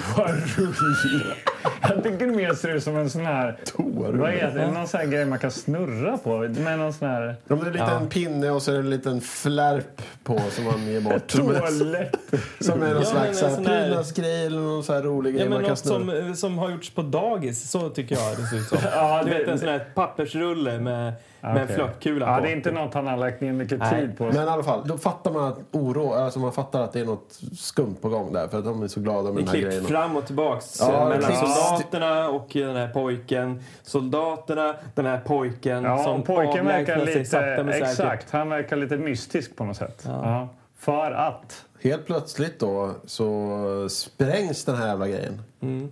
Jag 1.82 2.02
tycker 2.02 2.26
det 2.26 2.32
mer 2.32 2.54
ser 2.54 2.74
ut 2.74 2.82
som 2.84 2.96
en 2.96 3.10
sån 3.10 3.26
här... 3.26 3.58
Vad 3.76 4.30
heter 4.30 4.58
det? 4.58 4.70
Någon 4.72 4.88
sån 4.88 5.00
här 5.00 5.06
grej 5.06 5.24
man 5.24 5.38
kan 5.38 5.50
snurra 5.50 6.18
på. 6.18 6.38
Med 6.38 6.78
någon 6.78 6.92
sån 6.92 7.08
här... 7.08 7.36
Ja, 7.48 7.56
men 7.56 7.58
det 7.72 7.78
är 7.78 7.82
en 7.82 7.92
liten 7.92 8.08
pinne 8.08 8.50
och 8.50 8.62
så 8.62 8.70
är 8.70 8.74
det 8.74 8.80
en 8.80 8.90
liten 8.90 9.20
flärp 9.20 10.02
på 10.24 10.40
som 10.50 10.64
man 10.64 10.86
ger 10.86 11.00
bort. 11.00 11.26
Toalett. 11.28 12.16
Som 12.60 12.82
är 12.82 12.86
någon 12.94 13.02
Ja, 13.02 13.04
slags 13.04 13.42
här 13.42 13.50
sån 13.50 13.66
här- 13.66 13.82
prydnadsgrej 13.86 14.46
eller 14.46 14.60
någon 14.60 14.84
så 14.84 14.92
här 14.92 15.02
rolig 15.02 15.34
grej 15.34 15.42
Ja, 15.42 15.48
men 15.50 15.54
man 15.58 15.62
kan 15.62 15.70
något 15.70 15.78
snurra. 15.78 16.22
som, 16.26 16.36
som 16.36 16.58
har 16.58 16.70
gjorts 16.70 16.90
på 16.90 17.02
dagis, 17.02 17.70
så 17.70 17.88
tycker 17.88 18.14
jag 18.16 18.36
det 18.36 18.46
ser 18.46 18.56
ut 18.56 18.66
som. 18.68 18.78
Ja, 18.92 19.22
du 19.24 19.30
det- 19.30 19.38
vet 19.38 19.48
en 19.48 19.58
sån 19.58 19.68
här 19.68 19.84
pappersrulle 19.94 20.78
med, 20.78 21.12
med 21.40 21.57
en 21.57 21.62
Okej. 21.64 21.76
flörtkula 21.76 22.26
Ja, 22.31 22.37
på. 22.37 22.42
det 22.42 22.50
är 22.53 22.57
inte 22.57 22.70
något 22.70 22.94
han 22.94 23.07
har 23.07 23.16
lagt 23.16 23.40
ner 23.40 23.53
mycket 23.53 23.79
Nej. 23.79 23.90
tid 24.00 24.18
på. 24.18 24.24
Men 24.24 24.37
i 24.37 24.38
alla 24.38 24.62
fall, 24.62 24.83
då 24.88 24.98
fattar 24.98 25.31
man 25.33 25.44
att 25.48 25.59
oro, 25.70 26.12
alltså 26.12 26.38
man 26.38 26.53
fattar 26.53 26.81
att 26.83 26.92
det 26.92 27.00
är 27.00 27.05
något 27.05 27.40
skumt 27.59 27.96
på 28.00 28.09
gång 28.09 28.33
där 28.33 28.48
för 28.48 28.59
att 28.59 28.64
de 28.64 28.83
är 28.83 28.88
så 28.88 29.00
glada 29.00 29.33
med 29.33 29.35
Det 29.35 29.40
den 29.40 29.48
här 29.48 29.62
grejen. 29.62 29.85
fram 29.85 30.16
och 30.16 30.26
tillbaks 30.26 30.76
Ja, 30.81 31.09
mellan 31.09 31.33
soldaterna 31.37 32.29
och 32.29 32.48
den 32.53 32.76
här 32.76 32.88
pojken. 32.88 33.62
Soldaterna, 33.83 34.74
den 34.94 35.07
här 35.07 35.18
pojken 35.18 35.85
Ja, 35.85 36.05
som 36.05 36.22
pojken 36.22 36.66
verkar 36.66 37.07
lite... 37.07 37.24
sakta 37.24 37.62
men 37.64 37.72
säkert. 37.72 37.88
Exakt, 37.88 38.31
han 38.31 38.48
verkar 38.48 38.76
lite 38.76 38.96
mystisk 38.96 39.57
på 39.57 39.64
något 39.64 39.76
sätt. 39.76 40.03
Ja. 40.07 40.48
För 40.79 41.11
att... 41.12 41.64
Helt 41.83 42.07
plötsligt 42.07 42.59
då 42.61 42.90
så 43.05 43.87
sprängs 43.90 44.64
den 44.64 44.74
här 44.76 44.87
jävla 44.88 45.09
grejen 45.09 45.42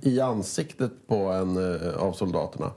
i 0.03 0.21
ansiktet 0.21 0.91
på 1.09 1.17
en 1.17 1.75
eh, 1.75 1.97
av 2.03 2.13
soldaterna. 2.13 2.71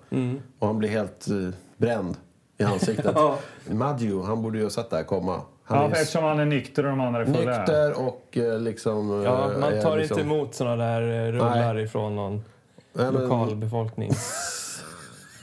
Och 0.59 0.67
han 0.67 0.77
blir 0.77 0.89
helt 0.89 1.27
eh, 1.29 1.35
bränd 1.77 2.17
i 2.61 2.63
ansiktet. 2.63 3.11
Ja. 3.15 3.37
Maggio, 3.65 4.23
han 4.23 4.41
borde 4.41 4.57
ju 4.57 4.63
ha 4.63 4.69
sett 4.71 4.89
det 4.89 4.95
här 4.95 5.03
komma. 5.03 5.41
Han 5.63 5.77
Ja, 5.79 5.85
är 5.87 5.91
eftersom 5.91 6.23
han 6.23 6.39
är 6.39 6.45
nykter 6.45 6.83
och 6.83 6.89
de 6.89 7.01
andra 7.01 7.21
är 7.21 7.25
fulla. 7.25 7.57
nykter 7.57 8.07
och 8.07 8.37
eh, 8.37 8.59
liksom... 8.59 9.19
eh, 9.19 9.25
Ja, 9.25 9.51
man 9.59 9.81
tar 9.81 9.97
liksom, 9.97 10.19
inte 10.19 10.33
emot 10.33 10.55
såna 10.55 10.75
där 10.75 11.01
eh, 11.27 11.31
rullar 11.31 11.79
ifrån 11.79 12.15
någon 12.15 12.43
Nej, 12.93 13.11
men- 13.11 13.13
lokalbefolkning. 13.13 14.11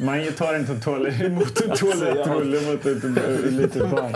Man 0.01 0.33
tar 0.33 0.59
inte 0.59 0.81
toalett, 0.81 1.21
emot 1.23 1.61
en 1.61 1.77
toalettrulle 1.77 2.73
mot 2.73 2.87
ett 2.87 3.53
litet 3.53 3.91
barn. 3.91 4.15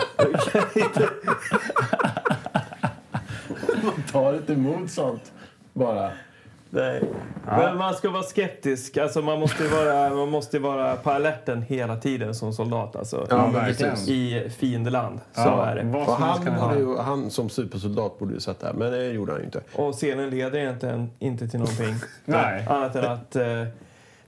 tar 4.11 4.33
inte 4.33 4.53
emot 4.53 4.91
sånt 4.91 5.31
bara. 5.73 6.11
Nej. 6.73 7.03
Men 7.45 7.77
man 7.77 7.93
ska 7.93 8.09
vara 8.09 8.23
skeptisk. 8.23 8.97
Alltså 8.97 9.21
man, 9.21 9.39
måste 9.39 9.67
vara, 9.67 10.09
man 10.09 10.29
måste 10.29 10.59
vara 10.59 10.95
på 10.95 11.11
alerten 11.11 11.61
hela 11.61 11.97
tiden 11.97 12.35
som 12.35 12.53
soldat. 12.53 12.95
Alltså, 12.95 13.27
Ja, 13.29 13.49
i, 13.49 13.53
verkligen. 13.53 13.95
I 13.97 14.49
fiendeland. 14.57 15.19
Så 15.33 15.41
Ja, 15.41 15.65
är 15.65 15.75
det. 15.75 15.83
Vad 15.83 16.07
Och 16.07 16.13
han, 16.15 16.45
borde 16.59 16.79
ju, 16.79 16.97
han 16.97 17.29
som 17.29 17.49
supersoldat 17.49 18.19
borde 18.19 18.33
ju 18.33 18.39
sett 18.39 18.59
det 18.59 18.65
här, 18.67 18.73
men 18.73 18.91
det 18.91 19.05
gjorde 19.07 19.31
han 19.31 19.39
ju 19.41 19.45
inte. 19.45 19.61
Och 19.75 19.93
scenen 19.93 20.29
leder 20.29 20.59
egentligen 20.59 21.09
inte 21.19 21.47
till 21.47 21.59
någonting. 21.59 21.95
Nej. 22.25 22.65
Annat 22.69 22.95
än 22.95 23.05
att 23.05 23.35
eh, 23.35 23.63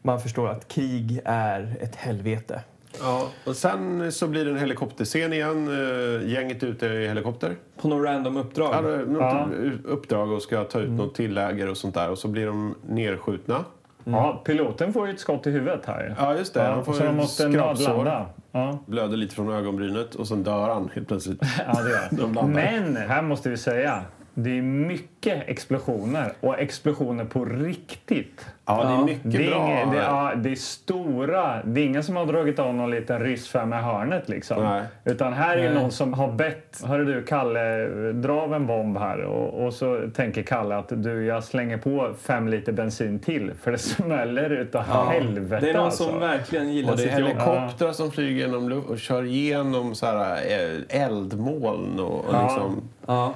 man 0.01 0.21
förstår 0.21 0.49
att 0.49 0.67
krig 0.67 1.21
är 1.25 1.75
ett 1.81 1.95
helvete. 1.95 2.61
Ja, 3.01 3.27
och 3.45 3.55
sen 3.55 4.11
så 4.11 4.27
blir 4.27 4.45
det 4.45 4.51
en 4.51 4.57
helikopterscen 4.57 5.33
igen. 5.33 5.67
Eh, 5.67 6.29
Gänget 6.31 6.63
ute 6.63 6.85
i 6.85 7.07
helikopter. 7.07 7.55
På 7.81 7.87
någon 7.87 8.03
random 8.03 8.37
uppdrag. 8.37 8.73
Har 8.73 8.81
något 9.05 9.21
Ja. 9.21 9.47
uppdrag 9.85 10.31
och 10.31 10.41
ska 10.41 10.63
ta 10.63 10.79
ut 10.79 10.89
något 10.89 11.15
tilläger 11.15 11.69
och 11.69 11.77
sånt 11.77 11.93
där. 11.95 12.09
Och 12.09 12.17
så 12.17 12.27
blir 12.27 12.45
de 12.45 12.75
nerskjutna. 12.89 13.65
Ja, 14.03 14.41
piloten 14.45 14.93
får 14.93 15.07
ju 15.07 15.13
ett 15.13 15.19
skott 15.19 15.47
i 15.47 15.51
huvudet 15.51 15.85
här. 15.85 16.15
Ja, 16.19 16.35
just 16.37 16.53
det. 16.53 16.63
Ja, 16.63 16.71
han 16.71 16.85
får 16.85 16.93
så 16.93 17.03
de 17.03 17.15
måste 17.15 17.47
nödlanda. 17.47 18.25
Ja, 18.51 18.79
Blöder 18.85 19.17
lite 19.17 19.35
från 19.35 19.49
ögonbrynet 19.53 20.15
och 20.15 20.27
sen 20.27 20.43
dör 20.43 20.69
han 20.69 20.89
helt 20.93 21.07
plötsligt. 21.07 21.39
ja, 21.67 21.81
det 21.83 21.89
gör. 21.89 22.43
Men 22.47 22.95
här 22.95 23.21
måste 23.21 23.49
vi 23.49 23.57
säga, 23.57 24.01
det 24.37 24.57
är 24.57 24.61
mycket 24.61 25.43
explosioner. 25.49 26.33
Och 26.39 26.59
explosioner 26.59 27.25
på 27.25 27.45
riktigt. 27.45 28.45
Ja, 28.65 28.83
det 28.83 28.93
är 28.93 29.05
mycket 29.15 29.31
Det 29.31 29.45
är, 29.45 29.49
bra. 29.49 29.91
det, 29.91 29.97
ja, 29.97 30.31
det 30.35 30.51
är 30.51 30.55
stora. 30.55 31.63
Det 31.63 31.81
är 31.81 31.85
ingen 31.85 32.03
som 32.03 32.15
har 32.15 32.25
dragit 32.25 32.59
av 32.59 32.73
någon 32.75 32.91
liten 32.91 33.19
ryssfemma 33.19 33.79
i 33.79 33.81
hörnet. 33.83 34.29
Liksom. 34.29 34.63
Nej. 34.63 34.81
Utan 35.03 35.33
här 35.33 35.57
är 35.57 35.69
Nej. 35.71 35.81
någon 35.81 35.91
som 35.91 36.13
har 36.13 36.31
bett. 36.31 36.81
Hörru 36.85 37.05
du, 37.05 37.23
Kalle, 37.23 37.87
dra 38.13 38.41
av 38.41 38.53
en 38.53 38.67
bomb 38.67 38.97
här. 38.97 39.19
Och, 39.21 39.65
och 39.65 39.73
så 39.73 40.01
tänker 40.15 40.43
Kalle 40.43 40.75
att 40.77 40.89
du, 41.03 41.25
jag 41.25 41.43
slänger 41.43 41.77
på 41.77 42.13
fem 42.21 42.47
liter 42.47 42.71
bensin 42.71 43.19
till. 43.19 43.51
För 43.61 43.71
det 43.71 43.77
smäller 43.77 44.49
utav 44.49 44.81
helvete 44.83 45.65
det 45.65 45.69
är 45.69 45.73
någon 45.73 45.85
alltså. 45.85 46.03
som 46.09 46.19
verkligen 46.19 46.73
gillar 46.73 46.91
Och 46.91 46.97
det 46.97 47.03
är 47.03 47.09
sitt 47.09 47.19
jobb. 47.19 47.27
helikoptrar 47.29 47.91
som 47.91 48.11
flyger 48.11 48.45
genom 48.45 48.69
luft 48.69 48.89
och 48.89 48.99
kör 48.99 49.23
igenom 49.23 49.95
så 49.95 50.05
här 50.05 50.35
eh, 50.35 51.01
eldmoln 51.03 51.99
och, 51.99 52.25
och 52.25 52.33
Ja. 52.33 52.43
liksom... 52.43 52.81
Ja. 53.05 53.33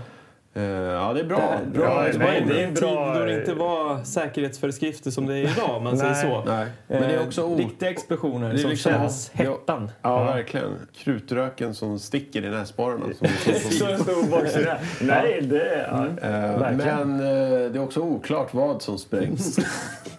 Eh, 0.54 0.64
ja, 0.64 1.14
det 1.14 1.20
är 1.20 1.24
bra. 1.26 1.60
Bra, 1.74 1.84
Ja, 2.06 2.12
det 2.14 2.18
var 2.20 2.26
en 2.28 2.48
bra. 2.48 2.56
tid 2.56 3.18
då 3.20 3.26
det 3.26 3.40
inte 3.40 3.54
var 3.54 4.04
säkerhetsföreskrifter 4.04 5.12
som 5.12 5.26
det 5.26 5.34
är 5.38 5.52
idag, 5.52 5.76
om 5.76 5.84
man 5.84 5.98
säger 5.98 6.14
så. 6.14 6.44
Nej. 6.46 6.68
Men 6.88 7.02
det 7.02 7.08
är 7.08 7.20
Eh, 7.20 7.28
också 7.28 7.44
o- 7.44 7.56
Riktiga 7.58 7.90
explosioner 7.90 8.50
Det 8.50 8.56
är 8.56 8.58
som 8.58 8.70
liksom- 8.70 8.92
känns 8.92 9.32
Ja. 9.34 9.44
hettan. 9.44 9.92
Ja, 10.02 10.24
verkligen. 10.24 10.76
Krutröken 10.98 11.74
som 11.76 12.00
sticker 12.00 12.46
i 12.46 12.50
näsborrarna. 12.50 13.06
Som, 13.18 13.28
som, 13.44 13.54
som, 13.54 13.72
Så 13.72 13.86
en 13.88 14.00
stor 14.00 14.32
baksida. 14.32 14.78
Nej, 15.02 15.42
det 15.42 15.62
är... 15.62 15.88
Ja, 15.92 16.28
Eh, 16.28 16.60
verkligen. 16.60 17.18
men 17.18 17.20
eh, 17.20 17.72
det 17.72 17.80
är 17.80 17.84
också 17.84 18.00
oklart 18.00 18.54
vad 18.54 18.82
som 18.82 18.98
sprängs. 18.98 19.60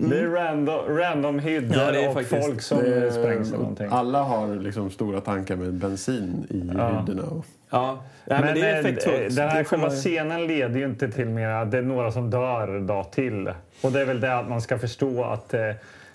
Det 0.00 0.18
är 0.20 0.26
random, 0.28 0.96
random 0.96 1.38
hyddor 1.38 1.76
Ja, 1.76 1.90
det 1.92 2.04
är 2.04 2.08
och 2.08 2.14
faktiskt- 2.14 2.46
folk 2.46 2.60
som 2.62 2.78
Det- 2.78 3.12
sprängs 3.12 3.48
eller 3.48 3.58
någonting. 3.58 3.88
Alla 3.90 4.22
har 4.22 4.54
liksom 4.56 4.90
stora 4.90 5.20
tankar 5.20 5.56
med 5.56 5.72
bensin 5.72 6.46
i 6.50 6.58
hyddorna. 6.60 7.22
Och, 7.30 7.46
Ja, 7.70 7.98
Nej, 8.24 8.40
men, 8.40 8.54
det 8.54 8.60
är 8.60 8.72
eh, 8.74 8.78
effektfullt. 8.78 9.36
Den 9.36 9.48
här 9.48 9.64
själva 9.64 9.86
man- 9.86 9.96
scenen 9.96 10.46
leder 10.46 10.78
ju 10.80 10.84
inte 10.84 11.08
till 11.10 11.26
mer 11.28 11.48
att 11.48 11.70
det 11.70 11.78
är 11.78 11.82
några 11.82 12.12
som 12.12 12.30
dör 12.30 12.80
dag 12.80 13.12
till. 13.12 13.50
Och 13.82 13.92
det 13.92 14.00
är 14.00 14.04
väl 14.04 14.20
det 14.20 14.38
att 14.38 14.48
man 14.48 14.60
ska 14.60 14.78
förstå 14.78 15.24
att 15.24 15.54
eh, 15.54 15.60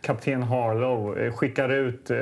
kapten 0.02 0.44
Harlow 0.44 1.20
eh, 1.20 1.32
skickar 1.34 1.70
ut 1.70 2.12
eh, 2.12 2.18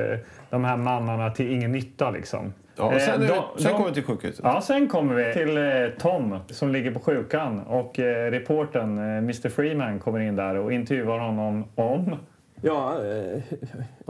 de 0.50 0.64
här 0.64 0.78
mannarna 0.78 1.30
till 1.32 1.52
ingen 1.52 1.72
nytta 1.72 2.12
liksom. 2.12 2.54
Ja, 2.78 2.84
och 2.86 2.94
Eh, 2.94 3.00
sen 3.00 3.22
är, 3.22 3.28
de- 3.28 3.62
sen 3.64 3.72
kommer 3.74 3.88
vi 3.88 3.94
till 3.94 4.04
sjukhuset. 4.04 4.40
Ja, 4.44 4.62
sen 4.62 4.88
kommer 4.88 5.16
vi 5.16 5.34
till 5.34 5.58
eh, 5.58 5.64
Tom 6.00 6.40
som 6.50 6.72
ligger 6.72 6.92
på 6.92 7.00
sjukan 7.00 7.60
och 7.60 8.00
eh, 8.00 8.32
reporten 8.32 8.98
eh, 8.98 9.18
Mr 9.18 9.50
Freeman 9.50 10.00
kommer 10.00 10.20
in 10.20 10.36
där 10.36 10.56
och 10.56 10.74
intervjuar 10.74 11.20
honom 11.20 11.66
om 11.76 12.16
Ja, 12.62 12.94
eh, 13.04 13.42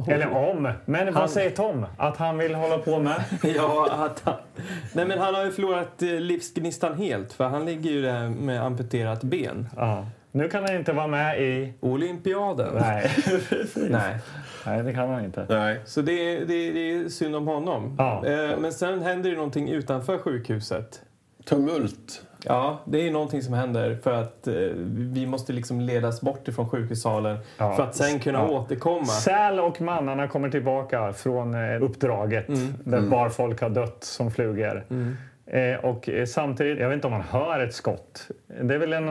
Eller 0.14 0.36
om. 0.36 0.72
Men 0.86 1.14
vad 1.14 1.30
säger 1.30 1.50
Tom? 1.50 1.86
Att 1.98 2.18
han 2.18 2.38
vill 2.38 2.56
hålla 2.56 2.78
på 2.78 3.00
med? 3.00 3.24
ja 3.56 3.88
att 3.92 4.22
han, 4.26 4.34
nej, 4.94 5.06
men 5.08 5.20
han 5.20 5.36
har 5.36 5.46
ju 5.46 5.52
förlorat 5.52 6.02
eh, 6.02 6.10
livsgnistan 6.10 6.94
helt, 6.98 7.34
för 7.34 7.48
han 7.48 7.66
ligger 7.66 7.90
ju 7.92 8.02
där 8.02 8.30
med 8.30 8.64
amputerat 8.64 9.24
ben. 9.24 9.68
Ja. 9.76 10.06
Nu 10.38 10.50
kan 10.50 10.64
han 10.64 10.76
inte 10.76 10.94
vara 10.94 11.08
med 11.08 11.42
i... 11.42 11.74
Olympiaden. 11.80 12.76
Nej, 12.76 13.12
precis. 13.50 13.76
Nej. 13.90 14.16
Nej, 14.66 14.84
det 14.84 14.94
kan 14.94 15.10
han 15.10 15.26
inte. 15.26 15.46
Nej. 15.50 15.80
Så 15.86 16.02
det, 16.02 16.12
är- 16.12 16.46
det, 16.46 16.54
är- 16.54 16.74
det 16.74 16.92
är 17.06 17.10
synd 17.10 17.36
om 17.36 17.48
honom. 17.48 17.96
Ja. 17.98 18.26
Eh, 18.26 18.58
Men 18.60 18.74
sen 18.74 19.02
händer 19.02 19.30
det 19.30 19.36
någonting 19.36 19.70
utanför 19.70 20.18
sjukhuset. 20.18 21.02
Tumult. 21.46 22.22
Ja, 22.44 22.80
det 22.86 23.08
är 23.08 23.12
någonting 23.12 23.42
som 23.42 23.54
händer 23.54 23.98
för 24.04 24.14
att 24.14 24.48
eh, 24.48 24.54
vi 24.88 25.26
måste 25.28 25.54
liksom 25.54 25.82
ledas 25.82 26.22
bort 26.22 26.48
ifrån 26.48 26.70
sjukhussalen 26.70 27.38
Ja. 27.58 27.74
för 27.76 27.84
att 27.84 27.96
sen 27.96 28.20
kunna 28.20 28.40
Ja. 28.40 28.48
återkomma. 28.50 29.06
Säl 29.06 29.60
och 29.60 29.82
mannarna 29.82 30.28
kommer 30.28 30.50
tillbaka 30.50 31.14
från 31.14 31.54
eh, 31.54 31.84
uppdraget 31.84 32.46
där 32.84 33.02
bara 33.02 33.30
folk 33.30 33.62
har 33.62 33.70
dött 33.70 34.04
som 34.04 34.32
flugor. 34.32 34.86
Eh, 34.90 34.96
och 35.84 36.10
eh, 36.10 36.26
samtidigt, 36.26 36.80
jag 36.80 36.90
vet 36.90 36.96
inte 36.96 37.08
om 37.08 37.14
man 37.14 37.22
hör 37.22 37.60
ett 37.60 37.74
skott. 37.74 38.28
Det 38.62 38.74
är 38.76 38.78
väl 38.80 38.94
en 38.94 39.10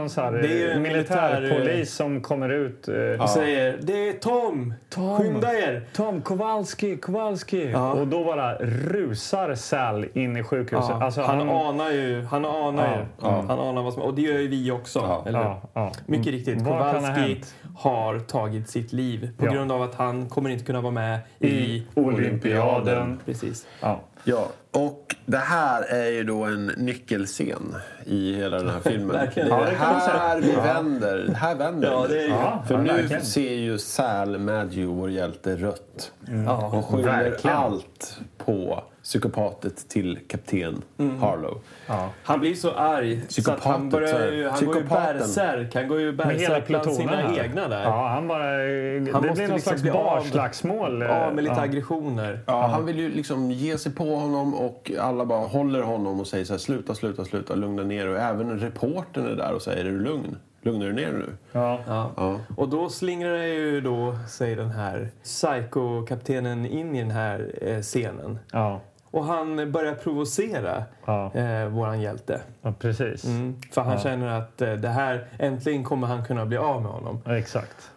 ju 0.49 0.71
eh, 0.71 0.79
militärpolis 0.79 1.51
militär, 1.53 1.79
eh, 1.79 1.85
som 1.85 2.21
kommer 2.21 2.49
ut. 2.49 2.89
Eh, 2.89 3.23
Och 3.23 3.29
säger 3.31 3.79
det 3.83 4.09
är 4.09 4.13
Tom! 4.13 4.75
Tom. 4.91 5.19
Skynda 5.19 5.55
er! 5.55 5.83
Tom 5.93 6.21
Kowalski, 6.23 6.97
Kowalski! 6.97 7.71
Ja. 7.71 7.93
Och 7.93 8.07
då 8.07 8.25
bara 8.25 8.55
rusar 8.59 9.55
Sal 9.55 10.07
in 10.15 10.37
i 10.37 10.43
sjukhuset. 10.43 10.91
Ja, 10.91 11.05
Alltså, 11.05 11.23
han, 11.23 11.49
anar 11.51 11.91
ju. 11.91 12.23
Han 12.31 12.45
anar 12.45 13.07
Ja, 13.23 13.41
ju. 13.43 13.47
Han 13.49 13.59
anar 13.61 13.83
vad 13.83 13.93
som... 13.93 14.03
Och 14.03 14.15
det 14.15 14.23
gör 14.23 14.39
ju 14.39 14.49
vi 14.49 14.71
också. 14.71 14.99
Ja. 14.99 15.25
Eller? 15.27 15.39
Ja, 15.41 15.61
ja. 15.75 15.93
Mycket 16.07 16.27
riktigt. 16.33 16.65
Kowalski? 16.65 17.41
Har 17.77 18.19
tagit 18.19 18.71
sitt 18.71 18.93
liv 18.93 19.31
på 19.39 19.47
Ja. 19.47 19.53
grund 19.53 19.73
av 19.73 19.83
att 19.83 19.95
han 19.95 20.29
kommer 20.29 20.51
inte 20.51 20.65
kunna 20.65 20.81
vara 20.81 20.93
med 20.93 21.19
i, 21.39 21.49
I 21.49 21.87
olympiaden. 21.95 23.21
Precis. 23.25 23.67
Ja. 23.81 24.01
Ja, 24.25 24.49
och 24.73 25.15
det 25.27 25.37
här 25.37 25.83
är 25.83 26.11
ju 26.11 26.25
då 26.25 26.45
en 26.45 26.67
nyckelscen 26.67 27.75
i 28.05 28.35
hela 28.37 28.57
den 28.59 28.69
här 28.71 28.81
filmen. 28.91 29.09
Verkligen. 29.09 29.49
Det 29.49 29.55
är 29.55 29.59
Ja, 29.59 29.65
det 29.71 29.77
här 29.77 30.41
vi 30.41 30.53
vänder. 30.53 31.35
Här 31.37 31.55
vänder 31.55 31.91
Ja, 31.91 32.07
det 32.09 32.19
är 32.19 32.23
ju... 32.23 32.29
Ja, 32.29 32.65
För 32.69 32.79
nu 32.79 32.93
verkligen. 32.93 33.23
ser 33.25 33.53
ju 33.55 33.79
Sal 33.79 34.39
Madgew, 34.39 34.87
vår 35.01 35.11
hjälte, 35.11 35.57
rött. 35.57 36.13
Ja. 36.47 36.67
Och 36.67 36.85
skyller 36.85 37.05
verkligen. 37.05 37.57
allt 37.57 38.21
på 38.39 38.83
psykopatet 39.07 39.89
till 39.89 40.19
kapten 40.29 40.83
Mm. 40.99 41.19
Harlow. 41.19 41.61
Ja. 41.89 42.11
Han 42.23 42.41
blir 42.41 42.55
så 42.55 42.71
arg 42.73 43.17
så 43.17 43.23
att 43.23 43.29
Psykopatet, 43.29 43.65
han, 43.65 43.91
börjar 43.91 44.33
ju, 44.33 44.49
han 44.49 44.67
går 44.67 44.77
ju 44.77 44.83
bärsärk. 44.85 45.75
Han 45.75 45.89
går 45.89 46.01
ju 46.01 46.13
Med 46.13 46.27
hela 46.27 46.39
bärsärk 46.39 46.67
bland 46.67 46.93
sina 46.95 47.13
här. 47.13 47.45
egna 47.45 47.69
där. 47.69 47.83
Ja, 47.83 48.09
han 48.09 48.29
bara... 48.29 48.57
det 48.57 49.01
måste 49.01 49.21
blir 49.21 49.49
någon 49.49 49.57
liksom 49.57 49.59
slags 49.79 49.83
barslagsmål. 49.83 51.03
Ja, 51.03 51.31
med 51.31 51.45
lite 51.45 51.57
Ja. 51.57 51.63
aggressioner. 51.63 52.41
Ja, 52.47 52.67
Han 52.67 52.87
vill 52.87 52.99
ju 52.99 53.09
liksom 53.11 53.51
ge 53.51 53.79
sig 53.79 53.93
på 53.93 54.17
honom 54.17 54.55
och 54.55 54.93
alla 55.01 55.25
bara 55.25 55.47
håller 55.47 55.83
honom 55.83 56.21
och 56.21 56.27
säger 56.27 56.45
så 56.45 56.53
här, 56.53 56.59
sluta, 56.59 56.95
sluta, 56.95 57.25
sluta, 57.25 57.55
lugna 57.55 57.83
ner. 57.83 58.09
Och 58.09 58.19
även 58.19 58.61
reportern 58.61 59.27
är 59.27 59.37
där 59.37 59.53
och 59.53 59.63
säger, 59.63 59.85
är 59.85 59.91
du 59.91 59.99
lugn? 60.01 60.37
Lugnar 60.63 60.87
du 60.87 60.93
ner 60.93 61.13
nu? 61.13 61.27
Ja. 61.53 61.81
Ja. 61.87 62.11
Ja. 62.17 62.41
Och 62.57 62.69
då 62.69 62.89
slingrar 62.89 63.33
det 63.33 63.49
ju 63.49 63.81
då, 63.81 64.19
säger 64.29 64.57
den 64.57 64.71
här 64.71 65.09
psycho-kaptenen 65.25 66.67
in 66.67 66.97
i 66.97 67.01
den 67.01 67.11
här 67.11 67.53
eh, 67.63 67.81
scenen. 67.81 68.39
Ja. 68.53 68.81
Och 69.11 69.25
han 69.25 69.73
börjar 69.73 69.95
provocera 69.95 70.85
Ja. 71.07 71.33
eh, 71.35 71.67
våran 71.69 72.01
hjälte. 72.01 72.41
ja, 72.63 72.73
precis. 72.79 73.25
Mm. 73.25 73.61
För 73.73 73.81
han 73.83 73.93
Ja. 73.93 73.99
känner 73.99 74.27
att 74.27 74.63
eh, 74.63 74.73
det 74.73 74.89
här, 74.89 75.27
äntligen 75.39 75.85
kommer 75.85 76.07
han 76.07 76.25
kunna 76.25 76.47
bli 76.47 76.57
av 76.57 76.83
med 76.83 76.91
honom. 76.93 77.23
Ja, 77.25 77.39
Exakt. 77.39 77.91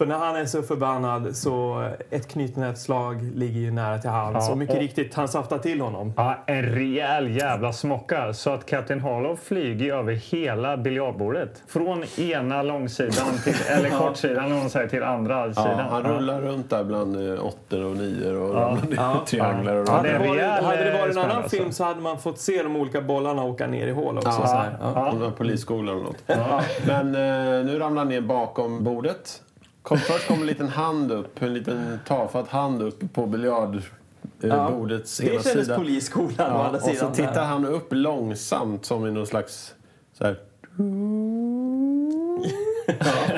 För 0.00 0.06
när 0.06 0.18
han 0.18 0.36
är 0.36 0.44
så 0.46 0.62
förbannad 0.62 1.36
så 1.36 1.88
ett 2.10 2.28
knytnävsslag 2.28 3.22
ligger 3.34 3.60
ju 3.60 3.70
nära 3.70 3.98
till 3.98 4.10
hands. 4.10 4.46
Ja, 4.46 4.52
och 4.52 4.58
mycket 4.58 4.74
och- 4.76 4.82
riktigt, 4.82 5.14
han 5.14 5.28
saftar 5.28 5.58
till 5.58 5.80
honom. 5.80 6.12
Ja, 6.16 6.34
en 6.46 6.62
rejäl 6.62 7.36
jävla 7.36 7.72
smocka. 7.72 8.32
Så 8.32 8.50
att 8.50 8.66
Captain 8.66 9.00
Harlow 9.00 9.36
flyger 9.36 9.94
över 9.94 10.12
hela 10.12 10.76
biljardbordet. 10.76 11.62
Från 11.68 12.04
ena 12.18 12.62
långsidan 12.62 13.26
till, 13.44 13.54
eller 13.70 13.90
kortsidan 13.90 14.44
om 14.52 14.58
man 14.58 14.70
säger, 14.70 14.88
till 14.88 15.02
andra 15.02 15.46
Ja, 15.46 15.52
sidan. 15.52 15.78
han 15.90 16.02
rullar 16.02 16.40
runt 16.40 16.70
där 16.70 16.84
bland 16.84 17.32
eh, 17.32 17.44
åttor 17.46 17.84
och 17.84 17.96
nior 17.96 18.36
och 18.36 18.56
Ja. 18.56 18.78
Ja. 18.96 19.24
trianglar. 19.26 19.74
Och 19.76 19.88
Ja, 19.88 19.92
Hade 19.92 20.08
det 20.12 20.18
varit, 20.18 20.42
hade 20.62 20.84
det 20.84 20.98
varit 21.00 21.12
en 21.16 21.18
eh, 21.18 21.24
annan 21.24 21.36
spänn, 21.38 21.50
film 21.50 21.64
alltså. 21.64 21.82
så 21.82 21.84
hade 21.84 22.00
man 22.00 22.18
fått 22.18 22.38
se 22.38 22.62
de 22.62 22.76
olika 22.76 23.00
bollarna 23.00 23.44
åka 23.44 23.66
ner 23.66 23.86
i 23.86 23.92
hål 23.92 24.16
också. 24.18 24.28
Ja. 24.28 24.46
så 24.46 24.54
här. 24.56 24.76
Ja. 24.80 25.14
Ja. 25.20 25.30
Polisskolan 25.36 25.88
eller 25.88 26.04
något. 26.04 26.22
Men 26.86 27.06
eh, 27.14 27.64
nu 27.66 27.78
ramlar 27.78 27.98
han 28.00 28.08
ner 28.08 28.20
bakom 28.20 28.84
bordet. 28.84 29.42
Kom, 29.82 29.98
först 29.98 30.28
kom 30.28 30.40
en 30.40 30.46
liten 30.46 30.68
hand 30.68 31.12
upp, 31.12 31.42
en 31.42 31.54
liten 31.54 31.98
tafatt 32.06 32.48
hand 32.48 32.82
upp 32.82 33.12
på 33.12 33.26
biljardbordets 33.26 33.90
Ja. 34.40 35.26
ena 35.26 35.38
Det 35.38 35.44
kändes 35.44 35.44
sida. 35.66 35.76
polisskolan 35.76 36.30
å 36.32 36.34
Ja, 36.38 36.44
andra 36.64 36.78
och 36.78 36.82
så 36.84 36.90
sidan. 36.90 37.12
tittar 37.12 37.44
han 37.44 37.66
upp 37.66 37.86
långsamt 37.90 38.84
som 38.84 39.06
i 39.06 39.10
någon 39.10 39.26
slags... 39.26 39.74
Så 40.12 40.24
här, 40.24 40.36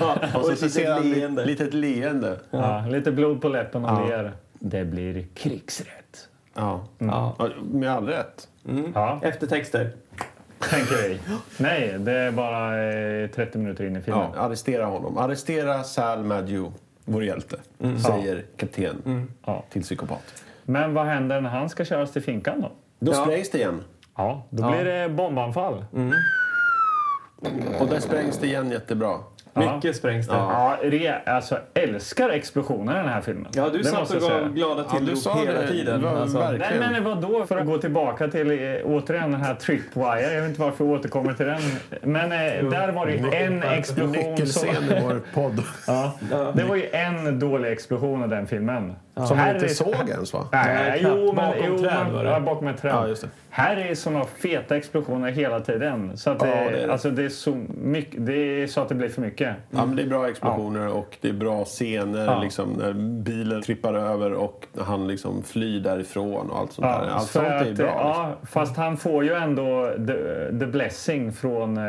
Ja, 0.01 0.17
och 0.35 0.41
och 0.41 0.45
så, 0.47 0.53
ett 0.53 0.59
så 0.59 0.69
ser 0.69 0.81
litet 0.81 0.95
han 0.95 1.11
leende. 1.11 1.43
ett 1.43 1.49
litet 1.49 1.75
leende. 1.75 2.41
Ja, 2.51 2.85
lite 2.91 3.13
blod 3.13 3.41
på 3.43 3.49
läppen 3.49 3.85
och 3.85 3.91
Ja. 3.91 4.07
ler. 4.07 4.33
Det 4.59 4.85
blir 4.85 5.27
krigsrätt. 5.35 6.29
Ja. 6.55 6.85
Ja. 6.99 7.37
Ja, 7.39 7.49
Med 7.71 7.91
all 7.91 8.07
rätt. 8.07 8.49
Ja, 8.95 9.21
Eftertexter. 9.23 9.93
Tänker 10.71 11.09
vi. 11.09 11.21
Nej, 11.59 11.97
det 11.99 12.13
är 12.13 12.31
bara 12.33 12.83
eh, 13.23 13.29
30 13.31 13.59
minuter 13.59 13.85
in 13.85 13.97
i 13.97 14.01
filmen. 14.01 14.29
Ja, 14.35 14.41
arrestera 14.41 14.85
honom. 14.85 15.19
Arrestera 15.19 15.85
Sal 15.85 16.25
Madgew, 16.25 16.73
vår 17.05 17.25
hjälte, 17.25 17.57
säger 18.07 18.45
kapten 18.57 19.29
Ja. 19.47 19.65
till 19.71 19.83
psykopat. 19.83 20.43
Men 20.65 20.95
vad 20.95 21.07
händer 21.07 21.41
när 21.41 21.51
han 21.51 21.69
ska 21.69 21.85
köras 21.85 22.13
till 22.13 22.23
finkan 22.23 22.61
då? 22.61 22.73
Då 23.01 23.13
Ja. 23.13 23.23
sprängs 23.25 23.51
det 23.51 23.59
igen. 23.59 23.85
Ja, 24.17 24.47
då 24.51 24.63
Ja. 24.63 24.71
blir 24.71 24.85
det 24.85 25.09
bombanfall. 25.09 25.85
Och 27.81 27.87
där 27.89 28.01
sprängs 28.01 28.39
det 28.39 28.47
igen 28.47 28.71
jättebra. 28.71 29.19
Mycket 29.55 29.97
sprängs 29.97 30.27
det. 30.29 30.35
Ja, 30.35 30.77
re, 30.83 31.15
alltså 31.27 31.59
älskar 31.75 32.29
explosioner 32.29 32.95
i 32.95 32.97
den 32.97 33.09
här 33.09 33.21
filmen. 33.21 33.47
Ja, 33.55 33.69
du 33.69 33.79
Det 33.79 33.85
satt 33.85 34.11
och 34.11 34.21
gav 34.21 34.53
glada 34.53 34.85
Ja, 34.93 34.99
du 34.99 34.99
tillrop 34.99 35.19
sa 35.19 35.35
hela 35.35 35.61
det. 35.61 35.69
tiden. 35.69 36.05
Alltså. 36.07 36.39
Nej, 36.39 36.79
men 36.79 37.05
vad 37.05 37.21
då 37.21 37.47
För 37.47 37.57
att 37.57 37.67
gå 37.67 37.79
tillbaka 37.79 38.29
till 38.29 38.51
eh, 38.51 38.77
återigen 38.85 39.33
den 39.33 39.41
här 39.41 39.55
Tripwire. 39.55 40.21
Jag 40.21 40.41
vet 40.41 40.49
inte 40.49 40.61
varför 40.61 40.85
jag 40.85 40.95
återkommer 40.95 41.33
till 41.33 41.47
den. 41.47 41.61
Men 42.03 42.33
eh, 42.33 42.71
där 42.71 42.93
var 42.93 43.07
det 43.07 43.13
ju 43.13 43.33
en 43.33 43.63
explosion. 43.63 44.15
Som, 44.15 44.31
Nyckelscen 44.31 44.85
i 44.85 45.01
vår 45.03 45.21
podd. 45.35 45.63
ja, 45.87 46.13
det 46.55 46.65
var 46.65 46.77
ju 46.77 46.91
en 46.93 47.39
dålig 47.39 47.73
explosion 47.73 48.25
i 48.25 48.29
den 48.29 48.47
filmen. 48.47 48.97
Som 49.15 49.39
Här 49.39 49.47
man 49.47 49.63
inte 49.63 49.75
såg 49.75 50.09
ens 50.09 50.33
va? 50.33 50.49
Nej, 50.53 50.75
Nej, 50.75 51.01
jo, 51.05 51.33
men, 51.33 51.35
Bakom 51.35 51.65
jo, 51.67 52.23
ja, 52.25 52.41
bakom 52.41 52.67
ett 52.69 52.83
träd. 52.83 53.17
Ja. 53.57 53.63
Här 53.63 53.77
är 53.77 53.95
såna 53.95 54.25
feta 54.25 54.77
explosioner 54.77 55.31
hela 55.31 55.61
tiden. 55.61 56.17
Så 56.17 56.31
att 56.31 56.39
det, 56.41 56.49
Ja, 56.49 56.55
det 56.71 56.83
är 56.83 56.87
det. 56.87 56.93
Alltså 56.93 57.11
det, 57.11 57.25
är 57.25 57.29
så 57.29 57.55
mycket, 57.75 58.27
det 58.27 58.33
är 58.63 58.67
så 58.67 58.81
att 58.81 58.89
det 58.89 58.95
blir 58.95 59.09
för 59.09 59.21
mycket. 59.21 59.57
Ja, 59.71 59.87
men 59.87 59.97
det 59.97 60.03
är 60.03 60.07
bra 60.09 60.29
explosioner 60.29 60.89
och 60.89 61.17
det 61.21 61.29
är 61.29 61.33
bra 61.33 61.65
scener 61.65 62.25
Ja. 62.25 62.41
liksom, 62.43 62.73
när 62.73 62.93
bilen 63.23 63.63
trippar 63.63 63.95
över 63.95 64.33
och 64.33 64.67
han 64.79 65.09
liksom 65.09 65.43
flyr 65.43 65.81
därifrån 65.81 66.51
och 66.51 66.59
allt 66.59 66.73
sånt 66.73 66.87
där. 66.89 67.09
Allt 67.09 67.29
sånt 67.31 67.47
är 67.47 67.51
att, 67.57 67.61
bra. 67.61 67.69
liksom. 67.69 67.87
Ja, 67.87 68.33
fast 68.43 68.77
han 68.77 68.97
får 68.97 69.25
ju 69.25 69.33
ändå 69.35 69.91
the, 70.07 70.15
the 70.59 70.67
blessing 70.67 71.33
från 71.33 71.77
eh, 71.77 71.83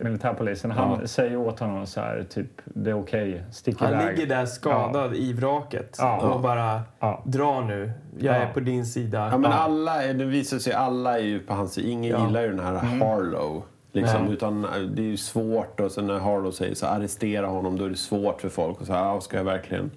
militärpolisen. 0.00 0.70
Han 0.70 0.98
Ja. 1.00 1.06
säger 1.06 1.36
åt 1.36 1.58
honom 1.60 1.86
så 1.86 2.00
här, 2.00 2.24
typ, 2.30 2.50
det 2.64 2.90
är 2.90 2.98
okej, 3.00 3.42
stick 3.52 3.80
Han 3.80 3.92
iväg. 3.92 4.16
ligger 4.18 4.36
där 4.36 4.46
skadad 4.46 5.14
i 5.16 5.32
vraket 5.32 5.96
Ja. 5.98 6.16
och 6.34 6.40
bara 6.40 6.80
Ja. 7.00 7.22
dra 7.26 7.60
nu. 7.60 7.92
Jag 8.18 8.36
är 8.36 8.40
Ja. 8.40 8.46
på 8.54 8.60
din 8.60 8.86
sida. 8.86 9.28
Ja, 9.32 9.38
men 9.38 9.52
alla, 9.52 10.02
är- 10.02 10.14
det 10.14 10.24
visar 10.24 10.58
sig 10.58 10.72
alla 10.72 11.09
är 11.18 11.22
ju 11.24 11.38
på 11.40 11.54
hans 11.54 11.72
sida. 11.74 11.88
Ingen 11.88 12.10
Ja. 12.10 12.26
gillar 12.26 12.42
ju 12.42 12.48
den 12.48 12.60
här 12.60 12.78
Mm. 12.84 13.00
Harlow. 13.00 13.62
Liksom, 13.92 14.24
Nej. 14.24 14.32
utan 14.32 14.64
eh, 14.64 14.70
det 14.80 15.02
är 15.02 15.06
ju 15.06 15.16
svårt 15.16 15.80
och 15.80 15.92
sen 15.92 16.06
när 16.06 16.18
Harlow 16.18 16.50
säger 16.50 16.74
så 16.74 16.86
arrestera 16.86 17.46
honom 17.46 17.78
då 17.78 17.84
är 17.84 17.88
det 17.88 17.96
svårt 17.96 18.40
för 18.40 18.48
folk. 18.48 18.80
Och 18.80 18.86
så 18.86 18.92
här, 18.92 19.04
ja, 19.04 19.20
ska 19.20 19.36
jag 19.36 19.44
verkligen? 19.44 19.90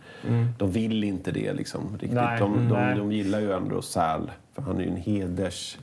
De 0.57 0.71
vill 0.71 1.03
inte 1.03 1.31
det 1.31 1.53
liksom 1.53 1.81
riktigt. 1.91 2.11
Mm. 2.11 2.23
Nej, 2.25 2.39
de, 2.39 2.53
de, 2.69 2.75
nej. 2.75 2.97
de 2.97 3.11
gillar 3.11 3.39
ju 3.39 3.51
ändå 3.51 3.81
Sal. 3.81 4.31
För 4.55 4.61
han 4.61 4.77
är 4.77 4.81
ju 4.81 4.89
en 4.89 4.95
heders... 4.95 5.77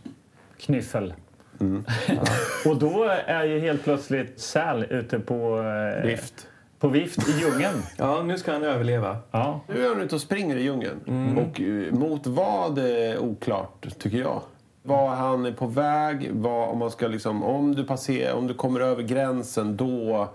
Knyffel. 0.61 1.15
Mm. 1.61 1.85
Och 2.67 2.77
då 2.79 3.05
är 3.27 3.45
ju 3.45 3.59
helt 3.61 3.85
plötsligt 3.85 4.41
Sal 4.41 4.85
ute 4.91 5.19
på, 5.19 5.59
eh, 5.99 6.07
Vift. 6.07 6.47
på 6.79 6.89
vift 6.89 7.29
i 7.29 7.33
djungeln. 7.41 7.83
Ja, 7.99 8.23
nu 8.23 8.39
ska 8.39 8.53
han 8.53 8.63
överleva. 8.65 9.17
Ja. 9.31 9.61
Nu 9.69 9.85
är 9.85 9.89
han 9.89 10.01
ute 10.01 10.15
och 10.15 10.21
springer 10.21 10.57
i 10.57 10.63
djungeln. 10.63 11.01
Mm. 11.09 11.39
Och 11.39 11.61
eh, 11.61 11.93
mot 11.93 12.27
vad 12.27 12.79
är 12.79 13.19
oklart, 13.19 13.87
tycker 13.99 14.19
jag. 14.19 14.43
Var 14.83 15.09
han 15.09 15.47
är 15.47 15.53
på 15.53 15.67
väg, 15.67 16.31
vad, 16.33 16.69
om 16.69 16.79
man 16.79 16.91
ska 16.91 17.09
liksom, 17.09 17.43
om 17.43 17.75
du 17.75 17.85
passerar, 17.85 18.35
om 18.35 18.47
du 18.47 18.55
kommer 18.55 18.81
över 18.81 19.03
gränsen 19.03 19.77
då, 19.77 20.29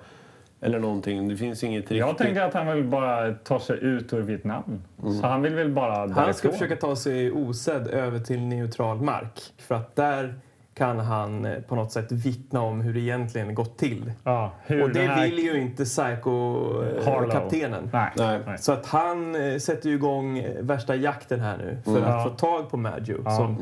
eller 0.62 0.80
någonting. 0.80 1.30
Det 1.30 1.38
finns 1.38 1.64
inget 1.64 1.80
riktigt. 1.82 1.98
Jag 1.98 2.18
tänker 2.18 2.42
att 2.42 2.54
han 2.54 2.68
vill 2.68 2.84
bara 2.84 3.34
ta 3.34 3.60
sig 3.60 3.78
ut 3.84 4.14
ur 4.14 4.22
Vietnam. 4.22 4.82
Så 5.22 5.28
han 5.28 5.42
vill 5.42 5.56
väl 5.56 5.72
bara 5.72 6.08
Han 6.14 6.34
ska 6.34 6.52
försöka 6.52 6.76
ta 6.76 6.96
sig 6.96 7.32
osedd 7.32 7.88
över 7.88 8.20
till 8.20 8.42
neutral 8.42 9.02
mark. 9.02 9.42
För 9.58 9.76
att 9.76 9.96
där 9.96 10.36
kan 10.74 11.00
han 11.00 11.46
eh, 11.46 11.60
på 11.62 11.76
något 11.76 11.92
sätt 11.92 12.12
vittna 12.12 12.62
om 12.62 12.82
hur 12.82 12.94
det 12.94 13.00
egentligen 13.00 13.56
gått 13.56 13.78
till. 13.78 14.12
Ja, 14.24 14.52
hur 14.66 14.84
Och 14.84 14.90
det 14.90 15.02
här 15.02 15.24
vill 15.26 15.40
ju 15.40 15.62
inte. 15.62 15.86
Psycho-kaptenen. 15.86 17.90
Nej. 17.94 18.12
Nej. 18.18 18.40
Nej. 18.46 18.58
Så 18.58 18.72
att 18.72 18.86
han 18.86 19.36
eh, 19.36 19.58
sätter 19.58 19.90
ju 19.90 19.96
igång 19.96 20.38
eh, 20.40 20.52
värsta 20.62 20.96
jakten 20.96 21.40
här 21.40 21.58
nu 21.58 21.78
för 21.94 22.02
att 22.02 22.10
Ja. 22.10 22.24
få 22.24 22.30
tag 22.30 22.70
på 22.70 22.78
Maggio 22.78 23.22
Ja. 23.26 23.32
som 23.32 23.58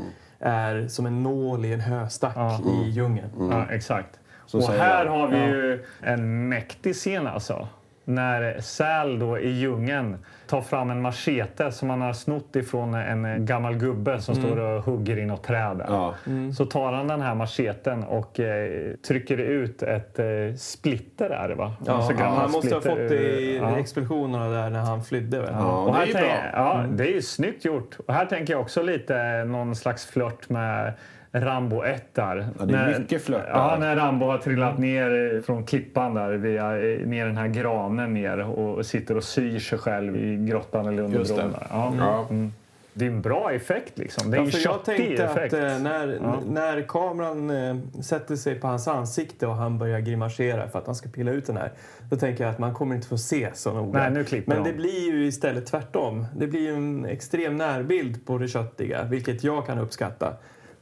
är 0.46 0.88
som 0.88 1.06
en 1.06 1.24
nål 1.24 1.66
i 1.66 1.74
en 1.74 1.82
höstack 1.82 2.34
Ja. 2.36 2.60
i 2.86 2.89
djungeln. 2.89 3.30
Ja, 3.52 3.66
exakt. 3.72 4.20
Så 4.46 4.58
och 4.58 4.74
här 4.74 5.06
har 5.06 5.28
vi 5.28 5.38
ju 5.38 5.86
en 6.02 6.50
mäktig 6.50 6.96
scen 6.96 7.28
alltså. 7.28 7.68
När 8.06 8.60
Sal 8.62 9.20
då 9.20 9.39
i 9.39 9.50
djungeln 9.50 10.18
tar 10.48 10.62
fram 10.62 10.89
en 10.89 11.02
machete 11.02 11.72
som 11.72 11.89
han 11.89 12.02
har 12.02 12.14
snott 12.14 12.56
ifrån 12.56 12.94
en 12.94 13.46
gammal 13.46 13.76
gubbe 13.76 14.22
som 14.22 14.36
står 14.36 14.60
och 14.60 14.84
hugger 14.84 15.18
i 15.18 15.26
något 15.26 15.44
träd. 15.44 15.82
Ja. 15.88 16.14
Så 16.58 16.66
tar 16.66 16.94
han 16.94 17.08
den 17.08 17.22
här 17.22 17.36
macheten 17.36 18.04
och 18.04 18.39
eh, 18.39 18.94
trycker 19.08 19.38
ut 19.38 19.84
ett 19.84 20.20
eh, 20.20 20.26
splitter 20.58 21.30
är 21.30 21.50
det 21.50 21.56
va? 21.56 21.74
Ja, 21.86 21.94
Alltså 21.94 22.14
gammal 22.14 22.38
han 22.38 22.52
måste 22.52 22.76
ha 22.76 22.82
fått 22.82 22.98
det 22.98 23.39
i 23.41 23.58
ja. 23.58 23.80
explosionerna 23.80 24.50
där 24.50 24.70
när 24.70 24.80
han 24.80 25.04
flydde. 25.04 25.38
Ja, 25.52 25.78
Och 25.78 25.96
det 25.96 26.02
är 26.02 26.06
ju 26.08 26.14
bra. 26.14 26.36
Ja, 26.54 26.86
det 26.89 27.04
är 27.04 27.14
ju 27.14 27.22
snyggt 27.22 27.66
gjort. 27.66 27.98
Och 28.08 28.14
här 28.14 28.26
tänker 28.26 28.54
jag 28.54 28.62
också 28.62 28.82
lite 28.82 29.44
någon 29.44 29.76
slags 29.76 30.06
flört 30.06 30.50
med 30.50 30.94
Rambo 31.36 31.84
1 31.84 32.04
där. 32.14 32.48
Ja, 32.60 32.66
det 32.66 32.74
är 32.74 32.78
När- 32.88 33.00
mycket 33.00 33.24
flört 33.24 33.42
där. 33.46 33.50
Ja, 33.52 33.78
när 33.80 33.96
Rambo 33.96 34.26
har 34.26 34.38
trillat 34.38 34.78
ner 34.80 35.42
från 35.46 35.64
klippan 35.66 36.14
där, 36.14 36.32
via, 36.34 36.70
ner 37.06 37.26
den 37.26 37.38
här 37.38 37.48
granen 37.48 38.14
ner 38.14 38.40
och, 38.40 38.86
sitter 38.86 39.18
och 39.18 39.24
syr 39.24 39.60
sig 39.60 39.78
själv 39.78 40.16
i 40.16 40.36
grottan 40.50 40.88
eller 40.88 41.04
under 41.04 41.20
Just 41.20 41.36
bron. 41.36 41.52
där. 41.52 41.68
Ja. 41.70 41.94
Ja. 42.00 42.26
Mm. 42.30 42.52
Det 42.96 43.06
är 43.06 43.10
en 43.10 43.22
bra 43.22 43.52
effekt 43.52 43.98
liksom. 43.98 44.32
Det 44.32 44.38
är 44.38 44.40
Ja, 44.40 44.46
en 44.46 44.52
köttig 44.52 44.98
tänkte 44.98 45.24
effekt. 45.26 45.54
att 45.54 45.60
eh, 45.64 45.80
när, 45.80 46.20
Ja. 46.24 46.40
när 46.50 46.82
kameran 46.82 47.50
eh, 47.50 47.76
sätter 48.02 48.36
sig 48.36 48.56
på 48.60 48.68
hans 48.68 48.88
ansikte 48.88 49.48
och 49.48 49.56
han 49.56 49.78
börjar 49.78 50.00
grimasera 50.00 50.68
för 50.68 50.80
att 50.80 50.86
han 50.86 50.96
ska 50.96 51.10
pilla 51.10 51.32
ut 51.32 51.48
den 51.48 51.58
här, 51.58 51.72
då 52.10 52.16
tänker 52.16 52.44
jag 52.44 52.52
att 52.52 52.60
man 52.60 52.74
kommer 52.74 52.96
inte 52.96 53.08
få 53.08 53.18
se 53.18 53.50
så 53.54 53.74
noga. 53.74 54.00
Nej, 54.00 54.12
nu 54.12 54.24
klipper 54.24 54.54
Men 54.56 54.64
de. 54.64 54.70
det 54.70 54.76
blir 54.78 55.12
ju 55.12 55.26
istället 55.26 55.66
tvärtom. 55.66 56.26
Det 56.38 56.48
blir 56.48 56.62
ju 56.62 56.76
en 56.76 57.06
extrem 57.06 57.56
närbild 57.58 58.26
på 58.26 58.38
det 58.38 58.48
köttiga, 58.48 59.04
vilket 59.04 59.44
jag 59.44 59.66
kan 59.68 59.78
uppskatta. 59.80 60.34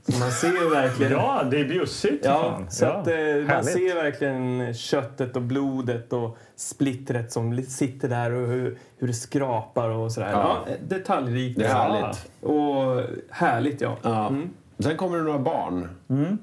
Så 0.08 0.20
man 0.20 0.32
ser 0.32 0.70
verkligen... 0.70 1.12
Ja, 1.12 1.44
det 1.52 1.60
är 1.60 1.66
bjussigt. 1.66 2.26
Ja, 2.26 2.42
fan. 2.42 2.72
så 2.72 2.86
Ja, 2.86 2.92
att, 2.92 3.08
eh, 3.08 3.56
man 3.56 3.64
ser 3.64 3.96
verkligen 3.96 4.74
köttet 4.74 5.36
och 5.36 5.42
blodet 5.42 6.14
och 6.14 6.38
splittret 6.56 7.32
som 7.32 7.64
sitter 7.64 8.10
där 8.10 8.32
och 8.32 8.48
hur, 8.48 8.78
hur 8.98 9.08
det 9.08 9.14
skrapar 9.14 9.90
och 9.90 10.12
sådär. 10.12 10.32
Ja. 10.32 10.58
Ja. 10.68 10.74
detaljrikt. 10.88 11.60
Det 11.60 11.66
är 11.66 11.74
härligt. 11.74 12.32
Och 12.42 13.02
härligt, 13.30 13.82
ja. 13.82 13.98
Ja. 14.02 14.32
Sen 14.80 14.98
kommer 14.98 15.18
det 15.18 15.24
några 15.24 15.40
barn. 15.40 15.90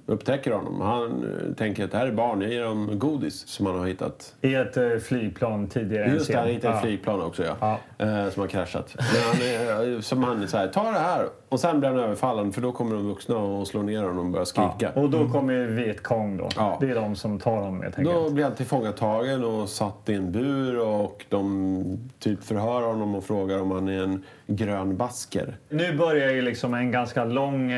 Upptäcker 0.06 0.50
honom. 0.50 0.80
Han 0.80 1.24
eh, 1.48 1.54
tänker 1.54 1.84
att 1.84 1.90
det 1.90 1.98
här 1.98 2.06
är 2.06 2.12
barn. 2.12 2.40
Jag 2.40 2.50
ger 2.52 2.62
dem 2.64 2.90
godis 2.98 3.48
som 3.48 3.66
han 3.66 3.78
har 3.78 3.86
hittat. 3.86 4.34
I 4.40 4.54
ett 4.54 4.76
eh, 4.76 4.96
flygplan 4.98 5.66
tidigare 5.68 6.10
Just 6.12 6.32
det, 6.32 6.38
han 6.38 6.48
hittade 6.48 6.74
ett 6.74 6.82
flygplan 6.82 7.22
också 7.22 7.44
ja. 7.44 7.56
Ja. 7.98 8.06
Eh, 8.06 8.30
som 8.30 8.40
har 8.40 8.48
kraschat. 8.48 8.94
Men 8.96 9.22
han, 9.22 9.36
är- 9.36 10.00
som 10.00 10.24
han 10.24 10.46
här, 10.52 10.68
ta 10.68 10.82
det 10.90 10.98
här. 10.98 11.26
Och 11.48 11.60
sen 11.60 11.80
blir 11.80 11.90
han 11.90 11.98
överfallen 11.98 12.52
för 12.52 12.60
då 12.60 12.72
kommer 12.72 12.94
de 12.94 13.06
vuxna 13.08 13.36
och 13.36 13.66
slår 13.66 13.82
ner 13.82 14.02
honom 14.02 14.18
och 14.26 14.32
börjar 14.32 14.44
skrika. 14.44 14.92
Ja. 14.94 15.00
Och 15.02 15.10
då 15.10 15.28
kommer 15.28 15.52
ju 15.52 15.66
Viet 15.66 16.02
Cong 16.02 16.36
då. 16.36 16.48
Ja. 16.56 16.76
Det 16.80 16.90
är 16.90 16.94
de 16.94 17.16
som 17.16 17.38
tar 17.38 17.56
honom 17.56 17.82
helt 17.82 17.98
enkelt. 17.98 18.16
Då 18.16 18.30
blir 18.30 18.44
han 18.44 18.54
tillfångatagen 18.54 19.44
och 19.44 19.68
satt 19.68 20.08
i 20.08 20.14
en 20.14 20.32
bur 20.32 20.78
och 20.78 21.24
de 21.28 22.08
typ 22.18 22.44
förhör 22.44 22.82
honom 22.82 23.14
och 23.14 23.24
frågar 23.24 23.60
om 23.60 23.70
han 23.70 23.88
är 23.88 24.02
en 24.02 24.24
grön 24.46 24.96
basker. 24.96 25.56
Nu 25.68 25.96
börjar 25.96 26.30
ju 26.32 26.42
liksom 26.42 26.74
en 26.74 26.90
ganska 26.90 27.24
lång 27.24 27.72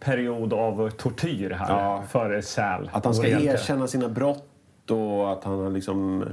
period 0.00 0.52
av 0.52 0.90
tortyr 0.90 1.29
här 1.38 1.74
Ja. 1.84 2.02
för 2.08 2.40
Säl. 2.40 2.90
Att 2.92 3.04
han 3.04 3.14
ska 3.14 3.26
erkänna 3.28 3.86
sina 3.86 4.08
brott 4.08 4.90
och 4.90 5.32
att 5.32 5.44
han 5.44 5.58
har 5.60 5.70
liksom 5.70 6.24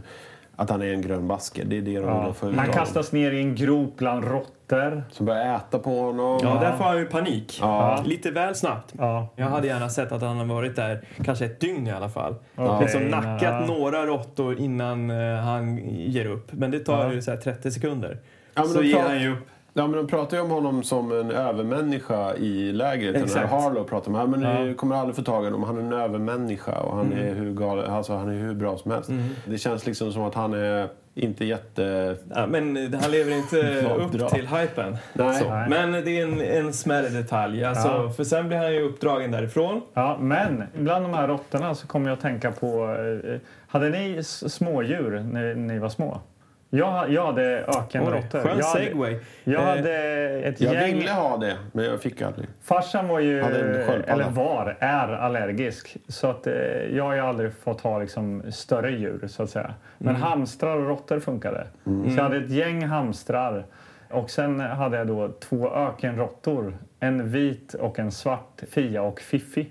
att 0.60 0.70
han 0.70 0.82
är 0.82 0.94
en 0.94 1.02
grön 1.02 1.28
basker. 1.28 1.66
Det 1.66 1.78
är 1.78 1.82
det 1.82 1.96
de 2.00 2.06
Ja. 2.06 2.34
få 2.34 2.50
ut 2.50 2.56
Han 2.58 2.68
kastas 2.68 3.12
ner 3.12 3.32
i 3.32 3.40
en 3.42 3.56
grop 3.56 3.94
bland 3.98 4.24
råttor. 4.24 5.04
Som 5.12 5.26
börjar 5.26 5.56
äta 5.56 5.80
på 5.80 6.00
honom. 6.00 6.40
Ja, 6.44 6.58
där 6.62 6.78
får 6.78 6.84
han 6.84 6.98
ju 6.98 7.06
panik. 7.06 7.58
Ja. 7.62 8.04
Lite 8.06 8.32
väl 8.32 8.56
snabbt. 8.56 8.94
Ja. 8.98 9.28
Jag 9.36 9.46
hade 9.46 9.68
gärna 9.68 9.90
sett 9.90 10.12
att 10.12 10.22
han 10.22 10.38
hade 10.38 10.50
varit 10.54 10.76
där 10.76 11.02
kanske 11.24 11.46
ett 11.46 11.60
dygn 11.60 11.88
i 11.88 11.92
alla 11.92 12.10
fall. 12.10 12.36
Ja. 12.56 12.80
Liksom 12.82 13.04
nackat 13.04 13.42
ja. 13.42 13.66
några 13.68 14.06
råttor 14.06 14.60
innan 14.60 15.10
eh, 15.12 15.38
han 15.38 15.78
ger 15.88 16.26
upp. 16.26 16.52
Men 16.54 16.72
det 16.72 16.80
tar 16.80 17.06
Ja. 17.06 17.14
ju 17.14 17.22
så 17.22 17.32
här 17.32 17.38
30 17.38 17.72
sekunder. 17.72 18.18
Ja, 18.54 18.62
men 18.62 18.70
så 18.70 18.84
ger 18.84 19.02
han 19.04 19.22
ju 19.22 19.34
upp. 19.34 19.48
Ja, 19.78 19.88
men 19.88 19.98
de 19.98 20.08
pratar 20.08 20.38
ju 20.38 20.44
om 20.44 20.50
honom 20.50 20.84
som 20.84 21.12
en 21.12 21.32
övermänniska 21.32 22.36
i 22.36 22.72
lägret. 22.72 23.16
Exakt. 23.24 23.52
Harlow 23.52 23.84
pratar 23.84 24.12
om. 24.12 24.16
Ja, 24.18 24.26
men 24.26 24.42
Ja. 24.42 24.60
Du 24.64 24.74
kommer 24.74 24.96
aldrig 24.96 25.16
få 25.16 25.22
tag 25.22 25.42
i 25.44 25.46
honom. 25.46 25.64
Han 25.64 25.78
är 25.78 25.82
en 25.82 25.94
övermänniska 25.94 26.80
och 26.80 26.96
han, 26.98 27.14
är 27.14 27.34
hur 27.34 27.54
galen, 27.54 27.92
alltså, 27.94 28.14
han 28.14 28.30
är 28.30 28.34
hur 28.34 28.54
bra 28.54 28.78
som 28.78 28.92
helst. 28.92 29.10
Det 29.46 29.58
känns 29.58 29.86
liksom 29.86 30.12
som 30.14 30.24
att 30.24 30.34
han 30.36 30.54
är 30.54 30.88
inte 31.16 31.46
jätte... 31.46 32.16
Ja, 32.36 32.48
men 32.48 32.94
han 33.02 33.12
lever 33.12 33.32
inte 33.38 33.58
upp 34.00 34.30
till 34.34 34.48
hypen. 34.48 34.98
Nej. 35.14 35.36
Så. 35.36 35.50
Nej. 35.50 35.70
Men 35.70 35.92
det 35.92 36.20
är 36.20 36.24
en, 36.24 36.42
en 36.42 36.74
smärre 36.74 37.10
detalj. 37.10 37.64
Alltså, 37.64 37.88
Ja. 37.88 38.10
För 38.10 38.24
sen 38.24 38.48
blir 38.48 38.58
han 38.58 38.74
ju 38.74 38.82
uppdragen 38.82 39.32
därifrån. 39.32 39.82
Ja, 39.94 40.18
men 40.20 40.64
bland 40.78 41.06
de 41.06 41.14
här 41.14 41.28
råttorna 41.28 41.76
så 41.76 41.88
kommer 41.88 42.08
jag 42.10 42.14
att 42.16 42.22
tänka 42.22 42.52
på... 42.52 42.96
Eh, 43.26 43.36
hade 43.68 43.90
ni 43.90 44.24
smådjur 44.24 45.20
när 45.32 45.56
ni 45.56 45.80
var 45.80 45.90
små? 45.90 46.22
Jag, 46.70 47.12
jag 47.12 47.26
hade 47.26 47.64
ökenråttor. 47.68 48.40
skön 48.40 48.58
jag 48.58 48.66
hade, 48.66 48.86
segway. 48.86 49.20
Jag 49.44 49.62
Eh, 49.62 49.68
hade 49.68 49.94
ett 50.40 50.62
Jag 50.62 50.74
gäng... 50.74 50.98
ville 50.98 51.12
ha 51.12 51.38
det, 51.38 51.58
men 51.72 51.86
jag 51.86 52.02
fick 52.02 52.22
aldrig. 52.22 52.48
Farsan 52.64 53.08
var 53.08 53.20
ju, 53.20 53.40
eller 53.40 54.30
var, 54.30 54.76
är 54.80 55.08
allergisk. 55.08 55.98
Så 56.08 56.28
att, 56.28 56.48
eh, 56.48 56.54
jag 56.96 57.04
har 57.04 57.14
ju 57.14 57.20
aldrig 57.20 57.54
fått 57.64 57.82
ha 57.82 58.00
liksom, 58.00 58.44
större 58.52 58.92
djur, 58.92 59.28
så 59.28 59.44
att 59.44 59.50
säga. 59.50 59.74
Men 59.98 60.16
Mm. 60.16 60.22
hamstrar 60.22 60.78
och 60.78 60.88
råttor 60.88 61.20
funkade. 61.20 61.68
Så 61.84 61.92
jag 62.16 62.24
hade 62.24 62.38
ett 62.38 62.50
gäng 62.50 62.86
hamstrar. 62.86 63.66
Och 64.10 64.30
sen 64.30 64.60
hade 64.60 64.98
jag 64.98 65.08
då 65.08 65.28
två 65.40 65.70
ökenråttor. 65.74 66.78
En 67.00 67.30
vit 67.32 67.74
och 67.74 68.00
en 68.00 68.12
svart. 68.12 68.62
Fia 68.72 69.02
och 69.02 69.20
Fiffi. 69.20 69.68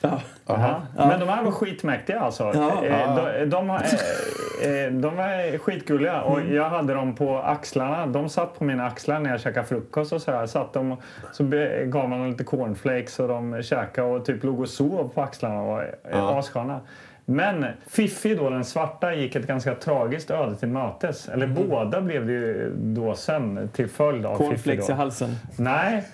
Ja. 0.00 0.20
Ja. 0.46 0.82
Men 0.96 1.20
de 1.20 1.28
här 1.28 1.42
var 1.44 1.50
skitmäktiga 1.50 2.20
alltså. 2.20 2.52
Ja. 2.54 2.84
Eh, 2.84 3.16
De, 3.16 3.44
de, 3.50 3.68
har- 3.70 3.78
eh, 4.62 4.84
eh, 4.84 4.92
de 4.92 5.16
var 5.16 5.58
skitgulliga 5.58 6.22
och 6.22 6.40
Mm. 6.40 6.54
jag 6.54 6.70
hade 6.70 6.94
dem 6.94 7.14
på 7.14 7.38
axlarna. 7.38 8.06
De 8.06 8.28
satt 8.28 8.58
på 8.58 8.64
mina 8.64 8.86
axlar 8.86 9.20
när 9.20 9.30
jag 9.30 9.40
käkade 9.40 9.66
frukost 9.66 10.12
och 10.12 10.22
så 10.22 10.30
här. 10.32 10.46
Satt 10.46 10.72
de, 10.72 10.96
så 11.32 11.44
gav 11.84 12.08
man 12.08 12.18
dem 12.18 12.30
lite 12.30 12.44
cornflakes 12.44 13.20
och 13.20 13.28
de 13.28 13.62
käkade 13.62 14.08
och 14.08 14.24
typ 14.24 14.44
låg 14.44 14.60
och 14.60 14.68
sov 14.68 15.10
på 15.14 15.22
axlarna 15.22 15.60
och 15.60 15.66
var 15.66 15.94
ja. 16.12 16.38
assköna. 16.38 16.80
Men 17.24 17.66
Fiffi 17.86 18.34
då, 18.34 18.50
den 18.50 18.64
svarta, 18.64 19.14
gick 19.14 19.34
ett 19.36 19.46
ganska 19.46 19.74
tragiskt 19.74 20.30
öde 20.30 20.56
till 20.56 20.68
mötes. 20.68 21.28
Eller 21.28 21.46
båda 21.46 22.00
blev 22.00 22.26
det 22.26 22.32
ju 22.32 22.72
då 22.76 23.14
sen 23.14 23.68
till 23.72 23.88
följd 23.88 24.26
av 24.26 24.36
Fiffi. 24.36 24.48
Cornflakes 24.50 24.88
i 24.88 24.92
halsen. 24.92 25.36
Nej, 25.56 26.04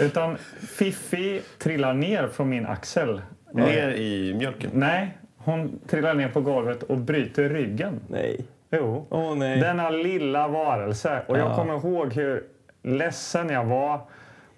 utan 0.00 0.36
Fiffi 0.68 1.42
trillar 1.58 1.94
ner 1.94 2.28
från 2.28 2.48
min 2.48 2.66
axel. 2.66 3.22
Ner 3.52 3.88
i 3.88 4.34
mjölken. 4.34 4.70
Nej, 4.74 5.18
hon 5.36 5.80
trillar 5.88 6.14
ner 6.14 6.28
på 6.28 6.40
golvet 6.40 6.82
och 6.82 6.98
bryter 6.98 7.48
ryggen. 7.48 8.00
Nej. 8.08 8.44
Jo. 8.70 9.06
Åh 9.10 9.34
nej. 9.36 9.60
Denna 9.60 9.90
lilla 9.90 10.48
varelse. 10.48 11.22
Och 11.26 11.38
jag 11.38 11.50
Ja. 11.50 11.56
kommer 11.56 11.74
ihåg 11.74 12.12
hur 12.12 12.42
ledsen 12.82 13.48
jag 13.48 13.64
var. 13.64 14.00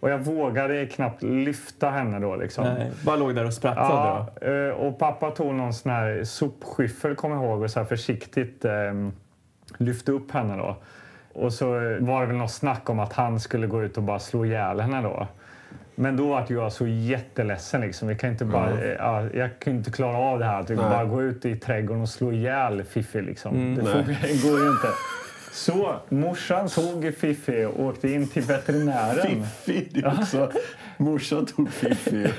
Och 0.00 0.10
jag 0.10 0.18
vågade 0.18 0.86
knappt 0.86 1.22
lyfta 1.22 1.90
henne 1.90 2.18
då 2.18 2.36
liksom. 2.36 2.64
nej. 2.64 2.90
Bara 3.04 3.16
låg 3.16 3.34
där 3.34 3.46
och 3.46 3.54
sprattlade 3.54 4.26
Ja, 4.40 4.46
eh, 4.46 4.70
och 4.70 4.98
pappa 4.98 5.30
tog 5.30 5.54
någon 5.54 5.72
sån 5.72 5.92
här 5.92 6.24
sopskyffel, 6.24 7.14
kommer 7.14 7.36
jag 7.36 7.44
ihåg, 7.44 7.62
och 7.62 7.70
så 7.70 7.78
här 7.80 7.86
försiktigt 7.86 8.64
eh, 8.64 8.72
lyfte 9.78 10.12
upp 10.12 10.30
henne 10.30 10.56
då. 10.56 10.76
Och 11.38 11.52
så 11.52 11.66
var 12.00 12.20
det 12.20 12.26
väl 12.26 12.36
något 12.36 12.50
snack 12.50 12.90
om 12.90 13.00
att 13.00 13.12
han 13.12 13.40
skulle 13.40 13.66
gå 13.66 13.82
ut 13.82 13.96
och 13.96 14.02
bara 14.02 14.18
slå 14.18 14.46
ihjäl 14.46 14.80
henne 14.80 15.02
då. 15.02 15.26
Men 15.94 16.16
då 16.16 16.28
var 16.28 16.46
jag 16.48 16.72
så 16.72 16.86
jätteledsen. 16.86 17.80
Liksom. 17.80 18.08
Vi 18.08 18.14
kan 18.14 18.30
inte 18.30 18.44
bara, 18.44 18.70
eh, 18.70 18.96
ja, 18.98 19.28
jag 19.34 19.58
kunde 19.58 19.78
inte 19.78 19.90
klara 19.90 20.16
av 20.16 20.38
det 20.38 20.44
här. 20.44 20.60
Att 20.60 20.76
bara 20.76 21.04
gå 21.04 21.22
ut 21.22 21.44
i 21.44 21.56
trädgården 21.56 22.02
och 22.02 22.08
slå 22.08 22.32
ihjäl 22.32 22.82
Fiffi. 22.82 23.22
Liksom. 23.22 23.74
det, 23.74 23.82
nej. 23.82 23.92
får, 23.92 23.98
det 24.22 24.50
går 24.50 24.60
ju 24.60 24.68
inte. 24.68 24.88
Så 25.56 25.94
morsan 26.08 26.68
tog 26.68 27.14
Fiffi 27.18 27.64
och 27.64 27.80
åkte 27.84 28.08
in 28.08 28.28
till 28.28 28.42
veterinären. 28.42 29.44
Fiffi, 29.62 29.88
det 29.90 30.00
är 30.00 30.18
också... 30.20 30.50
Morsan 30.96 31.46
tog 31.46 31.70
Fiffi. 31.72 32.26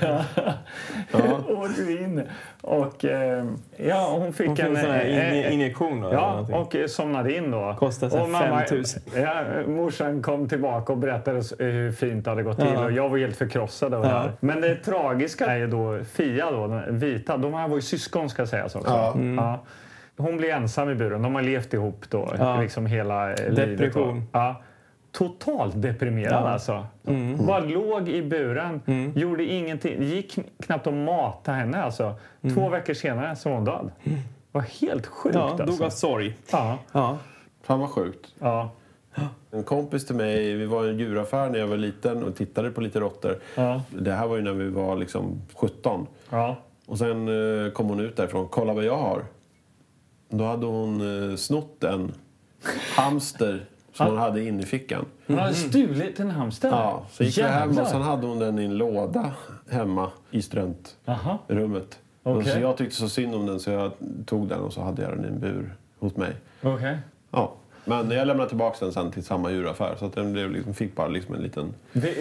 Ja. 1.12 1.40
åkte 1.48 1.82
in 1.92 2.22
och 2.60 3.04
eh, 3.04 3.44
ja, 3.76 4.16
hon 4.18 4.32
fick 4.32 4.46
Hon 4.48 4.56
fick 4.56 4.64
en, 4.66 4.76
en 4.76 4.82
sån 4.82 4.90
här 4.90 5.04
eh, 5.04 5.46
in- 5.46 5.52
injektion 5.52 6.00
då, 6.00 6.12
Ja, 6.12 6.46
och 6.52 6.76
eh, 6.76 6.86
somnade 6.86 7.36
in 7.36 7.50
då. 7.50 7.76
Kostade 7.78 8.10
så 8.12 8.20
Och 8.22 8.28
mamma- 8.30 8.64
5 8.68 8.76
000. 8.78 8.84
Ja, 9.24 9.44
morsan 9.66 10.22
kom 10.22 10.48
tillbaka 10.48 10.92
och 10.92 10.98
berättade 10.98 11.42
hur 11.58 11.92
fint 11.92 12.24
det 12.24 12.30
hade 12.30 12.42
gått 12.42 12.56
till 12.58 12.66
Ja. 12.74 12.84
och 12.84 12.92
jag 12.92 13.08
var 13.08 13.18
helt 13.18 13.36
förkrossad 13.36 13.94
av 13.94 14.02
det 14.02 14.08
Ja. 14.08 14.18
här. 14.18 14.32
Men 14.40 14.60
det 14.60 14.74
tragiska 14.76 15.46
är 15.46 15.56
ju 15.56 15.66
då 15.66 15.98
Fia, 16.12 16.50
då, 16.50 16.66
den 16.66 16.98
vita. 16.98 17.36
De 17.36 17.54
här 17.54 17.68
var 17.68 17.76
ju 17.76 17.82
syskon 17.82 18.30
ska 18.30 18.46
sägas 18.46 18.74
också. 18.74 18.90
Ja. 18.90 19.14
Ja. 19.36 19.60
Hon 20.18 20.36
blir 20.36 20.50
ensam 20.50 20.90
i 20.90 20.94
buren. 20.94 21.22
De 21.22 21.34
har 21.34 21.42
levt 21.42 21.74
ihop 21.74 22.04
då, 22.10 22.34
Ja. 22.38 22.60
liksom 22.60 22.86
hela 22.86 23.26
livet. 23.28 23.56
Depression. 23.56 24.16
Då. 24.20 24.22
Ja. 24.38 24.62
Totalt 25.12 25.82
deprimerad 25.82 26.32
Ja. 26.44 26.48
alltså. 26.48 26.86
Bara 27.46 27.58
låg 27.60 28.08
i 28.08 28.22
buren, 28.22 28.80
gjorde 29.14 29.44
ingenting. 29.44 30.02
Gick 30.02 30.36
kn- 30.36 30.44
knappt 30.62 30.86
att 30.86 30.94
mata 30.94 31.52
henne 31.52 31.82
alltså. 31.82 32.14
Två 32.54 32.68
veckor 32.68 32.94
senare 32.94 33.36
så 33.36 33.48
var 33.48 33.56
hon 33.56 33.64
död. 33.64 33.90
Det 34.04 34.12
var 34.52 34.60
helt 34.62 35.06
sjukt 35.06 35.34
Ja, 35.34 35.42
alltså. 35.50 35.66
dog 35.66 35.82
av 35.82 35.90
sorg. 35.90 36.36
Ja, 36.52 36.78
Ja. 36.92 37.18
Fan 37.62 37.80
vad 37.80 37.90
sjukt. 37.90 38.34
ja, 38.38 38.70
En 39.50 39.62
kompis 39.64 40.06
till 40.06 40.16
mig, 40.16 40.54
vi 40.54 40.66
var 40.66 40.84
i 40.86 40.90
en 40.90 40.98
djuraffär 40.98 41.50
när 41.50 41.58
jag 41.58 41.66
var 41.66 41.76
liten 41.76 42.22
och 42.24 42.36
tittade 42.36 42.70
på 42.70 42.80
lite 42.80 43.00
råttor. 43.00 43.36
ja, 43.54 43.82
Det 43.90 44.12
här 44.12 44.26
var 44.26 44.36
ju 44.36 44.42
när 44.42 44.52
vi 44.52 44.68
var 44.70 44.96
liksom 44.96 45.42
17. 45.54 46.06
ja. 46.30 46.56
Och 46.86 46.98
sen 46.98 47.28
eh, 47.66 47.70
kom 47.72 47.86
hon 47.88 48.00
ut 48.00 48.16
därifrån. 48.16 48.48
Kolla 48.50 48.72
vad 48.72 48.84
jag 48.84 48.96
har. 48.96 49.24
Då 50.28 50.44
hade 50.44 50.66
hon 50.66 51.30
eh, 51.30 51.36
snott 51.36 51.84
en 51.84 52.12
hamster 52.96 53.64
som 53.92 54.06
hon 54.06 54.18
hade 54.18 54.44
inne 54.44 54.62
i 54.62 54.66
fickan. 54.66 55.04
Hon 55.26 55.38
hade 55.38 55.54
stulit 55.54 56.20
en 56.20 56.30
hamster? 56.30 56.68
Ja, 56.68 57.06
så 57.10 57.24
gick 57.24 57.38
vi 57.38 57.42
hem 57.42 57.78
och 57.78 57.86
sen 57.86 58.02
hade 58.02 58.26
hon 58.26 58.38
den 58.38 58.58
i 58.58 58.64
en 58.64 58.76
låda 58.78 59.32
hemma 59.70 60.10
i. 60.30 60.42
Och 62.22 62.36
Okej. 62.36 62.52
Så 62.52 62.58
jag 62.60 62.76
tyckte 62.76 62.96
så 62.96 63.08
synd 63.08 63.34
om 63.34 63.46
den 63.46 63.60
så 63.60 63.70
jag 63.70 63.92
tog 64.26 64.48
den 64.48 64.60
och 64.60 64.72
så 64.72 64.80
hade 64.80 65.02
jag 65.02 65.10
den 65.10 65.24
i 65.24 65.28
en 65.28 65.40
bur 65.40 65.74
hos 65.98 66.16
mig. 66.16 66.32
Okej. 66.62 66.98
Ja. 67.30 67.52
Men 67.84 68.10
jag 68.10 68.26
lämnade 68.26 68.48
tillbaka 68.48 68.76
den 68.80 68.92
sen 68.92 69.10
till 69.10 69.24
samma 69.24 69.50
djuraffär 69.50 69.94
så 69.98 70.06
att 70.06 70.14
den 70.14 70.32
blev 70.32 70.50
liksom, 70.50 70.74
fick 70.74 70.96
bara 70.96 71.08
liksom 71.08 71.34
en 71.34 71.40
liten... 71.42 71.74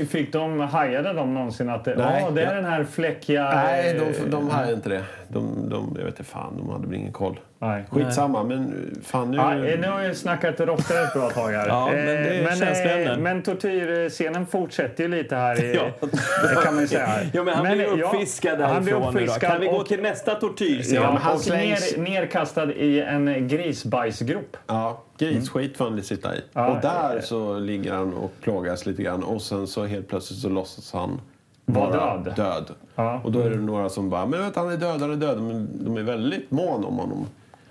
Fick 0.09 0.33
de, 0.33 0.59
hajade 0.59 1.13
de 1.13 1.33
någonsin 1.33 1.69
att 1.69 1.85
det, 1.85 1.95
Nej, 1.95 2.23
"Åh, 2.27 2.33
det 2.33 2.41
är 2.41 2.47
ja. 2.49 2.53
den 2.55 2.65
här 2.65 2.83
fläckiga... 2.83 3.51
Nej, 3.55 3.97
eh, 3.97 4.01
de, 4.23 4.29
de 4.29 4.49
hade 4.49 4.73
inte 4.73 4.89
det. 4.89 5.03
De, 5.27 5.69
de, 5.69 5.93
jag 5.97 6.05
vet 6.05 6.19
inte 6.19 6.23
fan, 6.23 6.57
de 6.57 6.69
hade 6.69 6.87
väl 6.87 6.95
ingen 6.95 7.13
koll. 7.13 7.39
Nej. 7.59 7.85
Skitsamma, 7.91 8.43
men 8.43 8.91
fan 9.03 9.31
nu... 9.31 9.37
Ja, 9.37 9.53
eh, 9.65 9.79
nu 9.79 9.87
har 9.87 10.07
vi 10.07 10.15
snackat 10.15 10.59
råttor 10.59 10.97
ett 11.03 11.13
bra 11.13 11.29
tag 11.29 11.49
här. 11.51 11.67
Ja, 11.67 11.85
men 11.85 11.95
det 12.05 12.11
är 12.11 12.37
Eh, 12.39 12.43
men, 12.45 12.55
känsliga 12.57 12.95
eh, 12.99 13.01
ämnen. 13.01 13.23
men 13.23 13.41
tortyrscenen 13.43 14.45
fortsätter 14.45 15.03
ju 15.03 15.09
lite 15.09 15.35
här. 15.35 15.63
I, 15.63 15.75
Ja. 15.75 16.07
Det 16.49 16.61
kan 16.63 16.73
man 16.73 16.83
ju 16.83 16.87
säga. 16.87 17.09
Ja, 17.33 17.43
men 17.43 17.53
han 17.53 17.63
blir 17.77 17.97
ja, 17.97 18.05
uppfiskad 18.07 18.61
han 18.61 18.83
blir 18.83 18.93
därifrån 18.93 19.13
nu 19.13 19.19
då. 19.19 19.25
uppfiskad 19.25 19.51
Kan 19.51 19.61
vi 19.61 19.67
gå 19.67 19.83
till 19.83 20.01
nästa 20.01 20.35
tortyrscen? 20.35 20.95
Ja, 20.95 21.11
men 21.13 21.21
han 21.21 21.33
och 21.35 21.41
slängs- 21.41 21.97
ner, 21.97 22.03
nerkastad 22.21 22.71
i 22.73 23.01
en 23.01 23.47
grisbajsgrop. 23.47 24.57
Ja, 24.67 25.03
grisskit 25.17 25.77
får 25.77 25.85
han 25.85 26.03
sitta 26.03 26.35
i. 26.35 26.41
Ja, 26.53 26.67
och 26.67 26.81
där 26.81 27.15
eh, 27.15 27.21
så 27.21 27.59
ligger 27.59 27.93
han 27.93 28.13
och 28.13 28.31
plågas 28.41 28.85
lite 28.85 29.03
grann 29.03 29.23
och 29.23 29.41
sen 29.41 29.67
så 29.67 29.85
helt 29.85 30.07
plötsligt 30.07 30.39
så 30.39 30.49
låtsas 30.49 30.93
han 30.93 31.21
Var 31.65 31.89
vara 31.91 32.17
död. 32.17 32.33
död. 32.35 32.69
Ja. 32.95 33.21
Och 33.23 33.31
då 33.31 33.39
är 33.41 33.49
det 33.49 33.55
några 33.55 33.89
som 33.89 34.09
bara, 34.09 34.25
men 34.25 34.43
vet 34.45 34.55
han 34.55 34.71
är 34.71 34.77
död, 34.77 35.01
han 35.01 35.11
är 35.11 35.15
död. 35.15 35.41
Men 35.41 35.69
de 35.85 35.97
är 35.97 36.01
väldigt 36.03 36.51
mån 36.51 36.85
om 36.85 36.97
honom. 36.97 37.25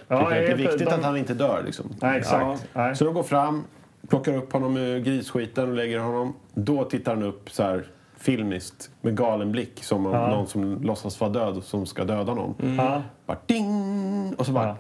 Ja, 0.09 0.29
det 0.31 0.37
är 0.37 0.57
viktigt 0.57 0.79
de- 0.89 0.95
att 0.95 1.05
han 1.05 1.17
inte 1.17 1.35
dör 1.35 1.63
liksom. 1.67 1.87
Nej, 2.01 2.19
exakt. 2.19 2.67
Nej. 2.73 2.97
Så 2.97 3.05
de 3.05 3.15
går 3.15 3.23
fram, 3.23 3.65
plockar 4.09 4.37
upp 4.37 4.53
honom 4.53 4.77
ur 4.77 4.99
grisskiten 5.01 5.69
och 5.69 5.75
lägger 5.75 5.99
honom. 5.99 6.35
Då 6.55 6.85
tittar 6.85 7.15
han 7.15 7.23
upp 7.25 7.51
så 7.51 7.63
här 7.63 7.85
filmiskt 8.19 8.91
med 9.01 9.17
galen 9.17 9.53
blick 9.53 9.85
som 9.85 10.07
om 10.07 10.13
Ja. 10.13 10.29
någon 10.29 10.47
som 10.47 10.83
låtsas 10.83 11.21
vara 11.21 11.31
död 11.31 11.57
och 11.57 11.63
som 11.65 11.87
ska 11.87 12.05
döda 12.05 12.35
någon. 12.35 12.77
Ja, 12.79 13.03
Bara 13.27 13.39
ding! 13.47 14.35
Och 14.39 14.47
så 14.47 14.53
bara... 14.53 14.67
Ja. 14.67 14.75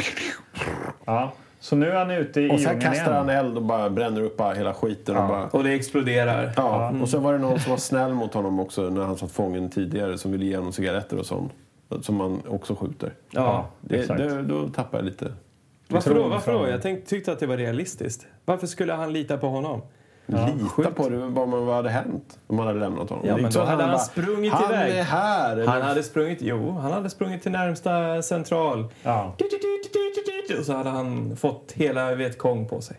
ja. 1.04 1.32
Så 1.60 1.76
nu 1.76 1.90
är 1.90 1.96
han 1.98 2.10
ute 2.10 2.40
i 2.40 2.50
Och 2.50 2.60
sen 2.60 2.80
kastar 2.80 3.04
igen. 3.12 3.16
han 3.16 3.28
eld 3.28 3.56
och 3.56 3.62
bara 3.62 3.90
bränner 3.90 4.22
upp 4.22 4.36
bara 4.36 4.54
hela 4.54 4.74
skiten. 4.74 5.16
Och, 5.16 5.28
bara, 5.28 5.44
Och 5.46 5.64
det 5.64 5.72
exploderar. 5.72 6.52
ja. 6.56 6.92
och 7.02 7.08
sen 7.08 7.22
var 7.22 7.32
det 7.32 7.38
någon 7.38 7.60
som 7.60 7.70
var 7.70 7.78
snäll 7.78 8.14
mot 8.14 8.34
honom 8.34 8.60
också 8.60 8.82
när 8.82 9.02
han 9.04 9.16
satt 9.16 9.30
fången 9.32 9.70
tidigare 9.70 10.18
som 10.18 10.32
ville 10.32 10.44
ge 10.46 10.56
honom 10.56 10.72
cigaretter 10.72 11.18
och 11.18 11.26
sånt. 11.26 11.52
Som 12.00 12.16
man 12.16 12.42
också 12.48 12.74
skjuter. 12.74 13.14
Ja. 13.30 13.66
Det, 13.80 13.96
exakt. 13.96 14.18
det, 14.18 14.42
då 14.42 14.68
tappar 14.68 14.98
jag 14.98 15.04
lite. 15.04 15.32
Varför 15.88 16.10
då? 16.10 16.20
tror 16.20 16.28
Varför 16.30 16.52
då? 16.52 16.68
Jag 16.68 16.82
tänk, 16.82 17.06
tyckte 17.06 17.32
att 17.32 17.38
det 17.38 17.46
var 17.46 17.56
realistiskt. 17.56 18.26
Varför 18.44 18.66
skulle 18.66 18.92
han 18.92 19.12
lita 19.12 19.38
på 19.38 19.48
honom? 19.48 19.82
Lita 20.26 20.90
på 20.90 21.08
det, 21.08 21.28
bara 21.30 21.46
vad 21.46 21.76
hade 21.76 21.90
hänt 21.90 22.38
om 22.46 22.56
man 22.56 22.66
hade 22.66 22.80
lämnat 22.80 23.10
honom. 23.10 23.26
Ja, 23.26 23.36
men 23.36 23.52
då 23.52 23.60
hade 23.60 23.82
han 23.82 23.92
bara, 23.92 23.98
sprungit 23.98 24.52
han 24.52 24.74
iväg." 24.74 24.98
är 24.98 25.02
här! 25.02 25.52
Eller, 25.52 25.66
Han 25.66 25.82
hade 25.82 26.02
sprungit, 26.02 26.38
jo, 26.42 26.70
han 26.70 26.92
hade 26.92 27.10
sprungit 27.10 27.42
till 27.42 27.52
närmsta 27.52 28.22
central. 28.22 28.88
Ja. 29.02 29.34
Och 30.58 30.64
så 30.64 30.72
hade 30.72 30.90
han 30.90 31.36
fått 31.36 31.72
hela 31.72 32.14
Vietkong 32.14 32.68
på 32.68 32.80
sig. 32.80 32.96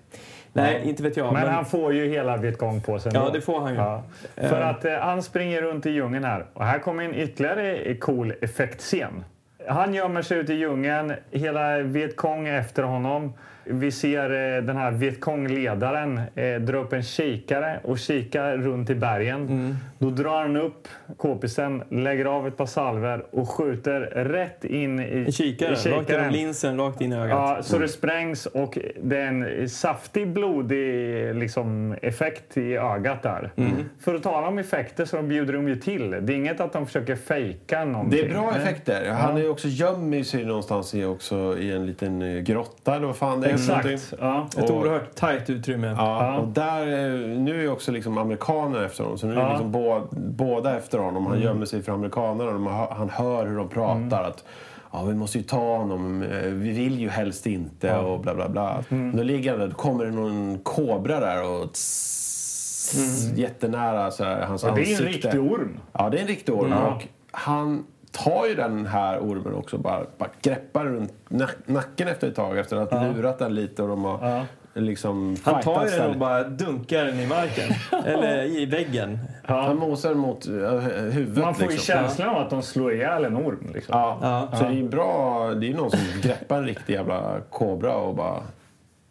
Nej, 0.61 0.81
inte 0.89 1.03
vet 1.03 1.17
jag. 1.17 1.33
Men, 1.33 1.43
Men, 1.43 1.53
han 1.53 1.65
får 1.65 1.93
ju 1.93 2.07
hela 2.07 2.37
Vietkong 2.37 2.81
på 2.81 2.99
sig 2.99 3.11
Ja, 3.15 3.29
det 3.33 3.41
får 3.41 3.59
han 3.59 3.73
ju. 3.73 3.79
Ja. 3.79 4.03
För 4.35 4.61
att 4.61 4.85
eh, 4.85 4.93
han 4.93 5.23
springer 5.23 5.61
runt 5.61 5.85
i 5.85 5.89
djungeln 5.89 6.23
här. 6.23 6.45
Och 6.53 6.65
här 6.65 6.79
kommer 6.79 7.03
en 7.03 7.15
ytterligare 7.15 7.95
cool 7.95 8.33
effektscen. 8.41 9.23
Han 9.67 9.93
gömmer 9.93 10.21
sig 10.21 10.37
ute 10.37 10.53
i 10.53 10.55
djungeln. 10.55 11.13
Hela 11.31 11.77
Vietkong 11.77 12.47
är 12.47 12.59
efter 12.59 12.83
honom. 12.83 13.33
Vi 13.70 13.91
ser 13.91 14.55
eh, 14.57 14.63
den 14.63 14.78
här 14.78 14.91
Vietkong-ledaren 14.91 16.22
eh, 16.36 16.55
dra 16.55 16.78
upp 16.78 16.93
en 16.93 17.03
kikare 17.03 17.80
och 17.84 17.99
kika 17.99 18.57
runt 18.57 18.89
i 18.89 18.95
bergen. 18.95 19.41
Mm. 19.41 19.76
Då 19.99 20.09
drar 20.09 20.41
han 20.41 20.57
upp 20.57 20.88
k-pisten, 21.18 21.84
lägger 21.89 22.26
av 22.26 22.47
ett 22.47 22.57
par 22.57 22.65
salver 22.65 23.26
och 23.32 23.49
skjuter 23.49 23.99
rätt 24.15 24.65
in 24.65 24.99
i, 24.99 25.26
i 25.28 25.32
kikaren, 25.32 25.72
rakt 25.72 25.86
genom 25.86 26.05
kikaren. 26.05 26.34
linsen, 26.34 26.78
rakt 26.78 27.01
in 27.01 27.13
i 27.13 27.15
ögat. 27.15 27.30
Ja, 27.30 27.63
så 27.63 27.78
det 27.78 27.88
sprängs 27.88 28.45
och 28.45 28.78
det 29.01 29.18
är 29.18 29.28
en 29.28 29.70
saftig 29.70 30.28
blodig 30.28 31.36
liksom, 31.36 31.95
effekt 32.01 32.57
i 32.57 32.76
ögat 32.76 33.24
där. 33.24 33.51
För 33.99 34.15
att 34.15 34.24
tala 34.24 34.47
om 34.47 34.57
effekter 34.57 35.05
så 35.05 35.22
bjuder 35.22 35.53
de 35.53 35.68
ju 35.68 35.76
till. 35.76 36.11
Det 36.11 36.34
är 36.34 36.36
inget 36.36 36.59
att 36.59 36.74
de 36.74 36.86
försöker 36.86 37.15
fejka 37.15 37.86
någonting. 37.86 38.20
Det 38.22 38.28
är 38.28 38.34
bra 38.34 38.55
effekter. 38.55 39.09
Han 39.11 39.38
är 39.38 39.41
ju 39.41 39.49
också 39.49 39.68
gömmer 39.68 40.24
sig 40.24 40.45
någonstans 40.45 40.95
i, 40.95 41.05
också, 41.05 41.57
i 41.59 41.72
en 41.72 41.86
liten 41.86 42.22
eh, 42.22 42.41
grotta 42.41 42.95
eller 42.95 43.07
vad 43.07 43.15
fan 43.15 43.41
det 43.41 43.47
är. 43.47 43.56
Exakt. 43.57 44.13
Ja. 44.19 44.47
Ett 44.57 44.69
Och- 44.69 44.77
oerhört 44.77 45.15
tajt 45.15 45.49
utrymme. 45.49 45.87
Ja, 45.97 46.37
och 46.37 46.47
där, 46.47 46.81
eh, 46.81 47.19
nu 47.39 47.57
är 47.57 47.61
ju 47.61 47.69
också 47.69 47.91
liksom 47.91 48.17
amerikaner 48.17 48.83
efter 48.83 49.03
honom. 49.03 49.17
Så 49.17 49.27
nu 49.27 49.33
är 49.33 49.39
Ja. 49.39 49.49
liksom 49.49 49.71
bå, 49.71 50.07
båda 50.11 50.77
efter 50.77 50.97
honom. 50.97 51.25
Han 51.27 51.41
gömmer 51.41 51.65
sig 51.65 51.83
för 51.83 51.91
amerikanerna. 51.91 52.87
Han 52.91 53.09
hör 53.09 53.45
hur 53.45 53.57
de 53.57 53.69
pratar. 53.69 54.23
Att, 54.23 54.43
ja, 54.91 55.03
vi 55.03 55.13
måste 55.15 55.37
ju 55.37 55.43
ta 55.43 55.77
honom. 55.77 56.23
eh, 56.23 56.29
Vi 56.41 56.71
vill 56.71 56.99
ju 56.99 57.09
helst 57.09 57.47
inte 57.47 57.97
och 57.97 58.19
bla 58.19 58.35
bla 58.35 58.49
bla. 58.49 58.83
Då 59.13 59.23
ligger 59.23 59.51
han 59.51 59.59
där. 59.59 59.67
Då 59.67 59.75
kommer 59.75 60.05
det 60.05 60.11
någon 60.11 60.59
kobra 60.63 61.19
där 61.19 61.43
och 61.43 61.73
tss, 61.73 63.31
jättenära 63.35 64.11
så 64.11 64.23
här, 64.23 64.41
hans 64.45 64.63
Ja, 64.63 64.71
det 64.71 64.81
är 64.81 64.81
ansikte. 64.81 65.03
en 65.05 65.13
riktig 65.13 65.41
orm. 65.41 65.77
Ja, 65.93 66.09
det 66.09 66.17
är 66.17 66.21
en 66.21 66.27
riktig 66.27 66.55
orm. 66.55 66.71
Ja. 66.71 66.87
Och 66.95 67.07
han 67.31 67.83
tar 68.24 68.45
ju 68.47 68.55
den 68.55 68.86
här 68.86 69.20
ormen 69.20 69.53
också 69.53 69.78
bara, 69.78 70.03
bara 70.18 70.30
greppar 70.41 70.86
runt 70.86 71.13
nack- 71.30 71.57
nacken 71.65 72.07
efter 72.07 72.28
ett 72.28 72.36
tag 72.36 72.57
efter 72.57 72.78
att 72.78 72.91
ha 72.91 73.03
lurat 73.03 73.39
den 73.39 73.55
lite 73.55 73.84
och 73.84 73.89
de 73.89 74.03
har 74.05 74.30
Ja. 74.30 74.45
liksom 74.74 75.36
Han 75.43 75.61
tar 75.61 75.86
ju 75.86 75.91
den 75.91 76.09
och 76.09 76.18
bara 76.18 76.43
dunkar 76.43 77.05
den 77.05 77.20
i 77.20 77.28
marken. 77.28 77.70
Eller 78.05 78.43
i 78.43 78.65
väggen. 78.65 79.20
Han 79.43 79.78
mosar 79.78 80.13
mot 80.13 80.47
uh, 80.47 80.80
huvudet. 80.80 81.43
Man 81.43 81.55
får 81.55 81.63
ju 81.63 81.70
liksom. 81.72 81.95
känslan 81.95 82.30
av 82.30 82.41
att 82.41 82.49
de 82.49 82.61
slår 82.61 82.93
ihjäl 82.93 83.26
en 83.26 83.38
orm. 83.38 83.72
Liksom. 83.74 83.99
Ja. 83.99 84.20
Ja. 84.22 84.57
Så 84.57 84.63
det 84.63 84.70
är 84.70 84.74
ju 84.74 84.89
bra. 84.89 85.47
Det 85.53 85.70
är 85.72 85.74
någon 85.74 85.91
som 85.91 85.99
greppar 86.22 86.57
en 86.57 86.65
riktig 86.65 86.93
jävla 86.93 87.36
kobra 87.49 87.95
och 87.95 88.15
bara... 88.15 88.41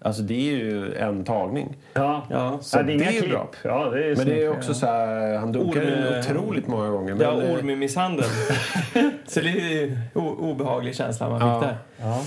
Alltså 0.01 0.23
det 0.23 0.35
är 0.35 0.57
ju 0.57 0.95
en 0.95 1.25
tagning. 1.25 1.77
Ja. 1.95 2.27
Ja. 2.31 2.59
Så 2.63 2.79
ja, 2.79 2.83
det 2.83 2.93
är 2.93 2.95
inga 2.95 3.11
det 3.11 3.19
är 3.19 3.29
bra. 3.29 3.49
Ja, 3.63 3.85
det 3.91 4.05
är 4.05 4.17
Men 4.17 4.27
det 4.27 4.45
är 4.45 4.49
också 4.51 4.75
så 4.75 4.87
här, 4.87 5.37
han 5.39 5.53
dunkar 5.53 5.81
Orm, 5.81 6.19
otroligt 6.21 6.67
många 6.67 6.91
gånger. 6.91 7.17
Ja, 7.21 7.37
Men, 7.37 7.47
eh, 7.47 7.55
ormmisshandel. 7.55 8.25
Så 9.27 9.41
det 9.41 9.49
är 9.49 9.71
ju 9.71 9.97
obehaglig 10.15 10.97
känsla 10.97 11.29
man 11.29 11.41
fick 11.41 11.47
Ja. 11.49 11.61
där. 11.61 11.77
Ja. 12.01 12.23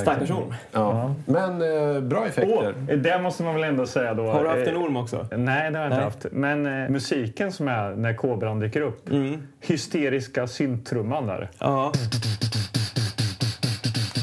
Stackars 0.00 0.30
orm. 0.30 0.54
ja. 0.72 1.14
Men 1.26 1.62
eh, 1.96 2.00
bra 2.00 2.26
effekter. 2.26 2.74
Åh, 2.88 2.96
det 2.96 3.18
måste 3.22 3.42
man 3.42 3.54
väl 3.54 3.64
ändå 3.64 3.86
säga 3.86 4.14
då. 4.14 4.26
Har 4.30 4.42
du 4.42 4.48
haft 4.48 4.66
eh, 4.66 4.72
en 4.74 4.76
orm 4.76 4.96
också? 4.96 5.26
Nej, 5.36 5.70
det 5.70 5.78
har 5.78 5.84
jag 5.84 5.92
inte 5.92 5.96
Nej. 5.96 6.04
haft. 6.04 6.26
Men 6.32 6.82
eh, 6.82 6.88
musiken 6.90 7.52
som 7.52 7.68
är 7.68 7.90
när 7.90 8.14
kobran 8.14 8.60
dyker 8.60 8.80
upp. 8.80 9.10
Mm. 9.10 9.46
Hysteriska 9.60 10.46
synttrumman 10.46 11.26
där. 11.26 11.50
Ja. 11.58 11.92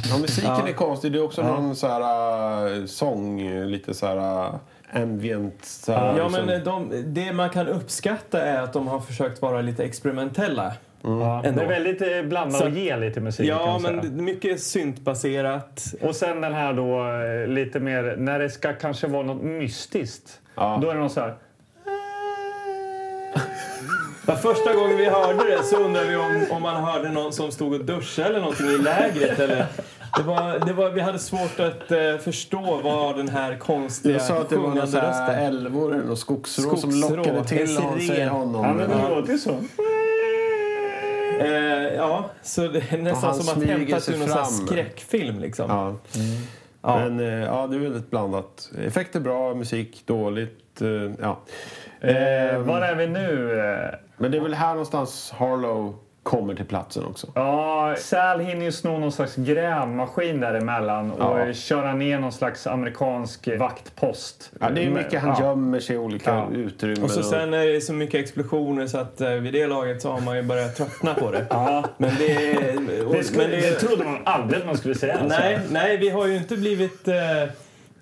Ja, 0.10 0.18
musiken 0.18 0.52
Ja. 0.60 0.68
är 0.68 0.74
konstig. 0.74 1.12
Det 1.12 1.18
är 1.18 1.24
också 1.24 1.44
någon 1.44 1.76
så 1.76 1.88
här 1.88 2.76
äh, 2.80 2.86
sång, 2.86 3.50
lite 3.66 3.94
så 3.94 4.06
här 4.06 4.18
äh, 4.48 5.02
ambient. 5.04 5.66
Så 5.66 5.92
här, 5.92 6.18
Ja, 6.18 6.28
liksom. 6.28 6.46
men 6.46 6.64
de, 6.64 7.04
det 7.14 7.34
man 7.34 7.50
kan 7.50 7.68
uppskatta 7.68 8.42
är 8.42 8.62
att 8.62 8.74
de 8.74 8.88
har 8.88 9.00
försökt 9.00 9.42
vara 9.42 9.62
lite 9.62 9.84
experimentella. 9.84 10.74
Ja, 11.02 11.44
Ändå. 11.46 11.60
det 11.60 11.66
är 11.66 11.70
väldigt 11.70 12.02
eh, 12.02 12.22
blanda 12.24 12.64
och 12.64 12.70
ge 12.70 12.98
lite 12.98 13.22
musik. 13.22 13.48
Ja, 13.50 13.80
men 13.84 14.24
mycket 14.26 14.62
syntbaserat. 14.62 15.84
Och 16.02 16.16
sen 16.16 16.42
den 16.42 16.54
här 16.54 16.74
då 16.74 17.08
eh, 17.44 17.48
lite 17.48 17.80
mer, 17.80 18.16
när 18.18 18.40
det 18.40 18.50
ska 18.50 18.74
kanske 18.74 19.08
vara 19.08 19.24
något 19.24 19.44
mystiskt. 19.44 20.40
Ja. 20.56 20.80
Då 20.82 20.90
är 20.90 20.94
det 20.94 21.00
någon 21.00 21.10
så 21.10 21.20
här... 21.20 21.36
Ja, 24.28 24.36
första 24.36 24.74
gången 24.74 24.98
vi 24.98 25.06
hörde 25.06 25.44
det 25.58 25.64
så 25.64 25.78
undrade 25.78 26.08
vi 26.10 26.16
om, 26.16 26.46
om 26.52 26.62
man 26.62 26.84
hörde 26.84 27.10
någon 27.12 27.34
som 27.34 27.52
stod 27.52 27.74
och 27.74 27.86
duschade 27.86 28.28
eller 28.30 28.40
någonting 28.40 28.68
i 28.68 28.78
lägret. 28.78 29.40
Eller, 29.40 29.66
det 30.18 30.24
var, 30.24 30.66
det 30.66 30.74
var, 30.74 30.90
vi 30.90 31.02
hade 31.02 31.20
svårt 31.20 31.60
att 31.60 31.92
eh, 31.92 32.18
förstå 32.24 32.80
vad 32.84 33.18
den 33.18 33.30
här 33.30 33.58
konstiga 33.58 34.14
Jag 34.16 34.22
sa 34.26 34.38
att 34.38 34.50
det 34.50 34.58
var 34.58 34.76
rösten... 34.76 35.30
älvor 35.36 36.10
och 36.12 36.18
skogsrå, 36.18 36.76
som 36.76 36.90
lockade 37.02 37.44
till 37.44 37.78
hon, 37.78 38.30
honom. 38.30 38.66
Ja, 38.66 38.74
men 38.74 38.90
det 38.90 39.16
låter 39.16 39.32
ju 39.32 39.38
så. 39.40 39.60
Eh, 41.40 41.94
ja, 41.96 42.30
så 42.42 42.68
det 42.68 42.84
är 42.94 42.98
nästan 42.98 43.36
som 43.36 43.62
att 43.62 43.68
hämta 43.70 44.00
sig 44.00 44.14
ur 44.16 44.20
någon 44.20 44.28
sån 44.28 44.38
här 44.38 44.46
fram. 44.46 44.68
skräckfilm. 44.68 45.40
Liksom. 45.40 45.70
Ja. 45.70 45.96
Ja. 46.82 47.00
Men 47.00 47.20
eh, 47.20 47.46
ja, 47.46 47.68
det 47.68 47.76
är 47.76 47.80
väldigt 47.80 48.10
blandat. 48.12 48.70
Effekter 48.88 49.20
bra, 49.20 49.54
musik 49.54 50.04
dåligt. 50.06 50.82
eh, 50.82 50.88
Ja. 51.22 51.40
Eh, 52.02 52.58
var 52.60 52.82
är 52.82 52.96
vi 52.96 53.08
nu? 53.08 53.92
Men 54.18 54.32
det 54.32 54.38
är 54.38 54.42
väl 54.42 54.54
här 54.54 54.70
någonstans 54.70 55.34
Harlow 55.38 55.96
kommer 56.24 56.56
till 56.56 56.66
platsen 56.66 57.06
också. 57.06 57.28
Ja, 57.36 57.96
Sal 57.98 58.40
hinner 58.40 58.66
ju 58.66 58.72
sno 58.72 58.98
någon 59.00 59.12
slags 59.12 59.36
grävmaskin 59.36 60.40
däremellan 60.40 61.12
och 61.12 61.40
Ja. 61.40 61.54
köra 61.54 61.94
ner 61.94 62.20
någon 62.20 62.32
slags 62.32 62.68
amerikansk 62.68 63.48
vaktpost. 63.60 64.52
Ja, 64.62 64.70
det 64.70 64.84
är 64.86 64.90
mycket 64.90 65.22
han 65.22 65.36
Ja. 65.40 65.46
gömmer 65.46 65.80
sig 65.80 65.96
i 65.96 66.00
olika 66.00 66.30
Ja. 66.32 66.48
utrymmen. 66.58 67.04
Och 67.04 67.12
så 67.12 67.24
sen 67.24 67.54
är 67.54 67.68
det 67.68 67.82
så 67.82 67.94
mycket 67.94 68.20
explosioner 68.20 68.88
så 68.88 68.98
att 68.98 69.22
eh, 69.22 69.30
vid 69.30 69.54
det 69.54 69.68
laget 69.68 70.02
så 70.02 70.12
har 70.12 70.22
man 70.22 70.36
ju 70.38 70.44
börjat 70.44 70.76
tröttna 70.76 71.14
på 71.14 71.32
det. 71.32 71.46
Ja. 71.50 71.84
Men 71.98 72.12
det, 72.20 73.02
och, 73.06 73.14
Det, 73.14 73.24
skulle, 73.24 73.44
men 73.48 73.52
det 73.62 73.72
trodde 73.72 74.04
man 74.04 74.18
aldrig 74.26 74.60
att 74.62 74.66
man 74.68 74.78
skulle 74.78 74.96
säga. 74.96 75.18
Nej, 75.28 75.60
nej, 75.70 75.98
vi 75.98 76.10
har 76.10 76.28
ju 76.28 76.38
inte 76.38 76.58
blivit... 76.58 77.08
Eh, 77.08 77.16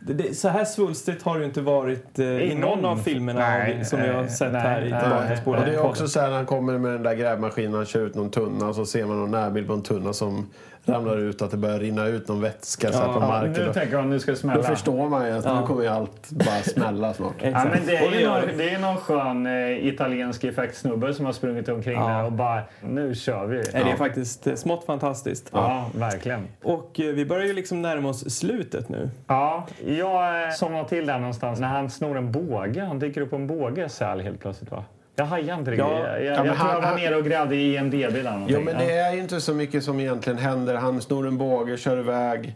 det, 0.08 0.14
det, 0.14 0.34
så 0.34 0.48
här 0.48 0.66
svulstigt 0.66 1.24
har 1.24 1.34
det 1.36 1.40
ju 1.40 1.46
inte 1.46 1.62
varit 1.62 2.20
eh, 2.20 2.26
i 2.26 2.56
någon 2.56 2.86
av 2.86 2.98
filmerna 2.98 3.40
Nej, 3.40 3.86
som 3.86 4.02
vi 4.02 4.08
har 4.08 4.22
nej, 4.22 4.30
sett 4.30 4.52
nej, 4.54 4.62
här 4.62 4.86
i 4.86 4.90
nej. 4.90 5.02
Tillbaka 5.02 5.26
Nej. 5.28 5.38
spolen. 5.38 5.62
Och 5.62 5.68
det 5.68 5.76
är 5.76 5.86
också 5.86 6.08
så 6.08 6.20
här 6.20 6.30
när 6.30 6.36
han 6.36 6.46
kommer 6.46 6.78
med 6.78 6.92
den 6.92 7.04
där 7.04 7.16
grävmaskinen, 7.16 7.74
han 7.74 7.86
kör 7.86 8.06
ut 8.06 8.16
någon 8.16 8.32
tunna 8.32 8.68
och 8.68 8.76
så 8.76 8.86
ser 8.86 9.06
man 9.06 9.20
någon 9.20 9.32
närbild 9.32 9.68
på 9.68 9.74
en 9.74 9.82
tunna 9.82 10.14
som 10.14 10.50
ramlar 10.86 11.18
ut 11.18 11.42
att 11.42 11.52
det 11.52 11.58
börjar 11.58 11.80
rinna 11.80 12.06
ut 12.08 12.28
någon 12.28 12.42
vätska 12.42 12.92
så 12.92 12.98
här 12.98 13.06
på 13.14 13.20
Ja, 13.20 13.28
marken. 13.28 13.52
nu 13.54 13.66
då, 13.66 13.74
tänker 13.74 13.96
jag 13.98 14.08
nu 14.08 14.20
ska 14.20 14.32
det 14.32 14.36
då 14.36 14.40
smälla. 14.40 14.64
förstår 14.64 15.10
man 15.10 15.26
ju 15.28 15.32
att 15.34 15.46
nu 15.46 15.68
kommer 15.68 15.82
ju 15.84 15.88
allt 15.88 16.30
bara 16.32 16.62
smälla 16.64 17.14
snart. 17.14 17.34
Ja, 17.42 17.48
Exakt. 17.48 17.70
men 17.70 17.86
det 17.86 17.98
är, 17.98 18.20
ju 18.20 18.28
någon, 18.28 18.58
det. 18.58 18.70
är 18.70 18.80
någon 18.80 18.98
skön 18.98 19.46
eh, 19.48 19.88
italiensk 19.88 20.44
effektsnubbe 20.44 21.14
som 21.14 21.26
har 21.26 21.34
sprungit 21.34 21.70
omkring 21.70 21.94
Ja. 22.00 22.08
där 22.08 22.26
och 22.26 22.32
bara 22.32 22.62
nu 22.82 23.16
kör 23.16 23.46
vi. 23.46 23.56
Nej, 23.74 23.84
Det 23.84 23.92
är 23.92 23.96
faktiskt 23.96 24.58
smått 24.58 24.86
fantastiskt. 24.86 25.50
Ja, 25.54 25.90
verkligen. 25.96 26.48
Och 26.64 27.00
eh, 27.00 27.06
vi 27.14 27.26
börjar 27.26 27.46
ju 27.46 27.54
liksom 27.54 27.82
närma 27.82 28.10
oss 28.10 28.30
slutet 28.36 28.90
nu. 28.90 29.10
Ja, 29.28 29.68
jag 29.86 30.44
eh, 30.44 30.50
somnade 30.52 30.90
till 30.90 31.06
där 31.06 31.20
någonstans 31.20 31.60
när 31.60 31.68
han 31.68 31.90
snor 31.90 32.18
en 32.18 32.32
båge. 32.32 32.82
Han 32.86 33.00
dyker 33.00 33.22
upp 33.22 33.30
på 33.30 33.36
en 33.36 33.48
båge, 33.48 33.90
Säl, 33.90 34.20
helt 34.22 34.40
plötsligt 34.40 34.72
va? 34.72 34.84
Jag 35.16 35.26
hajar 35.26 35.58
inte 35.60 35.72
riktigt. 35.72 35.86
Ja. 35.88 36.00
Jag, 36.08 36.24
jag, 36.24 36.26
Ja, 36.26 36.46
jag 36.46 36.46
tror 36.46 36.54
han- 36.56 36.82
jag 36.84 36.90
var 36.92 36.98
nere 36.98 37.16
och 37.16 37.24
grävde 37.26 37.56
i 37.56 37.78
en 37.78 37.90
DB 37.90 37.98
där 38.14 38.24
någonting. 38.24 38.56
Jo, 38.56 38.62
men 38.66 38.78
det 38.78 38.92
är 38.94 39.14
ju 39.14 39.20
inte 39.20 39.42
så 39.42 39.54
mycket 39.54 39.84
som 39.84 40.00
egentligen 40.00 40.40
händer. 40.40 40.76
Han 40.76 41.02
snor 41.02 41.28
en 41.28 41.38
båge, 41.38 41.78
kör 41.78 41.98
iväg. 42.00 42.56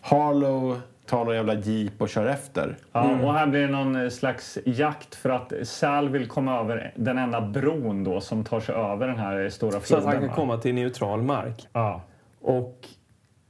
Harlow 0.00 0.80
tar 1.06 1.24
någon 1.24 1.34
jävla 1.34 1.54
jeep 1.54 1.92
och 2.02 2.08
kör 2.08 2.26
efter. 2.26 2.76
Ja, 2.92 3.18
och 3.22 3.34
här 3.34 3.46
blir 3.46 3.60
det 3.60 3.66
någon 3.72 4.02
eh, 4.02 4.08
slags 4.08 4.58
jakt 4.64 5.14
för 5.14 5.30
att 5.30 5.52
Sal 5.62 6.08
vill 6.08 6.26
komma 6.28 6.60
över 6.60 6.92
den 6.96 7.18
enda 7.18 7.40
bron 7.40 8.04
då 8.04 8.20
som 8.20 8.44
tar 8.44 8.60
sig 8.60 8.74
över 8.74 9.06
den 9.06 9.18
här 9.18 9.48
stora 9.50 9.70
Så 9.72 9.76
att 9.78 9.84
floden. 9.86 10.06
han 10.06 10.18
kan 10.18 10.28
va? 10.28 10.34
komma 10.34 10.56
till 10.58 10.74
neutral 10.74 11.22
mark. 11.22 11.68
Ja. 11.72 12.02
Och 12.40 12.88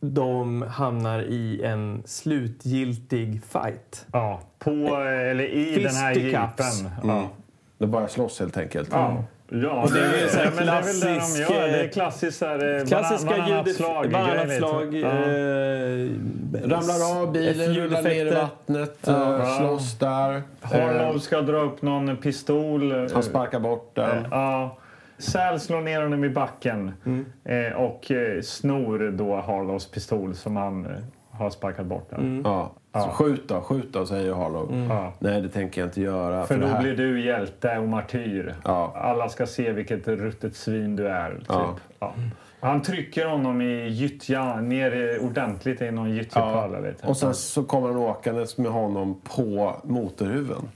de 0.00 0.62
hamnar 0.62 1.20
i 1.22 1.62
en 1.64 2.02
slutgiltig 2.06 3.42
fight. 3.44 4.06
ja, 4.12 4.40
på, 4.58 4.70
eh, 4.70 5.30
eller 5.30 5.44
i 5.44 5.82
den 5.82 5.94
här 5.94 6.12
jeepen. 6.14 6.90
Ja. 7.04 7.28
Det 7.78 7.86
bara 7.86 8.08
slåss 8.08 8.40
helt 8.40 8.56
enkelt. 8.56 8.88
Ja. 8.92 9.24
Ja, 9.50 9.86
det 9.92 10.00
är 10.00 10.22
ju 10.22 10.28
så 10.28 10.38
här 10.38 10.50
men 10.56 10.66
det 10.66 10.72
är 10.72 10.82
väl 10.82 11.00
det 11.00 11.06
de 11.08 11.14
klassisk, 11.14 11.50
gör. 11.50 11.68
Det 11.68 11.80
är 11.80 11.88
klassiskt 11.88 12.40
här, 12.40 12.78
eh, 12.80 12.84
Klassiska 12.86 13.30
varann- 13.30 13.48
varannat 13.50 13.74
slag. 13.74 14.06
varannat 14.12 14.46
grej 14.46 14.56
slag. 14.58 14.94
eh, 14.94 16.68
Ramlar 16.70 17.20
av 17.22 17.32
bilen, 17.32 17.74
rullar 17.74 18.02
ner 18.02 18.26
i 18.26 18.30
vattnet, 18.30 18.98
Ja. 19.06 19.38
eh, 19.38 19.58
slåss 19.58 19.98
där. 19.98 20.42
Harlow 20.60 21.14
Eh, 21.14 21.18
ska 21.18 21.40
dra 21.40 21.56
upp 21.58 21.82
någon 21.82 22.16
pistol. 22.16 23.08
Han 23.14 23.22
sparkar 23.22 23.60
bort 23.60 23.90
den. 23.94 24.26
Ja. 24.30 24.76
Sal 25.18 25.60
slår 25.60 25.80
ner 25.80 26.02
honom 26.02 26.24
i 26.24 26.28
backen 26.30 26.92
Mm. 27.06 27.76
och 27.76 28.10
snor 28.42 29.10
då 29.10 29.36
Harlows 29.36 29.90
pistol 29.90 30.34
som 30.34 30.56
han 30.56 30.88
har 31.38 31.50
sparkat 31.50 31.86
bort. 31.86 32.10
Där. 32.10 32.16
Mm. 32.16 32.42
Ja. 32.44 32.72
Så 32.92 33.08
skjut 33.10 33.48
då, 33.48 33.60
skjut 33.60 33.92
då, 33.92 34.06
säger 34.06 34.34
Harlow. 34.34 34.86
Ja. 34.90 35.12
Nej, 35.18 35.40
det 35.42 35.48
tänker 35.48 35.80
jag 35.80 35.88
inte 35.88 36.00
göra. 36.00 36.46
För 36.46 36.54
det 36.54 36.60
då 36.60 36.66
här... 36.66 36.82
blir 36.82 36.96
du 36.96 37.24
hjälte 37.24 37.78
och 37.78 37.88
martyr. 37.88 38.54
Ja. 38.64 38.92
Alla 38.96 39.28
ska 39.28 39.46
se 39.46 39.72
vilket 39.72 40.08
ruttet 40.08 40.56
svin 40.56 40.96
du 40.96 41.08
är. 41.08 41.34
Typ. 41.34 41.44
Ja. 41.48 41.74
Ja. 41.98 42.14
Han 42.60 42.82
trycker 42.82 43.26
honom 43.26 43.60
i 43.62 43.88
gyttja, 43.88 44.60
ner 44.60 45.18
ordentligt 45.22 45.82
i 45.82 45.90
någon 45.90 46.10
gyttjepöl. 46.10 46.74
eller 46.74 46.88
lite. 46.88 47.06
Och 47.06 47.16
sen 47.16 47.34
så 47.34 47.64
kommer 47.64 47.88
han 47.88 47.96
åkandes 47.96 48.58
med 48.58 48.72
honom 48.72 49.20
på 49.36 49.76
motorhuven. 49.84 50.68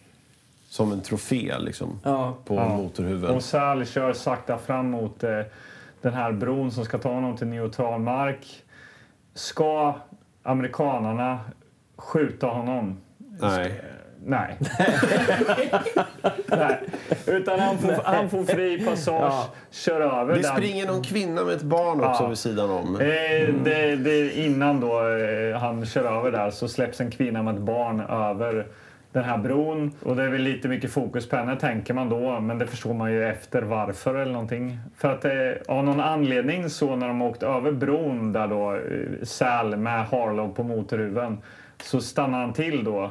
Som 0.68 0.92
en 0.92 1.00
trofé 1.00 1.52
liksom. 1.58 2.00
Ja. 2.04 2.34
På 2.44 2.54
Ja. 2.54 2.68
motorhuven. 2.76 3.30
Och 3.36 3.42
Sal 3.42 3.86
kör 3.86 4.12
sakta 4.12 4.58
fram 4.58 4.90
mot 4.90 5.24
eh, 5.24 5.40
den 6.02 6.14
här 6.14 6.32
bron 6.32 6.70
som 6.70 6.84
ska 6.84 6.98
ta 6.98 7.12
honom 7.12 7.36
till 7.36 7.46
neutral 7.46 8.00
mark. 8.00 8.46
Ska 9.34 9.94
amerikanarna 10.43 11.40
skjuta 11.97 12.47
honom? 12.47 13.01
Nej. 13.40 13.80
Nej. 14.24 14.59
Nej. 16.47 16.78
Utan 17.26 17.61
han 17.61 17.78
får, 17.78 17.93
han 18.05 18.30
får 18.30 18.45
fri 18.45 18.84
passage, 18.86 19.20
Ja. 19.22 19.47
kör 19.70 20.01
över 20.01 20.36
Det 20.36 20.43
springer 20.45 20.86
någon 20.86 21.03
kvinna 21.03 21.45
med 21.45 21.55
ett 21.55 21.62
barn 21.62 22.01
också 22.05 22.22
Ja. 22.22 22.28
vid 22.28 22.38
sidan 22.38 22.70
om. 22.70 22.97
Eh, 23.01 23.55
det, 23.64 23.97
det, 23.97 24.32
innan 24.38 24.80
då 24.80 25.09
eh, 25.09 25.57
han 25.61 25.86
kör 25.86 26.18
över 26.18 26.30
där 26.32 26.51
så 26.51 26.68
släpps 26.68 27.01
en 27.01 27.11
kvinna 27.11 27.43
med 27.43 27.55
ett 27.55 27.61
barn 27.61 28.01
över 28.01 28.66
den 29.12 29.24
här 29.24 29.38
bron. 29.38 29.92
Och 30.02 30.16
det 30.16 30.22
är 30.22 30.28
väl 30.28 30.42
lite 30.42 30.68
mycket 30.68 30.92
fokus 30.92 31.28
på 31.28 31.36
henne 31.36 31.56
tänker 31.56 31.94
man 31.94 32.08
då, 32.08 32.40
men 32.40 32.58
det 32.58 32.66
förstår 32.66 32.94
man 32.94 33.12
ju 33.12 33.28
efter 33.28 33.62
varför 33.62 34.14
eller 34.14 34.32
någonting. 34.32 34.78
För 34.96 35.12
att 35.12 35.24
eh, 35.24 35.76
av 35.76 35.84
någon 35.84 36.00
anledning 36.00 36.70
så 36.70 36.96
när 36.96 37.08
de 37.08 37.22
åkt 37.22 37.42
över 37.42 37.72
bron 37.72 38.32
där 38.32 38.48
då, 38.48 38.74
eh, 38.74 39.22
Sal 39.22 39.76
med 39.76 40.06
Harlow 40.06 40.54
på 40.54 40.62
motorhuven, 40.62 41.38
så 41.82 42.00
stannar 42.00 42.40
han 42.40 42.52
till 42.52 42.84
då 42.84 43.10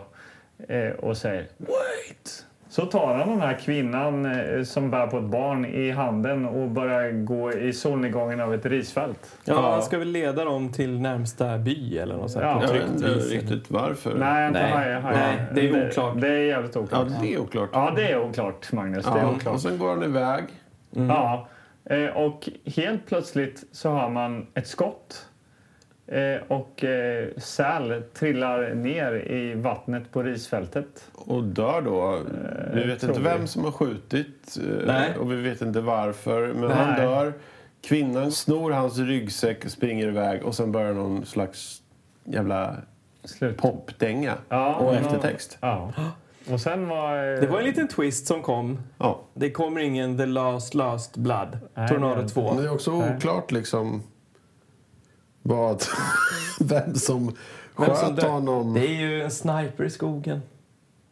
eh, 0.68 0.89
och 0.89 1.18
säger 1.18 1.47
Wait! 1.58 2.45
Så 2.72 2.86
tar 2.86 3.15
han 3.15 3.30
den 3.30 3.41
här 3.41 3.53
kvinnan 3.59 4.26
eh, 4.26 4.63
som 4.63 4.91
bär 4.91 5.07
på 5.07 5.17
ett 5.17 5.24
barn 5.24 5.65
i 5.65 5.91
handen 5.91 6.45
och 6.45 6.69
börjar 6.69 7.11
gå 7.11 7.53
i 7.53 7.74
solnedgången 7.74 8.39
av 8.41 8.53
ett 8.53 8.65
risfält. 8.65 9.38
Ja, 9.45 9.72
han 9.72 9.82
ska 9.82 9.97
väl 9.97 10.07
leda 10.07 10.45
dem 10.45 10.72
till 10.72 10.99
närmsta 11.01 11.57
by 11.57 11.97
eller 11.97 12.15
något 12.17 12.32
sånt. 12.32 12.45
Ja. 12.45 12.61
Jag 12.63 12.74
vet 12.74 12.89
inte 12.89 13.07
riktigt 13.07 13.72
varför. 13.72 14.15
Nej, 14.15 14.47
inte 14.47 14.61
Nej. 14.61 14.72
hajar, 14.72 14.99
hajar. 15.01 15.17
Nej, 15.17 15.45
det 15.55 15.69
är 15.69 15.88
oklart. 15.89 16.13
Det, 16.15 16.22
det 16.22 16.28
är 16.34 16.38
jävligt 16.39 16.76
Ja, 16.76 16.82
oklart. 16.82 17.07
det 17.22 17.34
är 17.34 17.39
oklart. 17.39 17.69
Ja, 17.74 17.93
det 17.95 18.11
är 18.11 18.22
oklart, 18.24 18.72
Magnus. 18.72 19.05
Det 19.05 19.11
är 19.19 19.24
Ja, 19.24 19.32
oklart. 19.36 19.53
och 19.53 19.61
sen 19.61 19.78
går 19.78 19.89
han 19.89 20.03
iväg. 20.03 20.43
Ja, 20.91 21.47
eh, 21.89 22.05
och 22.05 22.49
helt 22.76 23.05
plötsligt 23.07 23.63
så 23.72 23.89
har 23.89 24.09
man 24.09 24.47
ett 24.53 24.67
skott. 24.67 25.26
Eh, 26.12 26.41
Och 26.47 26.84
eh, 26.84 27.28
Sal 27.38 28.03
trillar 28.14 28.74
ner 28.74 29.32
i 29.32 29.53
vattnet 29.53 30.12
på 30.12 30.24
risfältet. 30.24 31.12
Och 31.14 31.43
dör 31.43 31.82
då. 31.82 32.20
Vi 32.74 32.84
vet 32.84 33.03
inte 33.03 33.20
vi. 33.20 33.24
vem 33.26 33.47
som 33.47 33.64
har 33.64 33.72
skjutit 33.72 34.57
eh, 34.62 34.86
Nej. 34.88 35.18
och 35.20 35.32
vi 35.32 35.36
vet 35.36 35.62
inte 35.62 35.82
varför. 35.82 36.47
Men 36.47 36.62
Nej. 36.70 36.78
han 36.78 36.95
dör. 37.05 37.34
Kvinnan 37.82 38.32
snor 38.32 38.72
hans 38.72 38.97
ryggsäck 38.99 39.66
och 39.66 39.72
springer 39.72 40.07
iväg 40.07 40.43
och 40.43 40.55
sen 40.55 40.72
börjar 40.72 40.93
någon 40.93 41.26
slags 41.26 41.82
jävla 42.24 42.76
Slut. 43.24 43.57
popdänga 43.57 44.34
Ja, 44.49 44.76
och 44.76 44.93
eftertext. 44.95 45.57
Ja. 45.62 45.91
Och 46.51 46.62
sen 46.62 46.88
var... 46.88 47.34
eh, 47.34 47.39
Det 47.41 47.47
var 47.47 47.59
en 47.59 47.66
liten 47.66 47.88
twist 47.88 48.28
som 48.28 48.41
kom. 48.41 48.80
Ja. 48.97 49.20
Det 49.34 49.51
kommer 49.51 49.82
ingen 49.82 50.18
The 50.18 50.26
Last 50.26 50.74
Last 50.74 51.18
Blood, 51.18 51.57
Nej, 51.74 51.88
Tornado 51.88 52.22
det- 52.22 52.30
2. 52.30 52.53
Men 52.53 52.64
det 52.64 52.70
är 52.70 52.74
också 52.74 52.91
oklart 52.91 53.51
liksom 53.51 54.03
vad... 55.42 55.84
vem 56.60 56.96
som 56.96 57.26
Vem 57.78 57.86
som 57.86 57.96
sköt 57.96 58.16
dö- 58.16 58.28
honom. 58.28 58.74
Det 58.74 58.88
är 58.88 59.00
ju 59.00 59.22
en 59.24 59.32
sniper 59.32 59.84
i 59.84 59.89
skogen. 59.89 60.42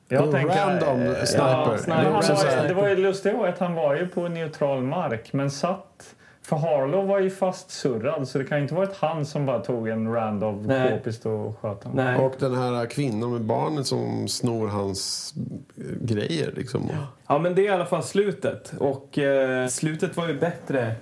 Jag 0.08 0.26
En 0.26 0.32
tänker, 0.32 0.56
random 0.56 1.02
eh, 1.02 1.24
sniper. 1.24 1.48
ja, 1.48 1.70
Det 1.72 1.78
sniper. 1.80 2.04
Men 2.04 2.14
han 2.14 2.24
så 2.24 2.34
var, 2.34 2.44
här- 2.46 2.68
det 2.68 2.74
var 2.74 2.88
ju 2.90 2.96
lustigt 2.96 3.36
att 3.36 3.60
han 3.60 3.74
var 3.76 3.96
ju 3.96 4.08
på 4.08 4.28
neutral 4.28 4.82
mark, 4.84 5.34
men 5.34 5.52
satt... 5.52 6.16
För 6.42 6.56
Harlow 6.56 7.08
var 7.08 7.20
ju 7.20 7.30
fastsurrad, 7.30 8.28
så 8.28 8.38
det 8.38 8.44
kan 8.44 8.58
ju 8.58 8.62
inte 8.62 8.74
varit 8.76 8.96
han 8.96 9.26
som 9.26 9.46
bara 9.46 9.60
tog 9.60 9.88
en 9.88 10.14
random 10.14 10.64
Nej. 10.64 10.90
k-pistol 10.90 11.32
och 11.48 11.60
sköt 11.62 11.84
honom. 11.84 12.06
Nej. 12.06 12.18
Och 12.26 12.34
den 12.40 12.56
här 12.56 12.86
kvinnan 12.86 13.32
med 13.32 13.42
barnet 13.42 13.88
som 13.88 14.28
snor 14.28 14.68
hans 14.68 15.34
eh, 15.78 15.84
grejer 16.02 16.52
liksom. 16.56 16.90
Ja, 17.28 17.40
men 17.40 17.56
det 17.56 17.62
är 17.62 17.66
i 17.66 17.70
alla 17.70 17.86
fall 17.86 18.04
slutet. 18.04 18.74
Och 18.80 19.18
eh, 19.18 19.68
slutet 19.68 20.18
var 20.18 20.28
ju 20.28 20.40
bättre 20.40 20.96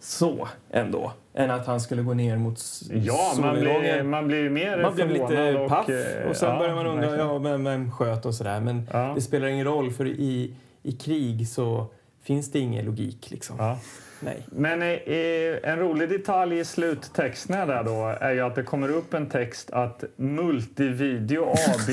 så 0.00 0.48
ändå. 0.70 1.12
Än 1.36 1.50
att 1.50 1.66
han 1.66 1.80
skulle 1.80 2.02
gå 2.02 2.14
ner 2.14 2.36
mot 2.36 2.60
Ja, 2.90 3.32
man 3.40 3.54
blir, 3.54 3.64
solnedgången. 3.64 4.10
man 4.10 4.26
blir 4.26 4.50
mer 4.50 4.82
Man 4.82 4.94
blev 4.94 5.10
lite 5.10 5.54
och, 5.54 5.68
paff 5.68 5.88
eh, 5.88 6.28
och 6.28 6.36
sen 6.36 6.50
ja, 6.50 6.58
börjar 6.58 6.74
man 6.74 6.86
undra 6.86 7.16
ja, 7.16 7.38
vem, 7.38 7.64
vem 7.64 7.90
sköt 7.92 8.26
och 8.26 8.34
sådär. 8.34 8.60
Men 8.60 8.88
Ja. 8.92 9.12
det 9.14 9.20
spelar 9.20 9.46
ingen 9.48 9.64
roll 9.66 9.90
för 9.90 10.06
i, 10.06 10.54
i 10.82 10.92
krig 10.92 11.48
så 11.48 11.86
finns 12.22 12.52
det 12.52 12.58
ingen 12.58 12.84
logik 12.86 13.30
liksom. 13.30 13.56
Ja. 13.58 13.78
Nej. 14.20 14.46
Men 14.46 14.82
eh, 14.82 14.88
eh, 14.88 15.58
en 15.70 15.78
rolig 15.78 16.08
detalj 16.08 16.58
i 16.58 16.64
sluttexterna 16.64 17.66
där 17.66 17.84
då 17.84 18.16
är 18.20 18.32
ju 18.32 18.40
att 18.40 18.54
det 18.54 18.62
kommer 18.62 18.88
upp 18.88 19.14
en 19.14 19.26
text 19.28 19.70
att 19.70 20.04
Multivideo 20.16 21.42
AB 21.50 21.90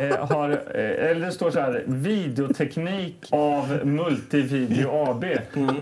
eh, 0.00 0.26
har, 0.26 0.50
eh, 0.50 1.10
eller 1.10 1.26
det 1.26 1.32
står 1.32 1.50
så 1.50 1.60
här, 1.60 1.84
videoteknik 1.86 3.28
av 3.30 3.80
Multivideo 3.86 4.88
AB. 5.10 5.24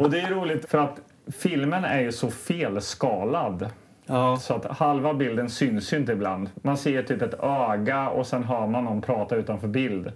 Och 0.01 0.11
det 0.11 0.21
är 0.21 0.31
roligt 0.31 0.71
för 0.71 0.79
att 0.79 0.97
filmen 1.29 1.85
är 1.85 2.01
ju 2.01 2.13
så 2.13 2.31
felskalad. 2.31 3.71
Ja. 4.07 4.37
Så 4.37 4.55
att 4.55 4.65
halva 4.65 5.15
bilden 5.15 5.51
syns 5.51 5.93
ju 5.93 5.97
inte 5.97 6.13
ibland. 6.13 6.51
Man 6.55 6.77
ser 6.77 7.03
typ 7.03 7.23
ett 7.23 7.35
öga 7.43 8.09
och 8.09 8.27
sen 8.27 8.45
hör 8.45 8.67
man 8.67 8.85
någon 8.85 9.03
prata 9.03 9.37
utanför 9.37 9.69
bild. 9.69 10.13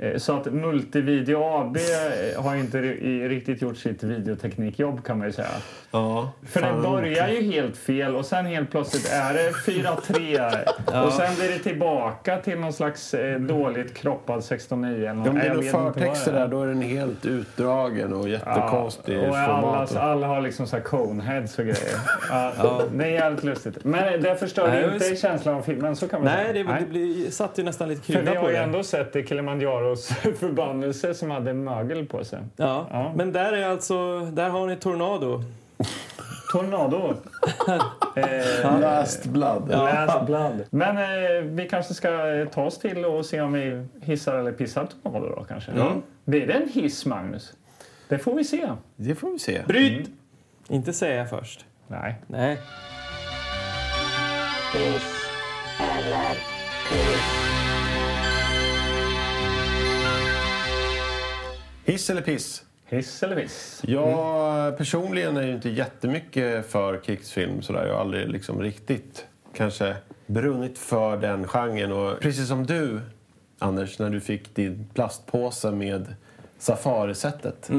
Eh, 0.00 0.16
Så 0.18 0.32
att 0.36 0.46
Multivideo 0.52 1.42
AB 1.44 1.76
eh, 1.76 2.42
har 2.42 2.56
inte 2.56 2.78
ri- 2.78 3.28
riktigt 3.28 3.62
gjort 3.62 3.76
sitt 3.76 4.02
videoteknikjobb 4.02 5.04
kan 5.04 5.18
man 5.18 5.26
ju 5.26 5.32
säga. 5.32 5.48
Ja. 5.90 6.32
För 6.46 6.60
det 6.60 6.72
börjar 6.82 7.28
ju 7.28 7.42
helt 7.52 7.76
fel 7.76 8.16
och 8.16 8.26
sen 8.26 8.46
helt 8.46 8.70
plötsligt 8.70 9.12
är 9.12 9.34
det 9.34 9.50
4-3 9.50 11.04
och 11.06 11.12
sen 11.12 11.34
blir 11.34 11.48
det 11.48 11.58
tillbaka 11.58 12.36
till 12.36 12.58
någon 12.58 12.72
slags 12.72 13.14
eh, 13.14 13.40
dåligt 13.40 13.94
kroppad 13.94 14.40
16-9 14.40 14.94
eller 14.96 15.12
något. 15.14 15.28
Om 15.28 15.34
det 15.34 15.40
är 15.40 15.54
några 15.54 15.92
förtexter 15.92 16.32
det 16.32 16.38
är. 16.38 16.40
där 16.42 16.48
då 16.48 16.62
är 16.62 16.66
den 16.66 16.82
helt 16.82 17.26
utdragen 17.26 18.12
och 18.12 18.28
jättekonstig 18.28 19.18
och 19.18 19.38
alla, 19.38 19.60
format. 19.62 19.96
alla 19.96 20.26
har 20.26 20.40
liksom 20.40 20.66
så 20.66 20.76
här 20.76 20.82
coneheads 20.82 21.58
och 21.58 21.64
grejer. 21.64 21.98
Ja, 22.30 22.82
Det 22.94 23.04
är 23.04 23.08
jävligt 23.08 23.44
lustigt. 23.44 23.84
Men 23.84 24.22
det 24.22 24.36
förstör 24.36 24.68
Nej, 24.68 24.84
inte 24.94 25.08
visst. 25.08 25.22
känslan 25.22 25.54
av 25.54 25.62
filmen, 25.62 25.96
så 25.96 26.08
kan 26.08 26.24
man 26.24 26.32
Nej, 26.34 26.52
säga. 26.52 26.64
det, 26.64 26.76
det 26.80 26.86
blir, 26.86 27.30
satt 27.30 27.58
ju 27.58 27.62
nästan 27.62 27.88
lite 27.88 28.02
För 28.02 28.12
vi 28.12 28.18
krydda 28.18 28.30
har 28.34 28.42
på 28.44 28.50
ju 28.50 28.56
det. 28.56 28.62
ändå 28.62 28.82
sett 28.82 29.16
i 29.16 29.22
Kilimanjaros 29.96 30.06
förbannelse 30.40 31.14
som 31.14 31.30
hade 31.30 31.52
mögel 31.54 32.06
på 32.06 32.24
sig. 32.24 32.38
Ja. 32.56 32.86
Ja. 32.90 33.12
Men 33.16 33.32
där 33.32 33.52
är 33.52 33.66
alltså, 33.66 34.20
där 34.20 34.48
har 34.50 34.66
ni 34.66 34.76
Tornado. 34.76 35.42
Tornado. 36.52 37.14
eh, 38.16 38.80
Last 38.80 39.24
blood. 39.24 39.68
Last 39.68 40.26
blood. 40.26 40.64
Men 40.70 40.98
eh, 40.98 41.42
vi 41.42 41.68
kanske 41.68 41.94
ska 41.94 42.34
eh, 42.34 42.48
ta 42.48 42.64
oss 42.64 42.78
till 42.78 43.04
och 43.04 43.26
se 43.26 43.40
om 43.40 43.52
vi 43.52 43.86
hissar 44.00 44.38
eller 44.38 44.52
pissar 44.52 44.88
Tornado 45.02 45.28
då 45.36 45.44
kanske. 45.44 45.72
Ja. 45.76 45.92
Blir 46.24 46.46
det 46.46 46.52
en 46.52 46.68
hiss, 46.68 47.06
Magnus? 47.06 47.52
Det 48.08 48.18
får 48.18 48.34
vi 48.34 48.44
se. 48.44 48.70
Det 48.96 49.14
får 49.14 49.30
vi 49.30 49.38
se. 49.38 49.62
Bryt! 49.66 50.10
Inte 50.68 50.92
säga 50.92 51.26
först. 51.26 51.64
Nej. 51.88 52.14
Nej. 52.26 52.58
Hiss 61.88 62.10
eller 62.10 62.22
piss? 62.22 62.64
Hiss 62.84 63.22
eller 63.22 63.36
viss? 63.36 63.82
Jag 63.86 64.78
personligen 64.78 65.36
är 65.36 65.42
ju 65.42 65.52
inte 65.52 65.68
jättemycket 65.68 66.66
för 66.66 67.00
krigsfilm. 67.00 67.62
Sådär. 67.62 67.86
Jag 67.86 67.94
har 67.94 68.00
aldrig 68.00 68.28
liksom 68.28 68.62
riktigt 68.62 69.26
kanske 69.54 69.96
brunnit 70.26 70.78
för 70.78 71.16
den 71.16 71.46
genren. 71.46 71.92
Och 71.92 72.20
precis 72.20 72.48
som 72.48 72.66
du, 72.66 73.00
Anders, 73.58 73.98
när 73.98 74.10
du 74.10 74.20
fick 74.20 74.54
din 74.54 74.88
plastpåse 74.94 75.70
med 75.70 76.14
safarisättet 76.58 77.70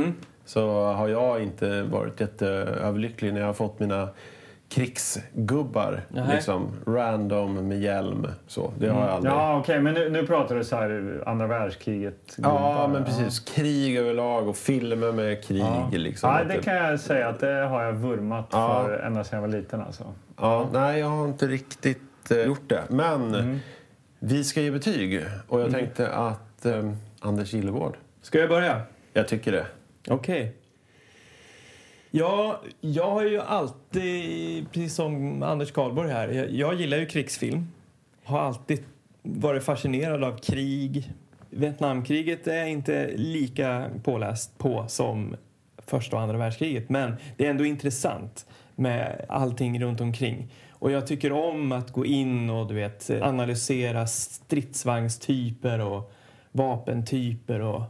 så 0.45 0.83
har 0.83 1.07
jag 1.07 1.43
inte 1.43 1.83
varit 1.83 2.19
jätteöverlycklig 2.19 3.33
när 3.33 3.39
jag 3.39 3.47
har 3.47 3.53
fått 3.53 3.79
mina 3.79 4.09
krigsgubbar. 4.69 6.01
Nej. 6.09 6.35
Liksom 6.35 6.71
random 6.87 7.67
med 7.67 7.79
hjälm. 7.81 8.27
Så, 8.47 8.73
det 8.79 8.87
har 8.89 9.01
jag 9.01 9.09
aldrig. 9.09 9.33
Ja, 9.33 9.59
okej, 9.59 9.79
men 9.81 9.93
nu, 9.93 10.09
nu 10.09 10.27
pratar 10.27 10.55
du 10.55 10.63
så 10.63 10.75
här 10.75 11.23
andra 11.25 11.47
världskriget. 11.47 12.35
Ja, 12.37 12.87
men 12.93 13.05
precis. 13.05 13.39
Krig 13.39 13.97
överlag 13.97 14.47
och 14.47 14.57
filmer 14.57 15.11
med 15.11 15.43
krig. 15.43 15.59
Ja. 15.61 15.89
Liksom. 15.91 16.29
ja, 16.29 16.43
det 16.55 16.61
kan 16.63 16.75
jag 16.75 16.99
säga 16.99 17.27
att 17.29 17.39
det 17.39 17.53
har 17.53 17.83
jag 17.83 17.93
vurmat 17.93 18.47
Ja. 18.51 18.83
för 18.85 18.99
ända 18.99 19.23
sedan 19.23 19.41
jag 19.41 19.47
var 19.49 19.57
liten. 19.57 19.81
Alltså. 19.81 20.03
Ja, 20.37 20.69
nej, 20.73 20.99
jag 20.99 21.07
har 21.07 21.25
inte 21.25 21.47
riktigt 21.47 22.31
eh, 22.31 22.37
gjort 22.41 22.69
det. 22.69 22.83
Men 22.89 23.35
Mm. 23.35 23.59
vi 24.19 24.43
ska 24.43 24.61
ge 24.61 24.71
betyg. 24.71 25.25
Och 25.47 25.59
jag 25.61 25.71
tänkte 25.71 26.09
att 26.11 26.65
eh, 26.65 26.91
Anders 27.19 27.53
Gillegård, 27.53 27.97
Ska 28.21 28.39
jag 28.39 28.49
börja? 28.49 28.81
jag 29.13 29.27
tycker 29.27 29.51
det. 29.51 29.65
Okej. 30.09 30.55
Ja, 32.11 32.61
jag 32.81 33.11
har 33.11 33.23
ju 33.25 33.41
alltid, 33.41 34.71
precis 34.71 34.95
som 34.95 35.43
Anders 35.43 35.71
Karlborg 35.71 36.11
här, 36.11 36.27
jag, 36.27 36.51
jag 36.51 36.75
gillar 36.75 36.97
ju 36.97 37.05
krigsfilm. 37.05 37.67
Har 38.23 38.39
alltid 38.39 38.83
varit 39.21 39.63
fascinerad 39.63 40.23
av 40.23 40.37
krig. 40.37 41.11
Vietnamkriget 41.49 42.47
är 42.47 42.55
jag 42.55 42.69
inte 42.69 43.11
lika 43.15 43.89
påläst 44.03 44.57
på 44.57 44.85
som 44.87 45.35
första 45.77 46.15
och 46.15 46.21
andra 46.21 46.37
världskriget. 46.37 46.89
Men 46.89 47.15
det 47.37 47.45
är 47.45 47.49
ändå 47.49 47.65
intressant 47.65 48.45
med 48.75 49.25
allting 49.29 49.81
runt 49.81 50.01
omkring. 50.01 50.53
Och 50.71 50.91
jag 50.91 51.07
tycker 51.07 51.31
om 51.31 51.71
att 51.71 51.91
gå 51.91 52.05
in 52.05 52.49
och 52.49 52.67
du 52.67 52.73
vet, 52.73 53.09
analysera 53.09 54.07
stridsvagnstyper 54.07 55.79
och 55.79 56.13
vapentyper 56.51 57.59
och 57.61 57.81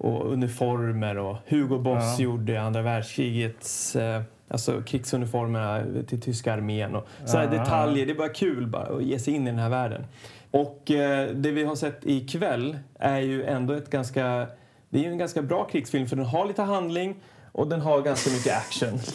och 0.00 0.32
uniformer 0.32 1.18
och 1.18 1.36
Hugo 1.46 1.78
Boss 1.78 2.18
Ja. 2.18 2.24
gjorde 2.24 2.62
andra 2.62 2.82
världskrigets 2.82 3.96
eh, 3.96 4.22
alltså 4.48 4.82
krigsuniformerna 4.82 5.82
till 6.06 6.20
tyska 6.20 6.52
armén 6.52 6.94
och 6.96 7.08
sådana 7.24 7.50
detaljer. 7.50 8.06
Det 8.06 8.12
är 8.12 8.16
bara 8.16 8.28
kul 8.28 8.66
bara 8.66 8.82
att 8.96 9.02
ge 9.02 9.18
sig 9.18 9.34
in 9.34 9.46
i 9.46 9.50
den 9.50 9.58
här 9.58 9.68
världen. 9.68 10.04
Och 10.50 10.90
eh, 10.90 11.28
det 11.30 11.50
vi 11.50 11.64
har 11.64 11.74
sett 11.76 12.00
ikväll 12.06 12.78
är 12.98 13.18
ju 13.20 13.44
ändå 13.44 13.74
ett 13.74 13.90
ganska 13.90 14.46
det 14.88 15.04
är 15.06 15.10
en 15.10 15.18
ganska 15.18 15.42
bra 15.42 15.64
krigsfilm 15.64 16.06
för 16.06 16.16
den 16.16 16.24
har 16.26 16.46
lite 16.46 16.62
handling 16.62 17.16
och 17.52 17.66
den 17.68 17.80
har 17.80 18.02
ganska 18.02 18.30
mycket 18.30 18.56
action. 18.56 18.98